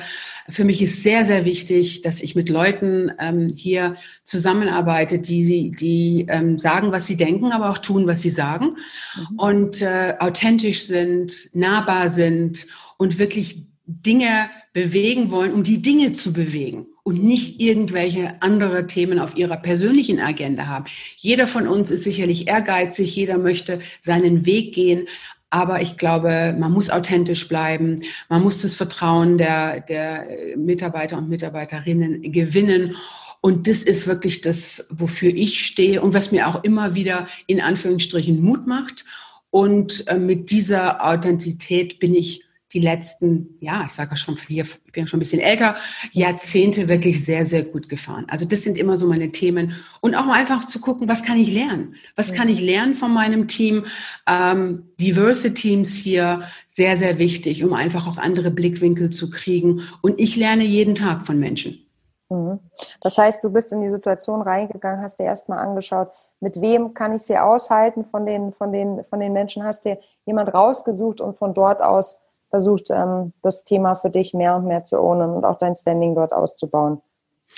Für 0.49 0.65
mich 0.65 0.82
ist 0.82 1.04
sehr, 1.04 1.23
sehr 1.23 1.45
wichtig, 1.45 2.02
dass 2.02 2.19
ich 2.19 2.36
mit 2.36 2.49
Leuten 2.49 3.13
ähm, 3.17 3.54
hier 3.56 3.95
zusammenarbeite, 4.26 5.19
die, 5.19 5.71
die 5.71 6.26
ähm, 6.28 6.58
sagen, 6.58 6.91
was 6.91 7.08
sie 7.08 7.15
denken, 7.15 7.54
aber 7.54 7.69
auch 7.69 7.78
tun, 7.78 8.08
was 8.08 8.21
sie 8.21 8.30
sagen 8.30 8.76
mhm. 9.15 9.39
und 9.39 9.82
äh, 9.82 10.15
authentisch 10.19 10.86
sind, 10.86 11.49
nahbar 11.54 12.10
sind 12.10 12.67
und 12.97 13.19
wirklich 13.19 13.67
Dinge 13.86 14.49
bewegen 14.73 15.29
wollen, 15.29 15.53
um 15.53 15.63
die 15.63 15.82
Dinge 15.82 16.13
zu 16.13 16.34
bewegen 16.34 16.88
und 17.03 17.23
nicht 17.23 17.60
irgendwelche 17.60 18.41
andere 18.41 18.88
Themen 18.88 19.19
auf 19.19 19.36
ihrer 19.36 19.58
persönlichen 19.58 20.19
Agenda 20.19 20.67
haben. 20.67 20.86
Jeder 21.17 21.47
von 21.47 21.67
uns 21.67 21.91
ist 21.91 22.06
sicherlich 22.06 22.47
ehrgeizig, 22.47 23.15
jeder 23.15 23.38
möchte 23.38 23.79
seinen 23.99 24.45
Weg 24.45 24.73
gehen, 24.73 25.08
aber 25.53 25.82
ich 25.84 25.97
glaube, 25.97 26.56
man 26.58 26.71
muss 26.71 26.89
authentisch 26.89 27.47
bleiben, 27.47 28.01
man 28.27 28.41
muss 28.41 28.63
das 28.63 28.73
Vertrauen 28.73 29.38
der, 29.38 29.82
der 29.82 30.25
Mitarbeiter 30.58 31.17
und 31.19 31.29
Mitarbeiterinnen 31.29 32.32
gewinnen. 32.32 32.95
Und 33.39 33.67
das 33.67 33.84
ist 33.84 34.08
wirklich 34.08 34.41
das, 34.41 34.88
wofür 34.89 35.29
ich 35.29 35.63
stehe 35.63 36.01
und 36.01 36.15
was 36.15 36.32
mir 36.32 36.47
auch 36.47 36.63
immer 36.63 36.95
wieder 36.95 37.27
in 37.45 37.62
Anführungsstrichen 37.62 38.41
Mut 38.41 38.65
macht. 38.65 39.06
Und 39.51 40.08
äh, 40.08 40.17
mit 40.17 40.49
dieser 40.49 41.06
Authentität 41.06 41.99
bin 41.99 42.15
ich 42.15 42.45
die 42.73 42.79
letzten, 42.79 43.57
ja, 43.59 43.83
ich 43.86 43.93
sage 43.93 44.12
ja 44.12 44.17
schon 44.17 44.38
hier, 44.47 44.63
ich 44.63 44.91
bin 44.91 45.03
ja 45.03 45.07
schon 45.07 45.17
ein 45.17 45.21
bisschen 45.21 45.39
älter, 45.39 45.75
Jahrzehnte 46.12 46.88
wirklich 46.88 47.23
sehr, 47.23 47.45
sehr 47.45 47.63
gut 47.63 47.88
gefahren. 47.88 48.25
Also 48.29 48.45
das 48.45 48.63
sind 48.63 48.77
immer 48.77 48.97
so 48.97 49.07
meine 49.07 49.31
Themen. 49.31 49.73
Und 50.01 50.15
auch 50.15 50.25
mal 50.25 50.33
einfach 50.33 50.65
zu 50.65 50.79
gucken, 50.79 51.07
was 51.07 51.23
kann 51.23 51.38
ich 51.38 51.53
lernen? 51.53 51.95
Was 52.15 52.33
kann 52.33 52.49
ich 52.49 52.59
lernen 52.59 52.95
von 52.95 53.13
meinem 53.13 53.47
Team? 53.47 53.86
Ähm, 54.27 54.89
diverse 54.99 55.53
Teams 55.53 55.95
hier, 55.95 56.43
sehr, 56.67 56.97
sehr 56.97 57.19
wichtig, 57.19 57.63
um 57.63 57.73
einfach 57.73 58.07
auch 58.07 58.17
andere 58.17 58.49
Blickwinkel 58.49 59.12
zu 59.12 59.29
kriegen. 59.29 59.81
Und 60.01 60.19
ich 60.19 60.36
lerne 60.36 60.63
jeden 60.63 60.95
Tag 60.95 61.27
von 61.27 61.39
Menschen. 61.39 61.86
Mhm. 62.29 62.59
Das 63.01 63.17
heißt, 63.17 63.43
du 63.43 63.51
bist 63.51 63.71
in 63.71 63.81
die 63.81 63.91
Situation 63.91 64.41
reingegangen, 64.41 65.03
hast 65.03 65.19
dir 65.19 65.25
erstmal 65.25 65.59
angeschaut, 65.59 66.09
mit 66.39 66.59
wem 66.59 66.93
kann 66.93 67.15
ich 67.15 67.21
sie 67.21 67.38
aushalten 67.38 68.05
von 68.05 68.25
den, 68.25 68.51
von 68.53 68.71
den, 68.71 69.03
von 69.05 69.19
den 69.19 69.31
Menschen, 69.31 69.63
hast 69.63 69.86
dir 69.86 69.99
jemand 70.25 70.53
rausgesucht 70.53 71.21
und 71.21 71.36
von 71.36 71.53
dort 71.53 71.81
aus 71.81 72.22
versucht, 72.53 72.91
ähm, 72.91 73.33
das 73.41 73.63
Thema 73.63 73.95
für 73.95 74.11
dich 74.11 74.35
mehr 74.35 74.55
und 74.55 74.65
mehr 74.67 74.83
zu 74.83 75.01
ownen 75.01 75.31
und 75.31 75.43
auch 75.43 75.57
dein 75.57 75.73
Standing 75.73 76.13
dort 76.13 76.33
auszubauen. 76.33 77.01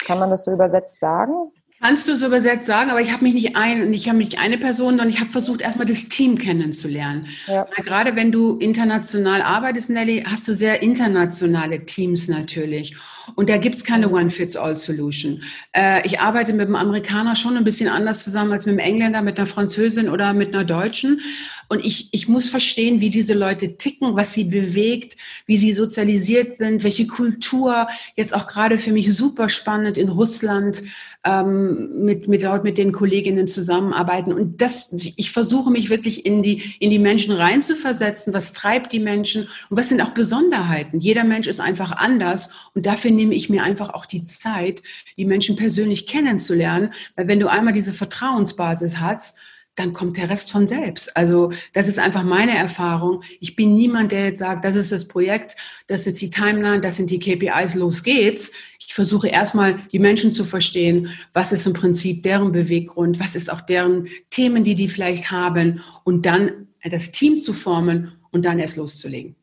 Kann 0.06 0.20
man 0.20 0.30
das 0.30 0.46
so 0.46 0.54
übersetzt 0.54 1.02
sagen? 1.02 1.52
Kannst 1.82 2.08
du 2.08 2.16
so 2.16 2.28
übersetzt 2.28 2.66
sagen, 2.66 2.90
aber 2.90 3.02
ich 3.02 3.12
habe 3.12 3.24
mich 3.26 3.34
nicht 3.34 3.58
ein, 3.58 3.94
ich 3.94 4.08
habe 4.08 4.18
nicht 4.18 4.40
eine 4.40 4.58
Person, 4.58 4.92
sondern 4.92 5.10
ich 5.10 5.20
habe 5.20 5.32
versucht, 5.34 5.60
erstmal 5.60 5.86
das 5.86 6.08
Team 6.08 6.38
kennenzulernen. 6.38 7.28
Ja. 7.48 7.68
Gerade 7.84 8.16
wenn 8.16 8.32
du 8.32 8.58
international 8.58 9.42
arbeitest, 9.42 9.90
Nelly, 9.90 10.24
hast 10.26 10.48
du 10.48 10.54
sehr 10.54 10.82
internationale 10.82 11.86
Teams 11.86 12.30
natürlich. 12.30 12.96
Und 13.36 13.50
da 13.50 13.58
gibt 13.58 13.76
es 13.76 13.84
keine 13.84 14.10
One-Fits-All-Solution. 14.10 15.44
Äh, 15.74 16.08
ich 16.08 16.22
arbeite 16.22 16.54
mit 16.54 16.68
einem 16.68 16.76
Amerikaner 16.76 17.36
schon 17.36 17.58
ein 17.58 17.66
bisschen 17.66 17.90
anders 17.90 18.24
zusammen 18.24 18.54
als 18.54 18.66
mit 18.66 18.80
einem 18.80 18.88
Engländer, 18.94 19.22
mit 19.22 19.38
einer 19.38 19.46
Französin 19.48 20.10
oder 20.10 20.34
mit 20.34 20.56
einer 20.56 20.64
Deutschen. 20.64 21.20
Und 21.68 21.84
ich, 21.84 22.10
ich 22.12 22.28
muss 22.28 22.50
verstehen, 22.50 23.02
wie 23.02 23.10
diese 23.10 23.34
Leute 23.34 23.78
ticken, 23.78 24.16
was 24.16 24.34
sie 24.34 24.46
bewegt, 24.46 25.18
wie 25.46 25.58
sie 25.58 25.74
sozialisiert 25.74 26.56
sind, 26.56 26.84
welche 26.84 27.08
Kultur, 27.08 27.88
jetzt 28.16 28.34
auch 28.34 28.46
gerade 28.46 28.78
für 28.78 28.92
mich 28.92 29.14
super 29.14 29.50
spannend 29.50 29.98
in 29.98 30.10
Russland, 30.10 30.84
ähm, 31.26 32.04
mit, 32.06 32.28
mit 32.28 32.44
dort 32.44 32.64
mit 32.64 32.78
den 32.78 32.92
Kolleginnen 32.92 33.48
zusammenarbeiten. 33.48 34.32
Und 34.32 34.62
das, 34.62 34.94
ich 35.16 35.32
versuche 35.32 35.72
mich 35.72 35.90
wirklich 35.90 36.26
in 36.26 36.42
die, 36.42 36.76
in 36.80 36.92
die 36.92 37.00
Menschen 37.00 37.34
reinzuversetzen. 37.34 38.34
Was 38.34 38.54
treibt 38.54 38.94
die 38.94 39.00
Menschen? 39.00 39.44
Und 39.70 39.78
was 39.78 39.90
sind 39.90 40.02
auch 40.02 40.12
Besonderheiten? 40.12 41.00
Jeder 41.00 41.24
Mensch 41.24 41.48
ist 41.48 41.60
einfach 41.60 41.92
anders. 41.92 42.50
Und 42.76 42.86
dafür 42.86 43.12
nehme 43.12 43.34
ich 43.34 43.50
mir 43.50 43.64
einfach 43.64 43.90
auch 43.90 44.06
die 44.06 44.24
Zeit, 44.24 44.84
die 45.18 45.26
Menschen 45.26 45.56
persönlich 45.56 46.06
kennenzulernen. 46.06 46.94
Weil 47.16 47.28
wenn 47.28 47.40
du 47.40 47.48
einmal 47.48 47.74
diese 47.74 47.94
Vertrauensbasis 47.94 49.00
hast, 49.00 49.36
dann 49.76 49.94
kommt 49.94 50.18
der 50.18 50.30
Rest 50.30 50.52
von 50.52 50.68
selbst. 50.68 51.16
Also 51.16 51.52
das 51.74 51.88
ist 51.88 52.00
einfach 52.00 52.24
meine 52.24 52.58
Erfahrung. 52.58 53.22
Ich 53.40 53.56
bin 53.56 53.76
niemand, 53.76 54.12
der 54.12 54.26
jetzt 54.26 54.40
sagt, 54.40 54.64
das 54.66 54.76
ist 54.76 54.92
das 54.92 55.08
Projekt, 55.08 55.56
das 55.88 56.08
ist 56.08 56.22
die 56.22 56.30
Timeline, 56.30 56.82
das 56.82 56.96
sind 56.96 57.10
die 57.10 57.20
KPIs, 57.20 57.76
los 57.76 58.04
geht's. 58.04 58.52
Ich 58.80 58.94
versuche 58.94 59.28
erstmal 59.28 59.76
die 59.92 60.00
Menschen 60.00 60.32
zu 60.32 60.46
verstehen, 60.46 61.10
was 61.34 61.52
ist 61.52 61.66
im 61.66 61.74
Prinzip 61.74 62.24
deren 62.24 62.52
Beweggrund, 62.52 63.20
was 63.20 63.36
ist 63.36 63.52
auch 63.52 63.62
deren 63.62 64.08
Themen, 64.30 64.64
die 64.64 64.76
die 64.76 64.88
vielleicht 64.88 65.32
haben 65.32 65.82
und 66.04 66.26
dann 66.26 66.68
das 66.84 67.12
Team 67.12 67.40
zu 67.40 67.54
formen 67.54 68.14
und 68.32 68.46
dann 68.46 68.60
erst 68.60 68.78
loszulegen. 68.78 69.36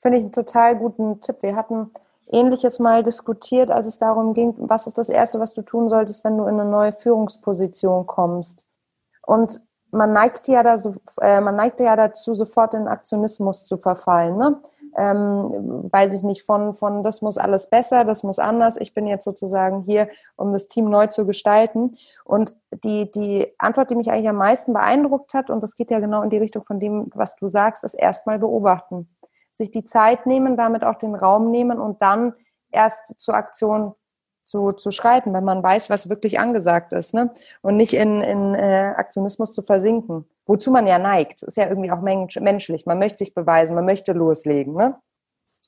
Finde 0.00 0.18
ich 0.18 0.24
einen 0.24 0.32
total 0.32 0.76
guten 0.76 1.20
Tipp. 1.20 1.36
Wir 1.42 1.56
hatten 1.56 1.90
Ähnliches 2.28 2.78
mal 2.78 3.02
diskutiert, 3.02 3.70
als 3.70 3.86
es 3.86 3.98
darum 3.98 4.34
ging, 4.34 4.54
was 4.56 4.86
ist 4.86 4.96
das 4.96 5.08
Erste, 5.08 5.40
was 5.40 5.52
du 5.52 5.62
tun 5.62 5.90
solltest, 5.90 6.24
wenn 6.24 6.38
du 6.38 6.44
in 6.44 6.60
eine 6.60 6.70
neue 6.70 6.92
Führungsposition 6.92 8.06
kommst. 8.06 8.66
Und 9.22 9.60
man 9.92 10.12
neigt 10.12 10.46
ja, 10.46 10.62
da 10.62 10.78
so, 10.78 10.94
äh, 11.20 11.40
man 11.40 11.56
neigt 11.56 11.80
ja 11.80 11.96
dazu, 11.96 12.34
sofort 12.34 12.74
in 12.74 12.86
Aktionismus 12.86 13.66
zu 13.66 13.76
verfallen. 13.76 14.36
Ne? 14.36 14.60
Ähm, 14.96 15.88
weiß 15.90 16.14
ich 16.14 16.22
nicht, 16.22 16.44
von, 16.44 16.74
von 16.74 17.02
das 17.02 17.22
muss 17.22 17.38
alles 17.38 17.68
besser, 17.68 18.04
das 18.04 18.22
muss 18.22 18.38
anders. 18.38 18.76
Ich 18.76 18.94
bin 18.94 19.06
jetzt 19.06 19.24
sozusagen 19.24 19.82
hier, 19.82 20.08
um 20.36 20.52
das 20.52 20.68
Team 20.68 20.88
neu 20.90 21.08
zu 21.08 21.26
gestalten. 21.26 21.96
Und 22.24 22.54
die, 22.84 23.10
die 23.10 23.52
Antwort, 23.58 23.90
die 23.90 23.96
mich 23.96 24.10
eigentlich 24.10 24.28
am 24.28 24.36
meisten 24.36 24.72
beeindruckt 24.72 25.34
hat, 25.34 25.50
und 25.50 25.62
das 25.62 25.74
geht 25.74 25.90
ja 25.90 25.98
genau 25.98 26.22
in 26.22 26.30
die 26.30 26.38
Richtung 26.38 26.64
von 26.64 26.78
dem, 26.78 27.10
was 27.14 27.36
du 27.36 27.48
sagst, 27.48 27.82
ist 27.82 27.94
erstmal 27.94 28.38
beobachten 28.38 29.08
sich 29.50 29.70
die 29.70 29.84
Zeit 29.84 30.26
nehmen, 30.26 30.56
damit 30.56 30.84
auch 30.84 30.96
den 30.96 31.14
Raum 31.14 31.50
nehmen 31.50 31.78
und 31.78 32.02
dann 32.02 32.34
erst 32.70 33.20
zur 33.20 33.34
Aktion 33.34 33.94
zu, 34.50 34.72
zu 34.72 34.90
schreiten, 34.90 35.32
wenn 35.32 35.44
man 35.44 35.62
weiß, 35.62 35.90
was 35.90 36.08
wirklich 36.08 36.40
angesagt 36.40 36.92
ist, 36.92 37.14
ne? 37.14 37.30
Und 37.62 37.76
nicht 37.76 37.92
in, 37.92 38.20
in 38.20 38.54
äh, 38.54 38.92
Aktionismus 38.96 39.52
zu 39.52 39.62
versinken. 39.62 40.24
Wozu 40.44 40.72
man 40.72 40.88
ja 40.88 40.98
neigt. 40.98 41.44
Ist 41.44 41.56
ja 41.56 41.68
irgendwie 41.68 41.92
auch 41.92 42.00
mensch, 42.00 42.36
menschlich. 42.40 42.84
Man 42.84 42.98
möchte 42.98 43.18
sich 43.18 43.32
beweisen, 43.32 43.76
man 43.76 43.86
möchte 43.86 44.12
loslegen, 44.12 44.74
ne? 44.74 44.96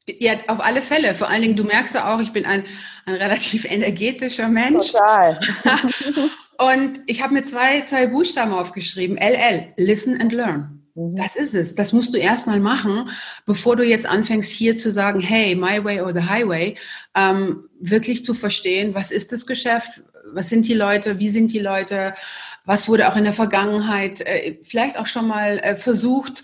Ja, 0.06 0.34
auf 0.48 0.58
alle 0.58 0.82
Fälle. 0.82 1.14
Vor 1.14 1.28
allen 1.28 1.42
Dingen, 1.42 1.56
du 1.56 1.62
merkst 1.62 1.94
ja 1.94 2.12
auch, 2.12 2.18
ich 2.18 2.32
bin 2.32 2.44
ein, 2.44 2.64
ein 3.06 3.14
relativ 3.14 3.64
energetischer 3.70 4.48
Mensch. 4.48 4.90
Total. 4.90 5.38
und 6.58 7.00
ich 7.06 7.22
habe 7.22 7.34
mir 7.34 7.44
zwei, 7.44 7.82
zwei 7.82 8.08
Buchstaben 8.08 8.52
aufgeschrieben. 8.52 9.16
LL, 9.16 9.68
Listen 9.76 10.20
and 10.20 10.32
Learn. 10.32 10.81
Mhm. 10.94 11.16
Das 11.16 11.36
ist 11.36 11.54
es. 11.54 11.74
Das 11.74 11.92
musst 11.92 12.14
du 12.14 12.18
erstmal 12.18 12.60
machen, 12.60 13.10
bevor 13.46 13.76
du 13.76 13.84
jetzt 13.84 14.06
anfängst, 14.06 14.50
hier 14.50 14.76
zu 14.76 14.92
sagen, 14.92 15.20
hey, 15.20 15.54
my 15.54 15.82
way 15.82 16.00
or 16.00 16.12
the 16.12 16.22
highway, 16.22 16.76
ähm, 17.14 17.68
wirklich 17.80 18.24
zu 18.24 18.34
verstehen, 18.34 18.94
was 18.94 19.10
ist 19.10 19.32
das 19.32 19.46
Geschäft, 19.46 20.02
was 20.32 20.48
sind 20.48 20.66
die 20.66 20.74
Leute, 20.74 21.18
wie 21.18 21.28
sind 21.28 21.52
die 21.52 21.58
Leute, 21.58 22.14
was 22.64 22.88
wurde 22.88 23.08
auch 23.08 23.16
in 23.16 23.24
der 23.24 23.32
Vergangenheit 23.32 24.20
äh, 24.20 24.58
vielleicht 24.62 24.98
auch 24.98 25.06
schon 25.06 25.26
mal 25.26 25.58
äh, 25.58 25.76
versucht, 25.76 26.42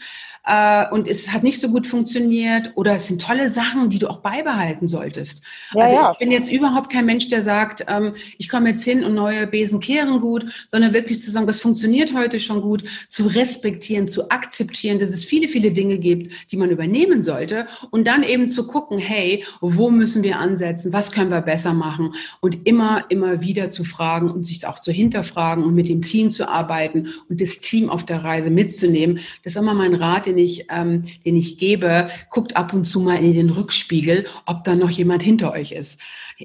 äh, 0.49 0.87
und 0.91 1.07
es 1.07 1.31
hat 1.31 1.43
nicht 1.43 1.61
so 1.61 1.69
gut 1.69 1.87
funktioniert 1.87 2.73
oder 2.75 2.97
es 2.97 3.09
sind 3.09 3.21
tolle 3.21 3.51
Sachen, 3.51 3.91
die 3.91 3.99
du 3.99 4.09
auch 4.09 4.21
beibehalten 4.21 4.89
solltest. 4.89 5.43
Ja, 5.75 5.83
also 5.83 5.95
ja. 5.95 6.13
ich 6.13 6.19
bin 6.19 6.33
jetzt 6.33 6.51
überhaupt 6.51 6.91
kein 6.91 7.05
Mensch, 7.05 7.29
der 7.29 7.43
sagt, 7.43 7.85
ähm, 7.87 8.15
ich 8.39 8.49
komme 8.49 8.71
jetzt 8.71 8.83
hin 8.83 9.05
und 9.05 9.15
neue 9.15 9.47
Besen 9.47 9.79
kehren 9.79 10.23
gut, 10.23 10.47
sondern 10.71 10.95
wirklich 10.95 11.21
zu 11.23 11.31
sagen, 11.31 11.47
das 11.47 11.61
funktioniert 11.61 12.15
heute 12.15 12.41
schon 12.41 12.63
gut, 12.63 12.83
zu 13.09 13.27
respektieren, 13.27 14.09
zu 14.09 14.31
akzeptieren, 14.31 14.99
dass 14.99 15.11
es 15.11 15.23
viele, 15.23 15.49
viele 15.49 15.71
Dinge 15.71 15.99
gibt, 15.99 16.33
die 16.51 16.57
man 16.57 16.71
übernehmen 16.71 17.23
sollte 17.23 17.67
und 17.91 18.07
dann 18.07 18.23
eben 18.23 18.49
zu 18.49 18.67
gucken, 18.67 18.97
hey, 18.97 19.45
wo 19.61 19.91
müssen 19.91 20.23
wir 20.23 20.39
ansetzen, 20.39 20.95
was 20.95 21.13
können 21.13 21.31
wir 21.31 21.43
besser 21.43 21.75
machen 21.75 22.15
und 22.41 22.67
immer, 22.67 23.05
immer 23.11 23.43
wieder 23.43 23.71
zu 23.71 23.85
fragen 23.85 24.31
und 24.31 24.47
sich 24.47 24.67
auch 24.67 24.79
zu 24.79 24.93
hinterfragen 24.93 25.63
und 25.63 25.75
mit 25.75 25.89
dem 25.89 26.01
Team 26.01 26.31
zu 26.31 26.49
arbeiten 26.49 27.09
und 27.29 27.39
das 27.39 27.59
Team 27.59 27.91
auf 27.91 28.07
der 28.07 28.25
Reise 28.25 28.51
mitzunehmen. 28.51 29.19
Das 29.45 29.53
ist 29.53 29.57
immer 29.59 29.75
mein 29.75 29.95
Rat, 29.95 30.25
den 30.25 30.38
ich, 30.39 30.67
ähm, 30.71 31.05
den 31.25 31.37
ich 31.37 31.59
gebe, 31.59 32.09
guckt 32.31 32.57
ab 32.57 32.73
und 32.73 32.85
zu 32.85 33.01
mal 33.01 33.23
in 33.23 33.35
den 33.35 33.51
Rückspiegel, 33.51 34.27
ob 34.47 34.65
da 34.65 34.75
noch 34.75 34.91
jemand 34.91 35.23
hinter 35.23 35.53
euch 35.53 35.73
ist. 35.73 36.01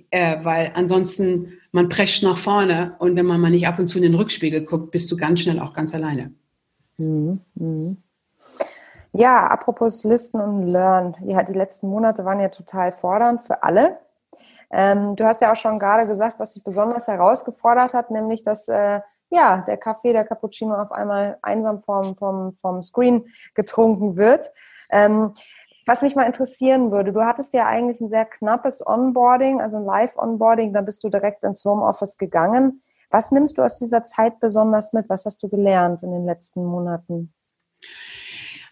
Äh, 0.10 0.44
weil 0.44 0.72
ansonsten, 0.76 1.54
man 1.72 1.90
prescht 1.90 2.24
nach 2.24 2.38
vorne 2.38 2.96
und 3.00 3.16
wenn 3.16 3.26
man 3.26 3.40
mal 3.40 3.52
nicht 3.52 3.68
ab 3.68 3.80
und 3.80 3.88
zu 3.88 3.98
in 3.98 4.04
den 4.04 4.16
Rückspiegel 4.16 4.62
guckt, 4.62 4.92
bist 4.92 5.12
du 5.12 5.18
ganz 5.18 5.42
schnell 5.42 5.60
auch 5.60 5.74
ganz 5.74 5.94
alleine. 5.94 6.34
Mhm. 6.98 7.42
Mhm. 7.56 7.98
Ja, 9.14 9.46
apropos 9.48 10.04
Listen 10.04 10.42
und 10.42 10.68
Learn. 10.68 11.16
Ja, 11.26 11.44
die 11.44 11.54
letzten 11.54 11.88
Monate 11.88 12.26
waren 12.26 12.40
ja 12.40 12.50
total 12.50 12.92
fordernd 12.92 13.42
für 13.42 13.62
alle. 13.62 14.00
Ähm, 14.72 15.16
du 15.16 15.24
hast 15.24 15.42
ja 15.42 15.52
auch 15.52 15.56
schon 15.56 15.78
gerade 15.78 16.08
gesagt, 16.08 16.40
was 16.40 16.54
dich 16.54 16.64
besonders 16.64 17.08
herausgefordert 17.08 17.94
hat, 17.94 18.10
nämlich 18.10 18.44
dass 18.44 18.68
äh, 18.68 19.02
ja, 19.34 19.62
der 19.62 19.78
Kaffee, 19.78 20.14
der 20.14 20.26
Cappuccino 20.26 20.76
auf 20.76 20.92
einmal 20.92 21.38
einsam 21.42 21.82
vom, 21.82 22.16
vom, 22.16 22.54
vom 22.54 22.84
Screen 22.84 23.26
getrunken 23.56 24.16
wird. 24.16 24.52
Ähm, 24.92 25.34
was 25.86 26.02
mich 26.02 26.16
mal 26.16 26.26
interessieren 26.26 26.92
würde, 26.92 27.12
du 27.12 27.22
hattest 27.22 27.54
ja 27.54 27.66
eigentlich 27.66 28.00
ein 28.00 28.10
sehr 28.10 28.26
knappes 28.26 28.86
Onboarding, 28.86 29.60
also 29.60 29.78
ein 29.78 29.86
Live-Onboarding, 29.86 30.72
da 30.72 30.82
bist 30.82 31.04
du 31.04 31.10
direkt 31.10 31.44
ins 31.44 31.66
Homeoffice 31.66 32.18
gegangen. 32.18 32.84
Was 33.10 33.32
nimmst 33.32 33.58
du 33.58 33.64
aus 33.64 33.80
dieser 33.80 34.06
Zeit 34.06 34.40
besonders 34.40 34.94
mit? 34.94 35.10
Was 35.10 35.26
hast 35.26 35.42
du 35.44 35.50
gelernt 35.50 36.04
in 36.04 36.12
den 36.12 36.26
letzten 36.26 36.64
Monaten? 36.64 37.34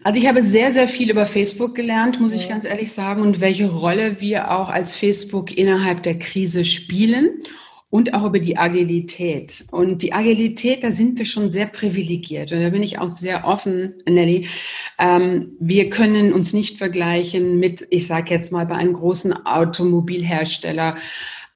Also 0.03 0.19
ich 0.19 0.27
habe 0.27 0.41
sehr, 0.41 0.71
sehr 0.71 0.87
viel 0.87 1.11
über 1.11 1.25
Facebook 1.25 1.75
gelernt, 1.75 2.19
muss 2.19 2.33
ich 2.33 2.49
ganz 2.49 2.63
ehrlich 2.63 2.93
sagen, 2.93 3.21
und 3.21 3.41
welche 3.41 3.71
Rolle 3.71 4.19
wir 4.19 4.51
auch 4.51 4.69
als 4.69 4.95
Facebook 4.95 5.55
innerhalb 5.55 6.01
der 6.01 6.17
Krise 6.17 6.65
spielen 6.65 7.41
und 7.91 8.13
auch 8.13 8.25
über 8.25 8.39
die 8.39 8.57
Agilität. 8.57 9.65
Und 9.69 10.01
die 10.01 10.13
Agilität, 10.13 10.83
da 10.83 10.91
sind 10.91 11.19
wir 11.19 11.25
schon 11.25 11.51
sehr 11.51 11.67
privilegiert. 11.67 12.51
Und 12.51 12.61
da 12.61 12.69
bin 12.69 12.81
ich 12.81 12.97
auch 12.97 13.09
sehr 13.09 13.45
offen, 13.45 13.95
Nelly. 14.09 14.47
Ähm, 14.97 15.51
wir 15.59 15.89
können 15.89 16.33
uns 16.33 16.53
nicht 16.53 16.77
vergleichen 16.77 17.59
mit, 17.59 17.85
ich 17.91 18.07
sage 18.07 18.33
jetzt 18.33 18.51
mal, 18.51 18.65
bei 18.65 18.75
einem 18.75 18.93
großen 18.93 19.45
Automobilhersteller 19.45 20.95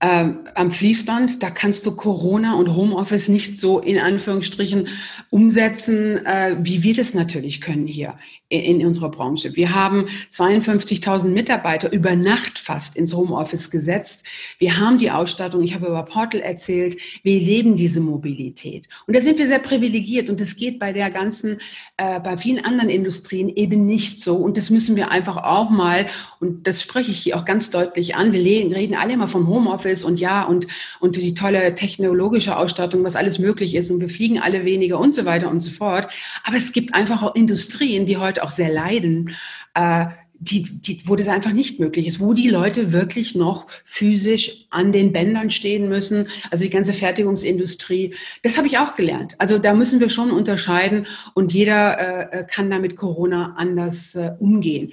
ähm, 0.05 0.41
am 0.53 0.69
Fließband, 0.69 1.41
da 1.41 1.49
kannst 1.49 1.83
du 1.87 1.95
Corona 1.95 2.53
und 2.57 2.75
Homeoffice 2.75 3.27
nicht 3.27 3.57
so 3.57 3.79
in 3.79 3.97
Anführungsstrichen 3.97 4.87
umsetzen, 5.31 6.23
äh, 6.23 6.57
wie 6.59 6.83
wir 6.83 6.93
das 6.93 7.15
natürlich 7.15 7.59
können 7.59 7.87
hier 7.87 8.13
in, 8.47 8.81
in 8.81 8.85
unserer 8.85 9.09
Branche. 9.09 9.55
Wir 9.55 9.73
haben 9.73 10.05
52.000 10.29 11.29
Mitarbeiter 11.29 11.91
über 11.91 12.15
Nacht 12.15 12.59
fast 12.59 12.95
ins 12.95 13.15
Homeoffice 13.15 13.71
gesetzt. 13.71 14.27
Wir 14.59 14.77
haben 14.77 14.99
die 14.99 15.09
Ausstattung, 15.09 15.63
ich 15.63 15.73
habe 15.73 15.87
über 15.87 16.03
Portal 16.03 16.41
erzählt, 16.41 16.97
wir 17.23 17.39
leben 17.39 17.75
diese 17.75 17.99
Mobilität. 17.99 18.87
Und 19.07 19.15
da 19.15 19.21
sind 19.21 19.39
wir 19.39 19.47
sehr 19.47 19.57
privilegiert 19.57 20.29
und 20.29 20.39
das 20.39 20.55
geht 20.55 20.77
bei 20.77 20.93
der 20.93 21.09
ganzen, 21.09 21.57
äh, 21.97 22.19
bei 22.19 22.37
vielen 22.37 22.63
anderen 22.63 22.91
Industrien 22.91 23.49
eben 23.49 23.87
nicht 23.87 24.21
so. 24.21 24.35
Und 24.35 24.55
das 24.55 24.69
müssen 24.69 24.95
wir 24.95 25.09
einfach 25.09 25.37
auch 25.37 25.71
mal, 25.71 26.05
und 26.39 26.67
das 26.67 26.83
spreche 26.83 27.09
ich 27.09 27.17
hier 27.21 27.37
auch 27.37 27.45
ganz 27.45 27.71
deutlich 27.71 28.13
an, 28.15 28.33
wir 28.33 28.41
reden 28.43 28.93
alle 28.93 29.13
immer 29.13 29.27
vom 29.27 29.47
Homeoffice 29.47 29.94
und 30.03 30.19
ja, 30.19 30.43
und, 30.43 30.67
und 30.99 31.15
die 31.15 31.33
tolle 31.33 31.75
technologische 31.75 32.57
Ausstattung, 32.57 33.03
was 33.03 33.15
alles 33.15 33.39
möglich 33.39 33.75
ist 33.75 33.91
und 33.91 34.01
wir 34.01 34.09
fliegen 34.09 34.39
alle 34.39 34.65
weniger 34.65 34.99
und 34.99 35.15
so 35.15 35.25
weiter 35.25 35.49
und 35.49 35.61
so 35.61 35.71
fort. 35.71 36.07
Aber 36.43 36.57
es 36.57 36.71
gibt 36.71 36.93
einfach 36.93 37.23
auch 37.23 37.35
Industrien, 37.35 38.05
die 38.05 38.17
heute 38.17 38.43
auch 38.43 38.51
sehr 38.51 38.69
leiden, 38.69 39.35
äh, 39.73 40.07
die, 40.39 40.63
die, 40.63 41.01
wo 41.05 41.15
das 41.15 41.27
einfach 41.27 41.53
nicht 41.53 41.79
möglich 41.79 42.07
ist, 42.07 42.19
wo 42.19 42.33
die 42.33 42.49
Leute 42.49 42.91
wirklich 42.91 43.35
noch 43.35 43.67
physisch 43.85 44.65
an 44.69 44.91
den 44.91 45.13
Bändern 45.13 45.49
stehen 45.49 45.87
müssen, 45.87 46.27
also 46.51 46.63
die 46.63 46.69
ganze 46.69 46.93
Fertigungsindustrie. 46.93 48.13
Das 48.43 48.57
habe 48.57 48.67
ich 48.67 48.77
auch 48.77 48.95
gelernt. 48.95 49.35
Also 49.39 49.57
da 49.57 49.73
müssen 49.73 49.99
wir 49.99 50.09
schon 50.09 50.31
unterscheiden 50.31 51.07
und 51.33 51.53
jeder 51.53 51.99
äh, 52.33 52.39
äh 52.39 52.45
kann 52.45 52.69
da 52.69 52.79
mit 52.79 52.95
Corona 52.95 53.55
anders 53.57 54.15
äh, 54.15 54.31
umgehen. 54.39 54.91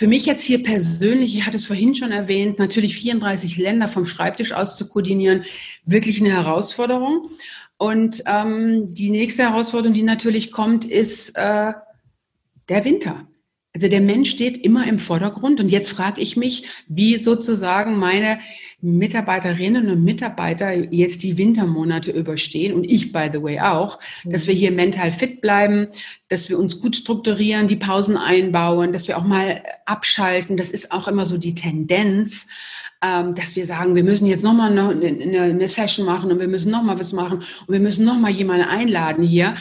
Für 0.00 0.06
mich 0.06 0.24
jetzt 0.24 0.44
hier 0.44 0.62
persönlich, 0.62 1.36
ich 1.36 1.44
hatte 1.44 1.58
es 1.58 1.66
vorhin 1.66 1.94
schon 1.94 2.10
erwähnt, 2.10 2.58
natürlich 2.58 2.96
34 2.96 3.58
Länder 3.58 3.86
vom 3.86 4.06
Schreibtisch 4.06 4.52
aus 4.52 4.78
zu 4.78 4.88
koordinieren, 4.88 5.44
wirklich 5.84 6.22
eine 6.22 6.32
Herausforderung. 6.32 7.28
Und 7.76 8.22
ähm, 8.24 8.94
die 8.94 9.10
nächste 9.10 9.42
Herausforderung, 9.42 9.92
die 9.92 10.02
natürlich 10.02 10.52
kommt, 10.52 10.86
ist 10.86 11.36
äh, 11.36 11.74
der 12.70 12.84
Winter. 12.86 13.28
Also 13.74 13.88
der 13.88 14.00
Mensch 14.00 14.30
steht 14.30 14.64
immer 14.64 14.86
im 14.86 14.98
Vordergrund. 14.98 15.60
Und 15.60 15.68
jetzt 15.68 15.90
frage 15.90 16.22
ich 16.22 16.34
mich, 16.34 16.64
wie 16.88 17.22
sozusagen 17.22 17.98
meine 17.98 18.40
Mitarbeiterinnen 18.82 19.90
und 19.90 20.04
Mitarbeiter 20.04 20.72
jetzt 20.72 21.22
die 21.22 21.36
Wintermonate 21.36 22.12
überstehen 22.12 22.74
und 22.74 22.84
ich, 22.84 23.12
by 23.12 23.28
the 23.32 23.42
way, 23.42 23.60
auch, 23.60 23.98
dass 24.24 24.46
wir 24.46 24.54
hier 24.54 24.72
mental 24.72 25.12
fit 25.12 25.40
bleiben, 25.40 25.88
dass 26.28 26.48
wir 26.48 26.58
uns 26.58 26.80
gut 26.80 26.96
strukturieren, 26.96 27.68
die 27.68 27.76
Pausen 27.76 28.16
einbauen, 28.16 28.92
dass 28.92 29.08
wir 29.08 29.18
auch 29.18 29.24
mal 29.24 29.62
abschalten. 29.84 30.56
Das 30.56 30.70
ist 30.70 30.92
auch 30.92 31.08
immer 31.08 31.26
so 31.26 31.36
die 31.36 31.54
Tendenz, 31.54 32.46
ähm, 33.02 33.34
dass 33.34 33.56
wir 33.56 33.66
sagen, 33.66 33.94
wir 33.94 34.04
müssen 34.04 34.26
jetzt 34.26 34.44
nochmal 34.44 34.70
eine, 34.70 35.42
eine 35.42 35.68
Session 35.68 36.06
machen 36.06 36.30
und 36.32 36.40
wir 36.40 36.48
müssen 36.48 36.70
nochmal 36.70 36.98
was 36.98 37.12
machen 37.12 37.38
und 37.38 37.72
wir 37.72 37.80
müssen 37.80 38.04
nochmal 38.04 38.32
jemanden 38.32 38.64
einladen 38.64 39.24
hier. 39.24 39.56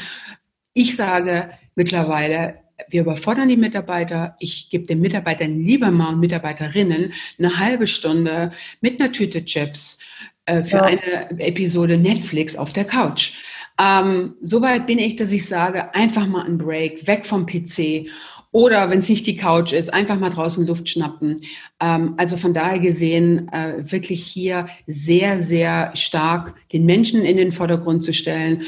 Ich 0.73 0.95
sage 0.95 1.49
mittlerweile, 1.75 2.59
wir 2.87 3.01
überfordern 3.01 3.49
die 3.49 3.57
Mitarbeiter. 3.57 4.35
Ich 4.39 4.69
gebe 4.69 4.85
den 4.85 5.01
Mitarbeitern 5.01 5.59
lieber 5.59 5.91
mal 5.91 6.13
und 6.13 6.19
Mitarbeiterinnen 6.19 7.13
eine 7.37 7.59
halbe 7.59 7.87
Stunde 7.87 8.51
mit 8.81 8.99
einer 8.99 9.11
Tüte 9.11 9.43
Chips 9.45 9.99
äh, 10.45 10.63
für 10.63 10.77
ja. 10.77 10.83
eine 10.83 11.39
Episode 11.39 11.97
Netflix 11.97 12.55
auf 12.55 12.73
der 12.73 12.85
Couch. 12.85 13.33
Ähm, 13.79 14.35
Soweit 14.41 14.87
bin 14.87 14.99
ich, 14.99 15.15
dass 15.15 15.31
ich 15.31 15.45
sage, 15.45 15.93
einfach 15.95 16.27
mal 16.27 16.45
ein 16.45 16.57
Break, 16.57 17.07
weg 17.07 17.25
vom 17.25 17.45
PC 17.45 18.07
oder 18.51 18.89
wenn 18.89 18.99
es 18.99 19.09
nicht 19.09 19.27
die 19.27 19.37
Couch 19.37 19.73
ist, 19.73 19.93
einfach 19.93 20.19
mal 20.19 20.31
draußen 20.31 20.65
Luft 20.65 20.89
schnappen. 20.89 21.41
Ähm, 21.79 22.15
also 22.17 22.35
von 22.35 22.53
daher 22.53 22.79
gesehen, 22.79 23.47
äh, 23.49 23.91
wirklich 23.91 24.23
hier 24.25 24.67
sehr, 24.87 25.41
sehr 25.41 25.91
stark 25.95 26.55
den 26.71 26.85
Menschen 26.85 27.23
in 27.23 27.37
den 27.37 27.51
Vordergrund 27.51 28.03
zu 28.03 28.11
stellen 28.11 28.63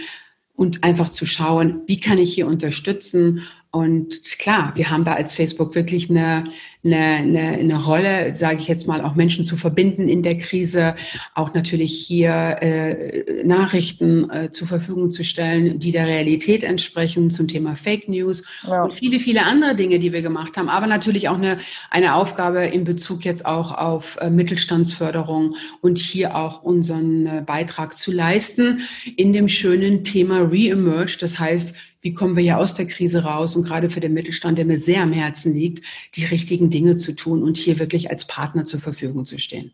und 0.56 0.84
einfach 0.84 1.10
zu 1.10 1.26
schauen, 1.26 1.82
wie 1.88 2.00
kann 2.00 2.20
ich 2.20 2.34
hier 2.34 2.46
unterstützen 2.48 3.42
und 3.74 4.22
klar, 4.38 4.74
wir 4.76 4.90
haben 4.90 5.06
da 5.06 5.14
als 5.14 5.34
Facebook 5.34 5.76
wirklich 5.76 6.10
eine, 6.10 6.44
eine, 6.84 6.98
eine, 6.98 7.40
eine 7.40 7.82
Rolle, 7.82 8.36
sage 8.36 8.58
ich 8.60 8.68
jetzt 8.68 8.86
mal, 8.86 9.02
auch 9.02 9.16
Menschen 9.16 9.46
zu 9.46 9.56
verbinden 9.56 10.10
in 10.10 10.24
der 10.24 10.38
Krise, 10.38 10.96
auch 11.36 11.54
natürlich 11.54 11.94
hier 12.06 12.58
äh, 12.60 13.44
Nachrichten 13.46 14.30
äh, 14.30 14.52
zur 14.52 14.68
Verfügung 14.68 15.10
zu 15.10 15.24
stellen, 15.24 15.80
die 15.80 15.94
der 15.94 16.06
Realität 16.06 16.66
entsprechen 16.66 17.32
zum 17.32 17.48
Thema 17.48 17.78
Fake 17.78 18.10
News 18.10 18.44
ja. 18.68 18.84
und 18.84 18.94
viele, 18.94 19.22
viele 19.22 19.46
andere 19.46 19.74
Dinge, 19.74 20.00
die 20.00 20.12
wir 20.12 20.22
gemacht 20.22 20.58
haben. 20.58 20.68
Aber 20.68 20.88
natürlich 20.88 21.30
auch 21.30 21.38
eine, 21.38 21.58
eine 21.90 22.16
Aufgabe 22.16 22.66
in 22.66 22.84
Bezug 22.84 23.24
jetzt 23.24 23.46
auch 23.46 23.72
auf 23.72 24.18
äh, 24.20 24.30
Mittelstandsförderung 24.30 25.56
und 25.80 25.98
hier 25.98 26.36
auch 26.36 26.62
unseren 26.62 27.26
äh, 27.26 27.44
Beitrag 27.46 27.98
zu 27.98 28.12
leisten 28.12 28.82
in 29.16 29.32
dem 29.32 29.48
schönen 29.48 30.04
Thema 30.04 30.42
Re-Emerge. 30.42 31.18
Das 31.22 31.40
heißt, 31.40 31.74
wie 32.02 32.14
kommen 32.14 32.36
wir 32.36 32.44
ja 32.44 32.58
aus 32.58 32.74
der 32.74 32.88
Krise 32.88 33.24
raus 33.24 33.56
und 33.56 33.64
gerade 33.64 33.90
für 33.90 34.00
den 34.00 34.14
Mittelstand, 34.14 34.58
der 34.58 34.66
mir 34.66 34.80
sehr 34.80 35.02
am 35.04 35.14
Herzen 35.14 35.54
liegt, 35.54 35.84
die 36.16 36.26
richtigen 36.26 36.70
Dinge 36.70 36.96
zu 36.96 37.14
tun 37.14 37.44
und 37.44 37.58
hier 37.58 37.80
wirklich 37.80 38.10
als 38.10 38.26
Partner 38.26 38.66
zur 38.66 38.80
Verfügung 38.80 39.26
zu 39.26 39.38
stehen. 39.38 39.72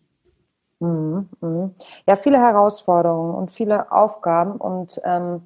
Mhm, 0.79 1.29
mhm. 1.41 1.71
Ja, 2.05 2.15
viele 2.15 2.37
Herausforderungen 2.37 3.33
und 3.33 3.51
viele 3.51 3.91
Aufgaben 3.91 4.57
und 4.57 5.01
ähm, 5.03 5.41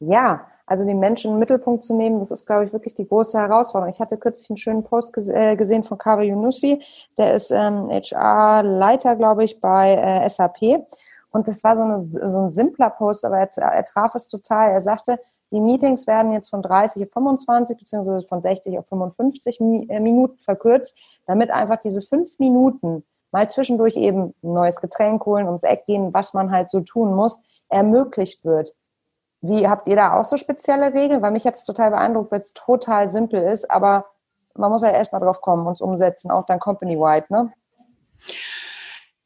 ja, 0.00 0.46
also 0.66 0.84
die 0.84 0.94
Menschen 0.94 1.32
im 1.32 1.38
Mittelpunkt 1.38 1.82
zu 1.82 1.94
nehmen, 1.96 2.20
das 2.20 2.30
ist, 2.30 2.46
glaube 2.46 2.66
ich, 2.66 2.72
wirklich 2.72 2.94
die 2.94 3.08
große 3.08 3.38
Herausforderung. 3.38 3.92
Ich 3.92 4.00
hatte 4.00 4.18
kürzlich 4.18 4.50
einen 4.50 4.58
schönen 4.58 4.84
Post 4.84 5.16
äh, 5.28 5.56
gesehen 5.56 5.82
von 5.82 5.96
Kabe 5.96 6.24
Yunussi, 6.24 6.82
der 7.16 7.34
ist 7.34 7.50
ähm, 7.50 7.88
HR-Leiter, 7.90 9.16
glaube 9.16 9.44
ich, 9.44 9.60
bei 9.60 9.94
äh, 9.94 10.28
SAP. 10.28 10.86
Und 11.30 11.48
das 11.48 11.64
war 11.64 11.74
so, 11.74 11.82
eine, 11.82 11.98
so 11.98 12.40
ein 12.40 12.50
simpler 12.50 12.90
Post, 12.90 13.24
aber 13.24 13.38
er, 13.38 13.50
er 13.56 13.84
traf 13.84 14.14
es 14.14 14.28
total. 14.28 14.70
Er 14.70 14.80
sagte, 14.82 15.18
die 15.50 15.60
Meetings 15.60 16.06
werden 16.06 16.32
jetzt 16.32 16.50
von 16.50 16.62
30 16.62 17.04
auf 17.04 17.12
25 17.12 17.78
beziehungsweise 17.78 18.26
von 18.26 18.42
60 18.42 18.78
auf 18.78 18.86
55 18.88 19.60
äh, 19.60 20.00
Minuten 20.00 20.38
verkürzt, 20.38 20.98
damit 21.26 21.50
einfach 21.50 21.80
diese 21.80 22.02
fünf 22.02 22.38
Minuten 22.38 23.04
mal 23.30 23.48
zwischendurch 23.48 23.96
eben 23.96 24.34
ein 24.42 24.52
neues 24.52 24.80
Getränk 24.80 25.24
holen, 25.26 25.46
ums 25.46 25.62
Eck 25.62 25.86
gehen, 25.86 26.12
was 26.14 26.34
man 26.34 26.50
halt 26.50 26.70
so 26.70 26.80
tun 26.80 27.14
muss, 27.14 27.42
ermöglicht 27.68 28.44
wird. 28.44 28.74
Wie 29.40 29.68
habt 29.68 29.88
ihr 29.88 29.96
da 29.96 30.18
auch 30.18 30.24
so 30.24 30.36
spezielle 30.36 30.92
Regeln? 30.94 31.22
Weil 31.22 31.30
mich 31.30 31.46
hat 31.46 31.54
es 31.54 31.64
total 31.64 31.90
beeindruckt, 31.90 32.32
weil 32.32 32.40
es 32.40 32.54
total 32.54 33.08
simpel 33.08 33.42
ist, 33.42 33.70
aber 33.70 34.06
man 34.54 34.70
muss 34.70 34.82
ja 34.82 34.90
erstmal 34.90 35.20
drauf 35.20 35.40
kommen 35.40 35.66
und 35.66 35.74
es 35.74 35.80
umsetzen, 35.80 36.30
auch 36.30 36.46
dann 36.46 36.58
company-wide, 36.58 37.26
ne? 37.28 37.52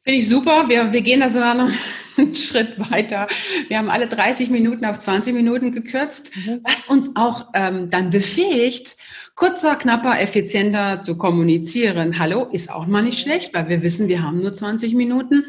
Finde 0.05 0.19
ich 0.19 0.29
super. 0.29 0.69
Wir, 0.69 0.93
wir 0.93 1.01
gehen 1.01 1.21
da 1.21 1.31
sogar 1.31 1.55
noch 1.55 1.71
einen 2.17 2.35
Schritt 2.35 2.75
weiter. 2.91 3.29
Wir 3.69 3.79
haben 3.79 3.89
alle 3.89 4.09
30 4.09 4.51
Minuten 4.51 4.85
auf 4.85 4.99
20 4.99 5.33
Minuten 5.33 5.71
gekürzt, 5.71 6.37
mhm. 6.37 6.61
was 6.65 6.87
uns 6.87 7.11
auch 7.15 7.51
ähm, 7.55 7.89
dann 7.89 8.11
befähigt, 8.11 8.97
kurzer, 9.37 9.77
knapper, 9.77 10.21
effizienter 10.21 11.03
zu 11.03 11.17
kommunizieren. 11.17 12.19
Hallo, 12.19 12.49
ist 12.51 12.71
auch 12.71 12.87
mal 12.87 13.03
nicht 13.03 13.21
schlecht, 13.21 13.55
weil 13.55 13.69
wir 13.69 13.83
wissen, 13.83 14.09
wir 14.09 14.23
haben 14.23 14.41
nur 14.41 14.53
20 14.53 14.95
Minuten. 14.95 15.45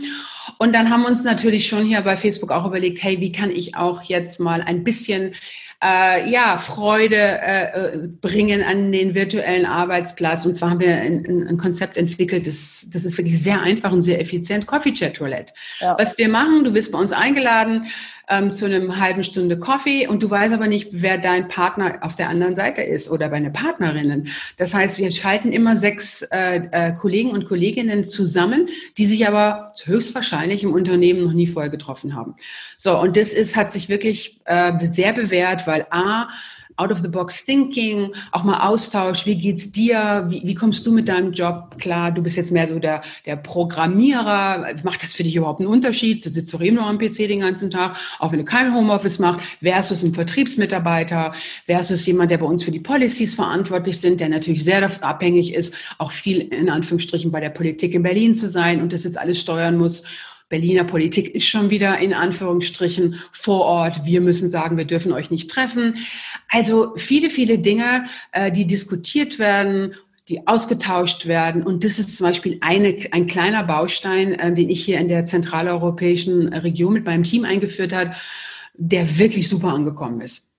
Und 0.59 0.73
dann 0.73 0.91
haben 0.91 1.01
wir 1.01 1.09
uns 1.09 1.23
natürlich 1.23 1.67
schon 1.67 1.85
hier 1.85 2.01
bei 2.01 2.15
Facebook 2.15 2.51
auch 2.51 2.67
überlegt, 2.67 3.01
hey, 3.01 3.19
wie 3.19 3.31
kann 3.31 3.49
ich 3.49 3.75
auch 3.75 4.03
jetzt 4.03 4.39
mal 4.39 4.61
ein 4.61 4.83
bisschen 4.83 5.33
äh, 5.83 6.29
ja, 6.29 6.57
Freude 6.57 7.15
äh, 7.15 7.63
äh, 7.63 8.07
bringen 8.21 8.63
an 8.63 8.91
den 8.91 9.13
virtuellen 9.13 9.65
Arbeitsplatz. 9.65 10.45
Und 10.45 10.53
zwar 10.53 10.71
haben 10.71 10.79
wir 10.79 10.95
ein, 10.95 11.47
ein 11.47 11.57
Konzept 11.57 11.97
entwickelt, 11.97 12.47
das, 12.47 12.87
das 12.91 13.05
ist 13.05 13.17
wirklich 13.17 13.41
sehr 13.41 13.61
einfach 13.61 13.91
und 13.91 14.01
sehr 14.01 14.21
effizient, 14.21 14.65
Coffee 14.65 14.93
Chat 14.93 15.19
Roulette. 15.19 15.53
Ja. 15.79 15.95
Was 15.99 16.17
wir 16.17 16.29
machen, 16.29 16.63
du 16.63 16.73
wirst 16.73 16.91
bei 16.91 16.99
uns 16.99 17.11
eingeladen, 17.11 17.87
ähm, 18.29 18.51
zu 18.51 18.65
einem 18.65 18.99
halben 18.99 19.23
Stunde 19.23 19.59
Coffee 19.59 20.07
und 20.07 20.23
du 20.23 20.29
weißt 20.29 20.53
aber 20.53 20.67
nicht, 20.67 20.89
wer 20.91 21.17
dein 21.17 21.47
Partner 21.47 21.99
auf 22.01 22.15
der 22.15 22.29
anderen 22.29 22.55
Seite 22.55 22.81
ist 22.81 23.09
oder 23.09 23.29
deine 23.29 23.51
Partnerinnen. 23.51 24.27
Das 24.57 24.73
heißt, 24.73 24.97
wir 24.97 25.11
schalten 25.11 25.51
immer 25.51 25.75
sechs 25.75 26.21
äh, 26.31 26.61
äh, 26.71 26.93
Kollegen 26.93 27.31
und 27.31 27.45
Kolleginnen 27.45 28.05
zusammen, 28.05 28.69
die 28.97 29.05
sich 29.05 29.27
aber 29.27 29.73
höchstwahrscheinlich 29.83 30.63
im 30.63 30.73
Unternehmen 30.73 31.23
noch 31.25 31.33
nie 31.33 31.47
vorher 31.47 31.71
getroffen 31.71 32.15
haben. 32.15 32.35
So, 32.77 32.99
und 32.99 33.17
das 33.17 33.33
ist, 33.33 33.55
hat 33.55 33.71
sich 33.71 33.89
wirklich 33.89 34.39
äh, 34.45 34.71
sehr 34.85 35.13
bewährt, 35.13 35.67
weil 35.67 35.85
A, 35.89 36.29
out-of-the-box 36.77 37.45
thinking, 37.45 38.13
auch 38.31 38.43
mal 38.43 38.67
Austausch, 38.67 39.25
wie 39.25 39.35
geht's 39.35 39.71
dir, 39.71 40.25
wie, 40.29 40.41
wie 40.43 40.55
kommst 40.55 40.85
du 40.85 40.91
mit 40.91 41.07
deinem 41.09 41.31
Job 41.31 41.77
klar, 41.79 42.11
du 42.11 42.21
bist 42.21 42.37
jetzt 42.37 42.51
mehr 42.51 42.67
so 42.67 42.79
der, 42.79 43.01
der 43.25 43.35
Programmierer, 43.35 44.67
macht 44.83 45.03
das 45.03 45.13
für 45.13 45.23
dich 45.23 45.35
überhaupt 45.35 45.59
einen 45.59 45.69
Unterschied, 45.69 46.25
du 46.25 46.31
sitzt 46.31 46.53
doch 46.53 46.61
eben 46.61 46.75
nur 46.75 46.85
am 46.85 46.97
PC 46.97 47.27
den 47.27 47.41
ganzen 47.41 47.69
Tag, 47.69 47.95
auch 48.19 48.31
wenn 48.31 48.39
du 48.39 48.45
kein 48.45 48.73
Homeoffice 48.73 49.19
machst, 49.19 49.41
versus 49.61 50.03
ein 50.03 50.13
Vertriebsmitarbeiter, 50.13 51.33
versus 51.65 52.05
jemand, 52.05 52.31
der 52.31 52.37
bei 52.37 52.45
uns 52.45 52.63
für 52.63 52.71
die 52.71 52.79
Policies 52.79 53.35
verantwortlich 53.35 53.99
sind, 53.99 54.19
der 54.19 54.29
natürlich 54.29 54.63
sehr 54.63 54.83
abhängig 55.03 55.53
ist, 55.53 55.73
auch 55.97 56.11
viel 56.11 56.39
in 56.39 56.69
Anführungsstrichen 56.69 57.31
bei 57.31 57.39
der 57.39 57.49
Politik 57.49 57.93
in 57.93 58.03
Berlin 58.03 58.35
zu 58.35 58.47
sein 58.47 58.81
und 58.81 58.93
das 58.93 59.03
jetzt 59.03 59.17
alles 59.17 59.39
steuern 59.39 59.77
muss 59.77 60.03
Berliner 60.49 60.83
Politik 60.83 61.33
ist 61.33 61.47
schon 61.47 61.69
wieder 61.69 61.97
in 61.97 62.13
Anführungsstrichen 62.13 63.19
vor 63.31 63.61
Ort. 63.61 64.05
Wir 64.05 64.21
müssen 64.21 64.49
sagen, 64.49 64.77
wir 64.77 64.85
dürfen 64.85 65.11
euch 65.13 65.31
nicht 65.31 65.49
treffen. 65.49 65.97
Also 66.49 66.93
viele, 66.95 67.29
viele 67.29 67.59
Dinge, 67.59 68.05
äh, 68.31 68.51
die 68.51 68.67
diskutiert 68.67 69.39
werden 69.39 69.95
die 70.29 70.47
ausgetauscht 70.47 71.27
werden. 71.27 71.63
Und 71.63 71.83
das 71.83 71.99
ist 71.99 72.15
zum 72.15 72.27
Beispiel 72.27 72.57
eine, 72.61 72.95
ein 73.11 73.27
kleiner 73.27 73.63
Baustein, 73.63 74.33
äh, 74.33 74.53
den 74.53 74.69
ich 74.69 74.83
hier 74.83 74.99
in 74.99 75.07
der 75.07 75.25
zentraleuropäischen 75.25 76.47
Region 76.53 76.93
mit 76.93 77.05
meinem 77.05 77.23
Team 77.23 77.43
eingeführt 77.43 77.93
habe, 77.93 78.11
der 78.73 79.17
wirklich 79.19 79.49
super 79.49 79.69
angekommen 79.69 80.21
ist. 80.21 80.49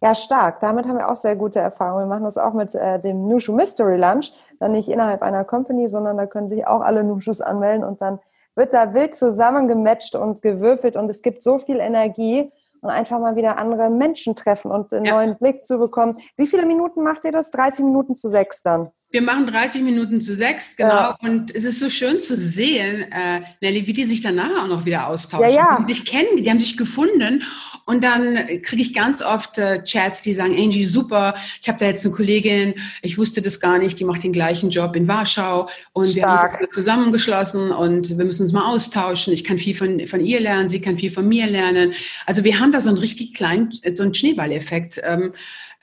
Ja, 0.00 0.14
stark. 0.14 0.60
Damit 0.60 0.86
haben 0.86 0.98
wir 0.98 1.08
auch 1.08 1.16
sehr 1.16 1.36
gute 1.36 1.58
Erfahrungen. 1.58 2.04
Wir 2.04 2.08
machen 2.08 2.24
das 2.24 2.38
auch 2.38 2.54
mit 2.54 2.74
äh, 2.74 3.00
dem 3.00 3.28
Nushu 3.28 3.52
Mystery 3.52 3.96
Lunch. 3.96 4.32
Dann 4.58 4.72
nicht 4.72 4.88
innerhalb 4.88 5.22
einer 5.22 5.44
Company, 5.44 5.88
sondern 5.88 6.16
da 6.16 6.26
können 6.26 6.48
sich 6.48 6.66
auch 6.66 6.80
alle 6.80 7.04
Nushus 7.04 7.40
anmelden 7.40 7.84
und 7.84 8.00
dann 8.00 8.18
wird 8.54 8.74
da 8.74 8.94
wild 8.94 9.14
zusammengematcht 9.14 10.14
und 10.14 10.42
gewürfelt 10.42 10.96
und 10.96 11.08
es 11.08 11.22
gibt 11.22 11.42
so 11.42 11.58
viel 11.58 11.80
Energie 11.80 12.50
und 12.80 12.90
einfach 12.90 13.18
mal 13.18 13.36
wieder 13.36 13.58
andere 13.58 13.90
Menschen 13.90 14.34
treffen 14.34 14.70
und 14.70 14.92
einen 14.92 15.04
ja. 15.04 15.14
neuen 15.14 15.38
Blick 15.38 15.64
zu 15.64 15.78
bekommen. 15.78 16.18
Wie 16.36 16.46
viele 16.46 16.66
Minuten 16.66 17.02
macht 17.02 17.24
ihr 17.24 17.32
das? 17.32 17.50
30 17.50 17.84
Minuten 17.84 18.14
zu 18.14 18.28
sechs 18.28 18.62
dann? 18.62 18.90
Wir 19.12 19.20
machen 19.20 19.46
30 19.46 19.82
Minuten 19.82 20.22
zu 20.22 20.34
sechs, 20.34 20.74
genau. 20.74 20.88
Ja. 20.88 21.16
Und 21.20 21.54
es 21.54 21.64
ist 21.64 21.78
so 21.78 21.90
schön 21.90 22.18
zu 22.18 22.34
sehen, 22.34 23.04
äh, 23.12 23.42
Nelly, 23.60 23.86
wie 23.86 23.92
die 23.92 24.04
sich 24.04 24.22
danach 24.22 24.64
auch 24.64 24.68
noch 24.68 24.86
wieder 24.86 25.06
austauschen. 25.06 25.50
Ja, 25.50 25.54
ja. 25.54 25.78
Die 25.80 25.92
dich 25.92 26.06
kennen, 26.06 26.42
die 26.42 26.48
haben 26.48 26.58
dich 26.58 26.78
gefunden. 26.78 27.44
Und 27.84 28.04
dann 28.04 28.36
kriege 28.62 28.80
ich 28.80 28.94
ganz 28.94 29.20
oft 29.20 29.58
äh, 29.58 29.82
Chats, 29.84 30.22
die 30.22 30.32
sagen, 30.32 30.54
Angie, 30.56 30.86
super, 30.86 31.34
ich 31.60 31.68
habe 31.68 31.78
da 31.78 31.86
jetzt 31.86 32.06
eine 32.06 32.14
Kollegin, 32.14 32.74
ich 33.02 33.18
wusste 33.18 33.42
das 33.42 33.60
gar 33.60 33.78
nicht, 33.78 33.98
die 34.00 34.04
macht 34.04 34.22
den 34.22 34.32
gleichen 34.32 34.70
Job 34.70 34.96
in 34.96 35.08
Warschau. 35.08 35.68
Und 35.92 36.06
Stark. 36.06 36.22
wir 36.22 36.28
haben 36.28 36.64
uns 36.64 36.74
zusammengeschlossen 36.74 37.70
und 37.70 38.16
wir 38.16 38.24
müssen 38.24 38.42
uns 38.42 38.52
mal 38.52 38.66
austauschen. 38.66 39.34
Ich 39.34 39.44
kann 39.44 39.58
viel 39.58 39.74
von, 39.74 40.06
von 40.06 40.24
ihr 40.24 40.40
lernen, 40.40 40.70
sie 40.70 40.80
kann 40.80 40.96
viel 40.96 41.10
von 41.10 41.28
mir 41.28 41.46
lernen. 41.46 41.92
Also 42.24 42.44
wir 42.44 42.58
haben 42.58 42.72
da 42.72 42.80
so 42.80 42.88
einen 42.88 42.98
richtig 42.98 43.34
kleinen, 43.34 43.72
so 43.94 44.04
einen 44.04 44.14
Schneeballeffekt. 44.14 45.00
Ähm, 45.04 45.32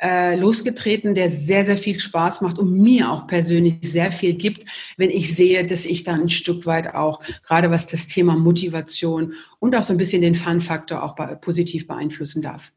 äh, 0.02 0.36
losgetreten, 0.36 1.14
der 1.14 1.30
sehr, 1.30 1.66
sehr 1.66 1.78
viel 1.78 2.00
Spaß 2.00 2.41
macht 2.41 2.58
und 2.58 2.72
mir 2.72 3.12
auch 3.12 3.28
persönlich 3.28 3.80
sehr 3.82 4.12
viel 4.12 4.36
gibt, 4.36 4.66
wenn 4.97 5.10
ich 5.10 5.36
sehe, 5.36 5.66
dass 5.66 5.86
ich 5.86 6.04
da 6.04 6.14
ein 6.14 6.30
Stück 6.30 6.66
weit 6.66 6.95
auch, 6.95 7.22
gerade 7.43 7.70
was 7.70 7.88
das 7.88 8.08
Thema 8.08 8.36
Motivation 8.36 9.34
und 9.60 9.76
auch 9.76 9.84
so 9.84 9.93
ein 9.93 9.97
bisschen 9.97 10.22
den 10.22 10.36
Fun-Faktor 10.36 11.04
auch 11.04 11.16
positiv 11.41 11.88
beeinflussen 11.88 12.41
darf. 12.41 12.72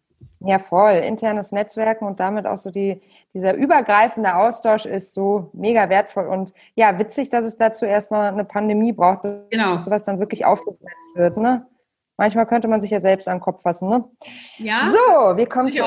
Ja, 0.45 0.59
voll. 0.59 0.95
Internes 0.95 1.53
Netzwerken 1.53 2.05
und 2.05 2.19
damit 2.19 2.47
auch 2.47 2.59
so 2.59 2.71
die, 2.71 3.01
dieser 3.33 3.55
übergreifende 3.55 4.35
Austausch 4.35 4.87
ist 4.87 5.15
so 5.15 5.51
mega 5.53 5.89
wertvoll 5.89 6.27
und 6.27 6.53
ja, 6.75 6.99
witzig, 6.99 7.31
dass 7.31 7.45
es 7.45 7.57
dazu 7.57 7.85
erstmal 7.85 8.33
eine 8.33 8.45
Pandemie 8.45 8.93
braucht, 8.93 9.23
genau. 9.51 9.73
bis 9.73 9.85
sowas 9.85 10.03
dann 10.03 10.19
wirklich 10.19 10.45
aufgesetzt 10.45 11.15
wird, 11.15 11.37
ne? 11.37 11.67
Manchmal 12.19 12.47
könnte 12.47 12.69
man 12.69 12.81
sich 12.81 12.91
ja 12.91 13.01
selbst 13.01 13.27
an 13.27 13.39
den 13.39 13.41
Kopf 13.41 13.63
fassen, 13.63 13.89
ne? 13.89 14.05
Ja. 14.59 14.91
So, 14.91 15.37
wir 15.37 15.49
kommen 15.49 15.73
zu. 15.73 15.83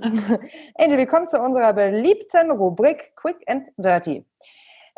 Angel, 0.74 0.98
wir 0.98 1.06
kommen 1.06 1.28
zu 1.28 1.40
unserer 1.40 1.72
beliebten 1.72 2.50
Rubrik 2.50 3.14
Quick 3.16 3.42
and 3.46 3.68
Dirty. 3.76 4.24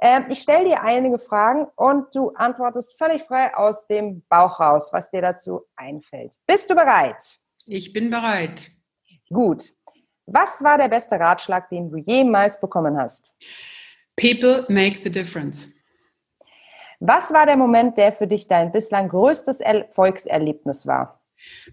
Ähm, 0.01 0.27
ich 0.31 0.41
stelle 0.41 0.65
dir 0.65 0.83
einige 0.83 1.19
Fragen 1.19 1.67
und 1.77 2.15
du 2.15 2.31
antwortest 2.31 2.97
völlig 2.97 3.23
frei 3.23 3.55
aus 3.55 3.87
dem 3.87 4.23
Bauch 4.29 4.61
raus, 4.61 4.91
was 4.93 5.11
dir 5.11 5.23
dazu 5.23 5.63
einfällt. 5.77 6.39
Bist 6.47 6.71
du 6.71 6.75
bereit? 6.75 7.39
Ich 7.67 7.93
bin 7.93 8.11
bereit. 8.11 8.71
Gut. 9.29 9.65
Was 10.27 10.63
war 10.63 10.79
der 10.79 10.89
beste 10.89 11.19
Ratschlag, 11.19 11.69
den 11.71 11.91
du 11.91 11.97
jemals 11.99 12.61
bekommen 12.61 12.97
hast? 12.99 13.37
People 14.17 14.65
make 14.69 14.99
the 15.03 15.11
difference. 15.11 15.69
Was 17.01 17.33
war 17.33 17.47
der 17.47 17.57
Moment, 17.57 17.97
der 17.97 18.13
für 18.13 18.27
dich 18.27 18.49
dein 18.49 18.73
bislang 18.73 19.09
größtes 19.09 19.61
Erfolgserlebnis 19.61 20.87
war? 20.87 21.18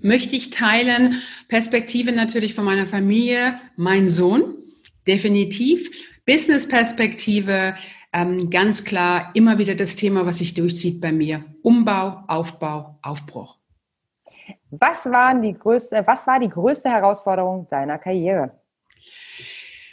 Möchte 0.02 0.36
ich 0.36 0.50
teilen, 0.50 1.22
Perspektive 1.48 2.12
natürlich 2.12 2.54
von 2.54 2.66
meiner 2.66 2.88
Familie, 2.88 3.60
mein 3.76 4.10
Sohn, 4.10 4.56
definitiv. 5.08 5.90
Business-Perspektive, 6.26 7.76
ähm, 8.14 8.50
ganz 8.50 8.84
klar 8.84 9.32
immer 9.34 9.58
wieder 9.58 9.76
das 9.76 9.96
Thema, 9.96 10.26
was 10.26 10.38
sich 10.38 10.54
durchzieht 10.54 11.02
bei 11.02 11.12
mir. 11.12 11.44
Umbau, 11.62 12.24
Aufbau, 12.28 12.98
Aufbruch. 13.02 13.58
Was, 14.70 15.06
waren 15.06 15.42
die 15.42 15.54
größte, 15.54 16.04
was 16.06 16.26
war 16.28 16.40
die 16.40 16.50
größte 16.50 16.90
Herausforderung 16.90 17.68
deiner 17.68 17.98
Karriere? 17.98 18.60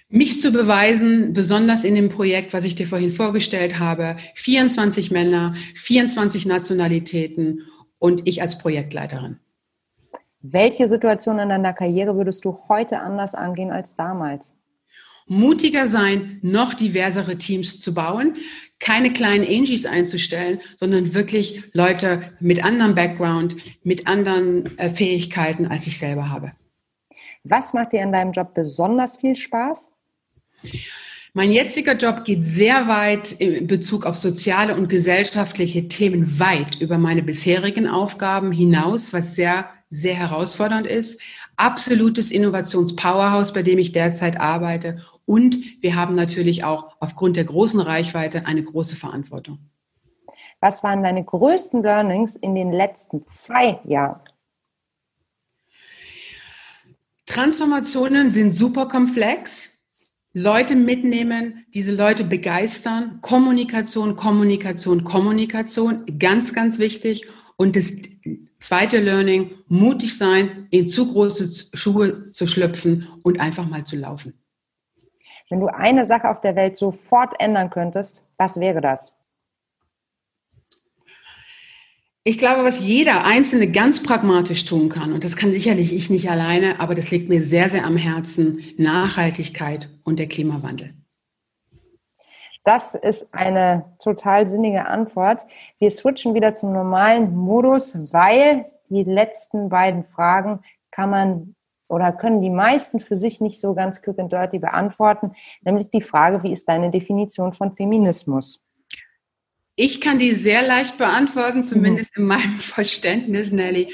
Mich 0.09 0.41
zu 0.41 0.53
beweisen, 0.53 1.33
besonders 1.33 1.85
in 1.85 1.95
dem 1.95 2.11
Projekt, 2.11 2.53
was 2.53 2.65
ich 2.65 2.75
dir 2.75 2.87
vorhin 2.87 3.11
vorgestellt 3.11 3.79
habe, 3.79 4.17
24 4.35 5.11
Männer, 5.11 5.55
24 5.75 6.45
Nationalitäten 6.45 7.63
und 7.99 8.27
ich 8.27 8.43
als 8.43 8.59
Projektleiterin. 8.59 9.39
Welche 10.43 10.89
Situation 10.89 11.39
in 11.39 11.49
deiner 11.49 11.73
Karriere 11.73 12.17
würdest 12.17 12.45
du 12.45 12.59
heute 12.69 12.99
anders 12.99 13.35
angehen 13.37 13.71
als 13.71 13.95
damals? 13.95 14.57
Mutiger 15.27 15.87
sein, 15.87 16.41
noch 16.43 16.75
diversere 16.75 17.39
Teams 17.39 17.81
zu 17.81 17.95
bauen, 17.95 18.37
keine 18.81 19.13
kleinen 19.13 19.47
Angies 19.47 19.87
einzustellen, 19.87 20.61
sondern 20.77 21.15
wirklich 21.15 21.63
Leute 21.73 22.33
mit 22.41 22.65
anderem 22.65 22.97
Background, 22.97 23.55
mit 23.85 24.09
anderen 24.09 24.77
äh, 24.79 24.91
Fähigkeiten, 24.91 25.67
als 25.67 25.87
ich 25.87 25.97
selber 25.97 26.29
habe. 26.29 26.53
Was 27.45 27.73
macht 27.73 27.93
dir 27.93 28.03
in 28.03 28.11
deinem 28.11 28.33
Job 28.33 28.53
besonders 28.53 29.19
viel 29.19 29.37
Spaß? 29.37 29.93
Mein 31.35 31.51
jetziger 31.51 31.97
Job 31.97 32.25
geht 32.25 32.45
sehr 32.45 32.89
weit 32.89 33.33
in 33.33 33.67
Bezug 33.67 34.05
auf 34.05 34.17
soziale 34.17 34.77
und 34.77 34.89
gesellschaftliche 34.89 35.89
Themen 35.89 36.39
weit 36.39 36.81
über 36.81 36.99
meine 36.99 37.23
bisherigen 37.23 37.89
Aufgaben 37.89 38.53
hinaus, 38.53 39.15
was 39.15 39.35
sehr 39.35 39.71
sehr 39.93 40.15
herausfordernd 40.15 40.87
ist. 40.87 41.21
Absolutes 41.57 42.31
Innovationspowerhouse, 42.31 43.53
bei 43.53 43.63
dem 43.63 43.79
ich 43.79 43.93
derzeit 43.93 44.41
arbeite. 44.41 44.97
Und 45.27 45.59
wir 45.83 45.95
haben 45.97 46.15
natürlich 46.15 46.65
auch 46.65 46.97
aufgrund 46.99 47.37
der 47.37 47.45
großen 47.45 47.79
Reichweite 47.79 48.47
eine 48.47 48.63
große 48.63 48.97
Verantwortung. 48.97 49.59
Was 50.61 50.83
waren 50.83 51.03
deine 51.03 51.23
größten 51.23 51.83
Learnings 51.83 52.37
in 52.37 52.55
den 52.55 52.73
letzten 52.73 53.27
zwei 53.27 53.81
Jahren? 53.85 54.21
Transformationen 57.27 58.31
sind 58.31 58.55
super 58.55 58.89
komplex. 58.89 59.72
Leute 60.35 60.77
mitnehmen, 60.77 61.67
diese 61.75 61.95
Leute 61.95 62.25
begeistern. 62.25 63.19
Kommunikation, 63.21 64.17
Kommunikation, 64.17 65.05
Kommunikation, 65.05 66.19
ganz, 66.19 66.55
ganz 66.55 66.79
wichtig. 66.79 67.27
Und 67.57 67.77
das 67.77 67.93
zweite 68.59 68.99
Learning, 68.99 69.51
mutig 69.69 70.17
sein, 70.17 70.69
in 70.71 70.89
zu 70.89 71.13
große 71.13 71.77
Schuhe 71.77 72.31
zu 72.31 72.47
schlüpfen 72.47 73.09
und 73.23 73.41
einfach 73.41 73.69
mal 73.69 73.85
zu 73.85 73.97
laufen. 73.97 74.43
Wenn 75.51 75.61
du 75.61 75.67
eine 75.67 76.07
Sache 76.07 76.31
auf 76.31 76.41
der 76.41 76.57
Welt 76.57 76.79
sofort 76.79 77.35
ändern 77.39 77.69
könntest, 77.69 78.25
was 78.39 78.59
wäre 78.59 78.81
das? 78.81 79.15
Ich 82.25 82.39
glaube, 82.39 82.63
was 82.63 82.79
jeder 82.79 83.25
Einzelne 83.25 83.69
ganz 83.69 84.01
pragmatisch 84.01 84.65
tun 84.65 84.89
kann, 84.89 85.13
und 85.13 85.25
das 85.25 85.35
kann 85.35 85.51
sicherlich 85.51 85.93
ich 85.93 86.09
nicht 86.09 86.31
alleine, 86.31 86.79
aber 86.79 86.95
das 86.95 87.11
liegt 87.11 87.29
mir 87.29 87.43
sehr, 87.43 87.69
sehr 87.69 87.85
am 87.85 87.97
Herzen, 87.97 88.63
Nachhaltigkeit 88.79 89.91
und 90.05 90.21
der 90.21 90.29
Klimawandel. 90.29 90.95
Das 92.63 92.95
ist 92.95 93.35
eine 93.35 93.97
total 93.99 94.47
sinnige 94.47 94.87
Antwort. 94.87 95.45
Wir 95.81 95.91
switchen 95.91 96.35
wieder 96.35 96.55
zum 96.55 96.73
normalen 96.73 97.35
Modus, 97.35 98.13
weil 98.13 98.67
die 98.89 99.03
letzten 99.03 99.69
beiden 99.69 100.05
Fragen 100.05 100.61
kann 100.93 101.11
man 101.11 101.57
oder 101.89 102.13
können 102.13 102.41
die 102.41 102.51
meisten 102.51 103.01
für 103.01 103.17
sich 103.17 103.41
nicht 103.41 103.61
so 103.61 103.75
ganz 103.75 104.01
quick 104.01 104.21
and 104.21 104.33
dirty 104.33 104.61
beantworten, 104.61 105.33
nämlich 105.63 105.91
die 105.91 106.01
Frage, 106.01 106.45
wie 106.45 106.53
ist 106.53 106.69
deine 106.69 106.91
Definition 106.91 107.53
von 107.53 107.73
Feminismus? 107.73 108.65
Ich 109.75 110.01
kann 110.01 110.19
die 110.19 110.33
sehr 110.33 110.67
leicht 110.67 110.99
beantworten, 110.99 111.65
zumindest 111.65 112.17
mhm. 112.17 112.23
in 112.23 112.29
meinem 112.29 112.61
Verständnis, 112.61 113.53
Nelly. 113.53 113.93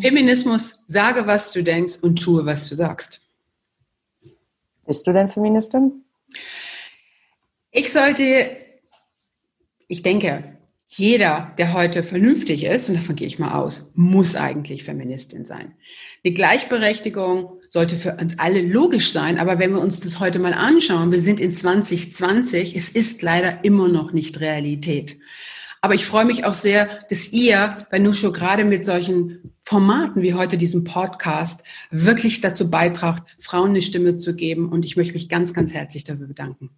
Feminismus, 0.00 0.80
sage, 0.86 1.26
was 1.26 1.52
du 1.52 1.62
denkst 1.62 1.98
und 2.02 2.22
tue, 2.22 2.44
was 2.44 2.68
du 2.68 2.74
sagst. 2.74 3.20
Bist 4.86 5.06
du 5.06 5.12
denn 5.12 5.28
Feministin? 5.28 6.04
Ich 7.70 7.92
sollte, 7.92 8.56
ich 9.86 10.02
denke, 10.02 10.58
jeder, 10.94 11.52
der 11.56 11.72
heute 11.72 12.02
vernünftig 12.02 12.64
ist, 12.64 12.88
und 12.88 12.96
davon 12.96 13.16
gehe 13.16 13.26
ich 13.26 13.38
mal 13.38 13.54
aus, 13.54 13.90
muss 13.94 14.36
eigentlich 14.36 14.84
Feministin 14.84 15.46
sein. 15.46 15.72
Die 16.24 16.34
Gleichberechtigung 16.34 17.60
sollte 17.68 17.96
für 17.96 18.16
uns 18.16 18.38
alle 18.38 18.60
logisch 18.60 19.10
sein, 19.10 19.38
aber 19.38 19.58
wenn 19.58 19.72
wir 19.72 19.80
uns 19.80 20.00
das 20.00 20.20
heute 20.20 20.38
mal 20.38 20.52
anschauen, 20.52 21.10
wir 21.10 21.20
sind 21.20 21.40
in 21.40 21.50
2020, 21.50 22.76
es 22.76 22.90
ist 22.90 23.22
leider 23.22 23.64
immer 23.64 23.88
noch 23.88 24.12
nicht 24.12 24.40
Realität. 24.40 25.16
Aber 25.80 25.94
ich 25.94 26.04
freue 26.04 26.26
mich 26.26 26.44
auch 26.44 26.54
sehr, 26.54 26.88
dass 27.08 27.32
ihr 27.32 27.86
bei 27.90 27.98
Nusho 27.98 28.30
gerade 28.30 28.64
mit 28.64 28.84
solchen 28.84 29.54
Formaten 29.62 30.20
wie 30.22 30.34
heute 30.34 30.58
diesem 30.58 30.84
Podcast 30.84 31.64
wirklich 31.90 32.40
dazu 32.42 32.70
beitragt, 32.70 33.34
Frauen 33.40 33.70
eine 33.70 33.82
Stimme 33.82 34.16
zu 34.18 34.36
geben. 34.36 34.68
Und 34.68 34.84
ich 34.84 34.96
möchte 34.96 35.14
mich 35.14 35.28
ganz, 35.28 35.54
ganz 35.54 35.72
herzlich 35.72 36.04
dafür 36.04 36.28
bedanken. 36.28 36.70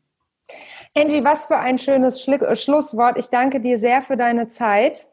Angie, 0.97 1.25
was 1.25 1.47
für 1.47 1.59
ein 1.59 1.79
schönes 1.79 2.27
äh, 2.29 2.57
Schlusswort. 2.57 3.19
Ich 3.19 3.27
danke 3.27 3.61
dir 3.61 3.79
sehr 3.79 4.01
für 4.01 4.17
deine 4.17 4.47
Zeit. 4.47 5.07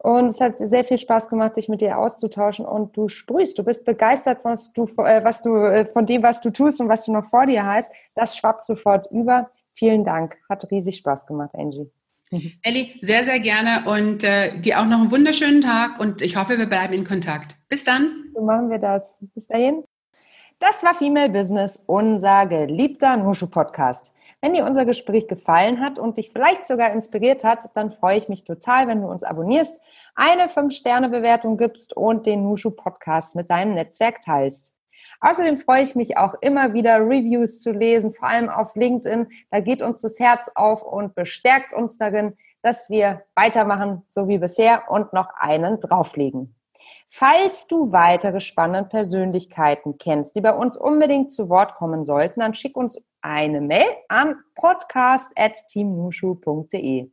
Und 0.00 0.26
es 0.26 0.40
hat 0.40 0.58
sehr 0.58 0.84
viel 0.84 0.96
Spaß 0.96 1.28
gemacht, 1.28 1.56
dich 1.56 1.68
mit 1.68 1.80
dir 1.80 1.98
auszutauschen. 1.98 2.64
Und 2.64 2.96
du 2.96 3.08
sprühst, 3.08 3.58
du 3.58 3.64
bist 3.64 3.84
begeistert, 3.84 4.38
was 4.44 4.72
du, 4.72 4.84
äh, 4.98 5.22
was 5.24 5.42
du, 5.42 5.56
äh, 5.56 5.86
von 5.86 6.06
dem, 6.06 6.22
was 6.22 6.40
du 6.40 6.50
tust 6.50 6.80
und 6.80 6.88
was 6.88 7.04
du 7.04 7.12
noch 7.12 7.28
vor 7.28 7.46
dir 7.46 7.64
hast. 7.64 7.92
Das 8.14 8.36
schwappt 8.36 8.64
sofort 8.64 9.06
über. 9.10 9.50
Vielen 9.74 10.04
Dank. 10.04 10.36
Hat 10.48 10.70
riesig 10.70 10.96
Spaß 10.96 11.26
gemacht, 11.26 11.50
Angie. 11.54 11.90
Elli, 12.62 12.98
sehr, 13.02 13.24
sehr 13.24 13.40
gerne 13.40 13.84
und 13.86 14.22
äh, 14.24 14.58
dir 14.60 14.80
auch 14.80 14.86
noch 14.86 15.00
einen 15.00 15.10
wunderschönen 15.10 15.60
Tag 15.60 15.98
und 15.98 16.22
ich 16.22 16.36
hoffe, 16.36 16.58
wir 16.58 16.66
bleiben 16.66 16.94
in 16.94 17.04
Kontakt. 17.04 17.56
Bis 17.68 17.84
dann. 17.84 18.30
So 18.34 18.42
machen 18.42 18.70
wir 18.70 18.78
das. 18.78 19.18
Bis 19.34 19.46
dahin. 19.46 19.84
Das 20.58 20.82
war 20.82 20.94
Female 20.94 21.30
Business, 21.30 21.82
unser 21.86 22.46
geliebter 22.46 23.16
Nushu 23.16 23.46
Podcast. 23.46 24.12
Wenn 24.40 24.54
dir 24.54 24.64
unser 24.64 24.84
Gespräch 24.84 25.26
gefallen 25.26 25.80
hat 25.80 25.98
und 25.98 26.16
dich 26.16 26.30
vielleicht 26.30 26.64
sogar 26.64 26.92
inspiriert 26.92 27.42
hat, 27.42 27.64
dann 27.74 27.90
freue 27.90 28.18
ich 28.18 28.28
mich 28.28 28.44
total, 28.44 28.86
wenn 28.86 29.02
du 29.02 29.08
uns 29.08 29.24
abonnierst, 29.24 29.82
eine 30.14 30.44
5-Sterne-Bewertung 30.44 31.56
gibst 31.56 31.96
und 31.96 32.24
den 32.24 32.44
Nushu 32.44 32.70
Podcast 32.70 33.34
mit 33.34 33.50
deinem 33.50 33.74
Netzwerk 33.74 34.22
teilst. 34.22 34.76
Außerdem 35.20 35.56
freue 35.56 35.82
ich 35.82 35.96
mich 35.96 36.16
auch 36.16 36.34
immer 36.40 36.72
wieder, 36.72 37.00
Reviews 37.00 37.60
zu 37.60 37.72
lesen, 37.72 38.12
vor 38.12 38.28
allem 38.28 38.48
auf 38.48 38.76
LinkedIn. 38.76 39.26
Da 39.50 39.58
geht 39.58 39.82
uns 39.82 40.02
das 40.02 40.20
Herz 40.20 40.48
auf 40.54 40.82
und 40.82 41.16
bestärkt 41.16 41.72
uns 41.72 41.98
darin, 41.98 42.36
dass 42.62 42.88
wir 42.88 43.24
weitermachen, 43.34 44.04
so 44.08 44.28
wie 44.28 44.38
bisher 44.38 44.84
und 44.88 45.12
noch 45.12 45.30
einen 45.34 45.80
drauflegen. 45.80 46.54
Falls 47.08 47.66
du 47.66 47.90
weitere 47.92 48.40
spannende 48.40 48.88
Persönlichkeiten 48.88 49.98
kennst, 49.98 50.36
die 50.36 50.40
bei 50.40 50.54
uns 50.54 50.76
unbedingt 50.76 51.32
zu 51.32 51.48
Wort 51.48 51.74
kommen 51.74 52.04
sollten, 52.04 52.38
dann 52.40 52.54
schick 52.54 52.76
uns 52.76 53.02
eine 53.20 53.60
Mail 53.60 53.86
an 54.08 54.36
podcast.teamnushu.de. 54.54 57.10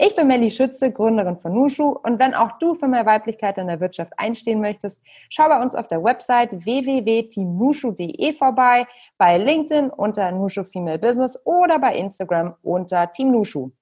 Ich 0.00 0.14
bin 0.14 0.28
Melli 0.28 0.52
Schütze, 0.52 0.92
Gründerin 0.92 1.38
von 1.38 1.52
Nushu 1.52 1.88
und 1.88 2.20
wenn 2.20 2.32
auch 2.32 2.58
du 2.58 2.76
für 2.76 2.86
mehr 2.86 3.04
Weiblichkeit 3.04 3.58
in 3.58 3.66
der 3.66 3.80
Wirtschaft 3.80 4.12
einstehen 4.16 4.60
möchtest, 4.60 5.02
schau 5.28 5.48
bei 5.48 5.60
uns 5.60 5.74
auf 5.74 5.88
der 5.88 6.04
Website 6.04 6.64
www.teamnushu.de 6.64 8.32
vorbei, 8.34 8.86
bei 9.16 9.38
LinkedIn 9.38 9.90
unter 9.90 10.30
Nushu 10.30 10.62
Female 10.62 11.00
Business 11.00 11.44
oder 11.44 11.80
bei 11.80 11.96
Instagram 11.96 12.54
unter 12.62 13.10
Team 13.10 13.32
Nushu. 13.32 13.72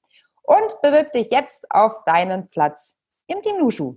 Und 0.42 0.80
bewirb 0.80 1.12
dich 1.12 1.28
jetzt 1.30 1.70
auf 1.70 2.02
deinen 2.06 2.48
Platz 2.48 2.96
im 3.26 3.42
Team 3.42 3.58
Nushu. 3.58 3.96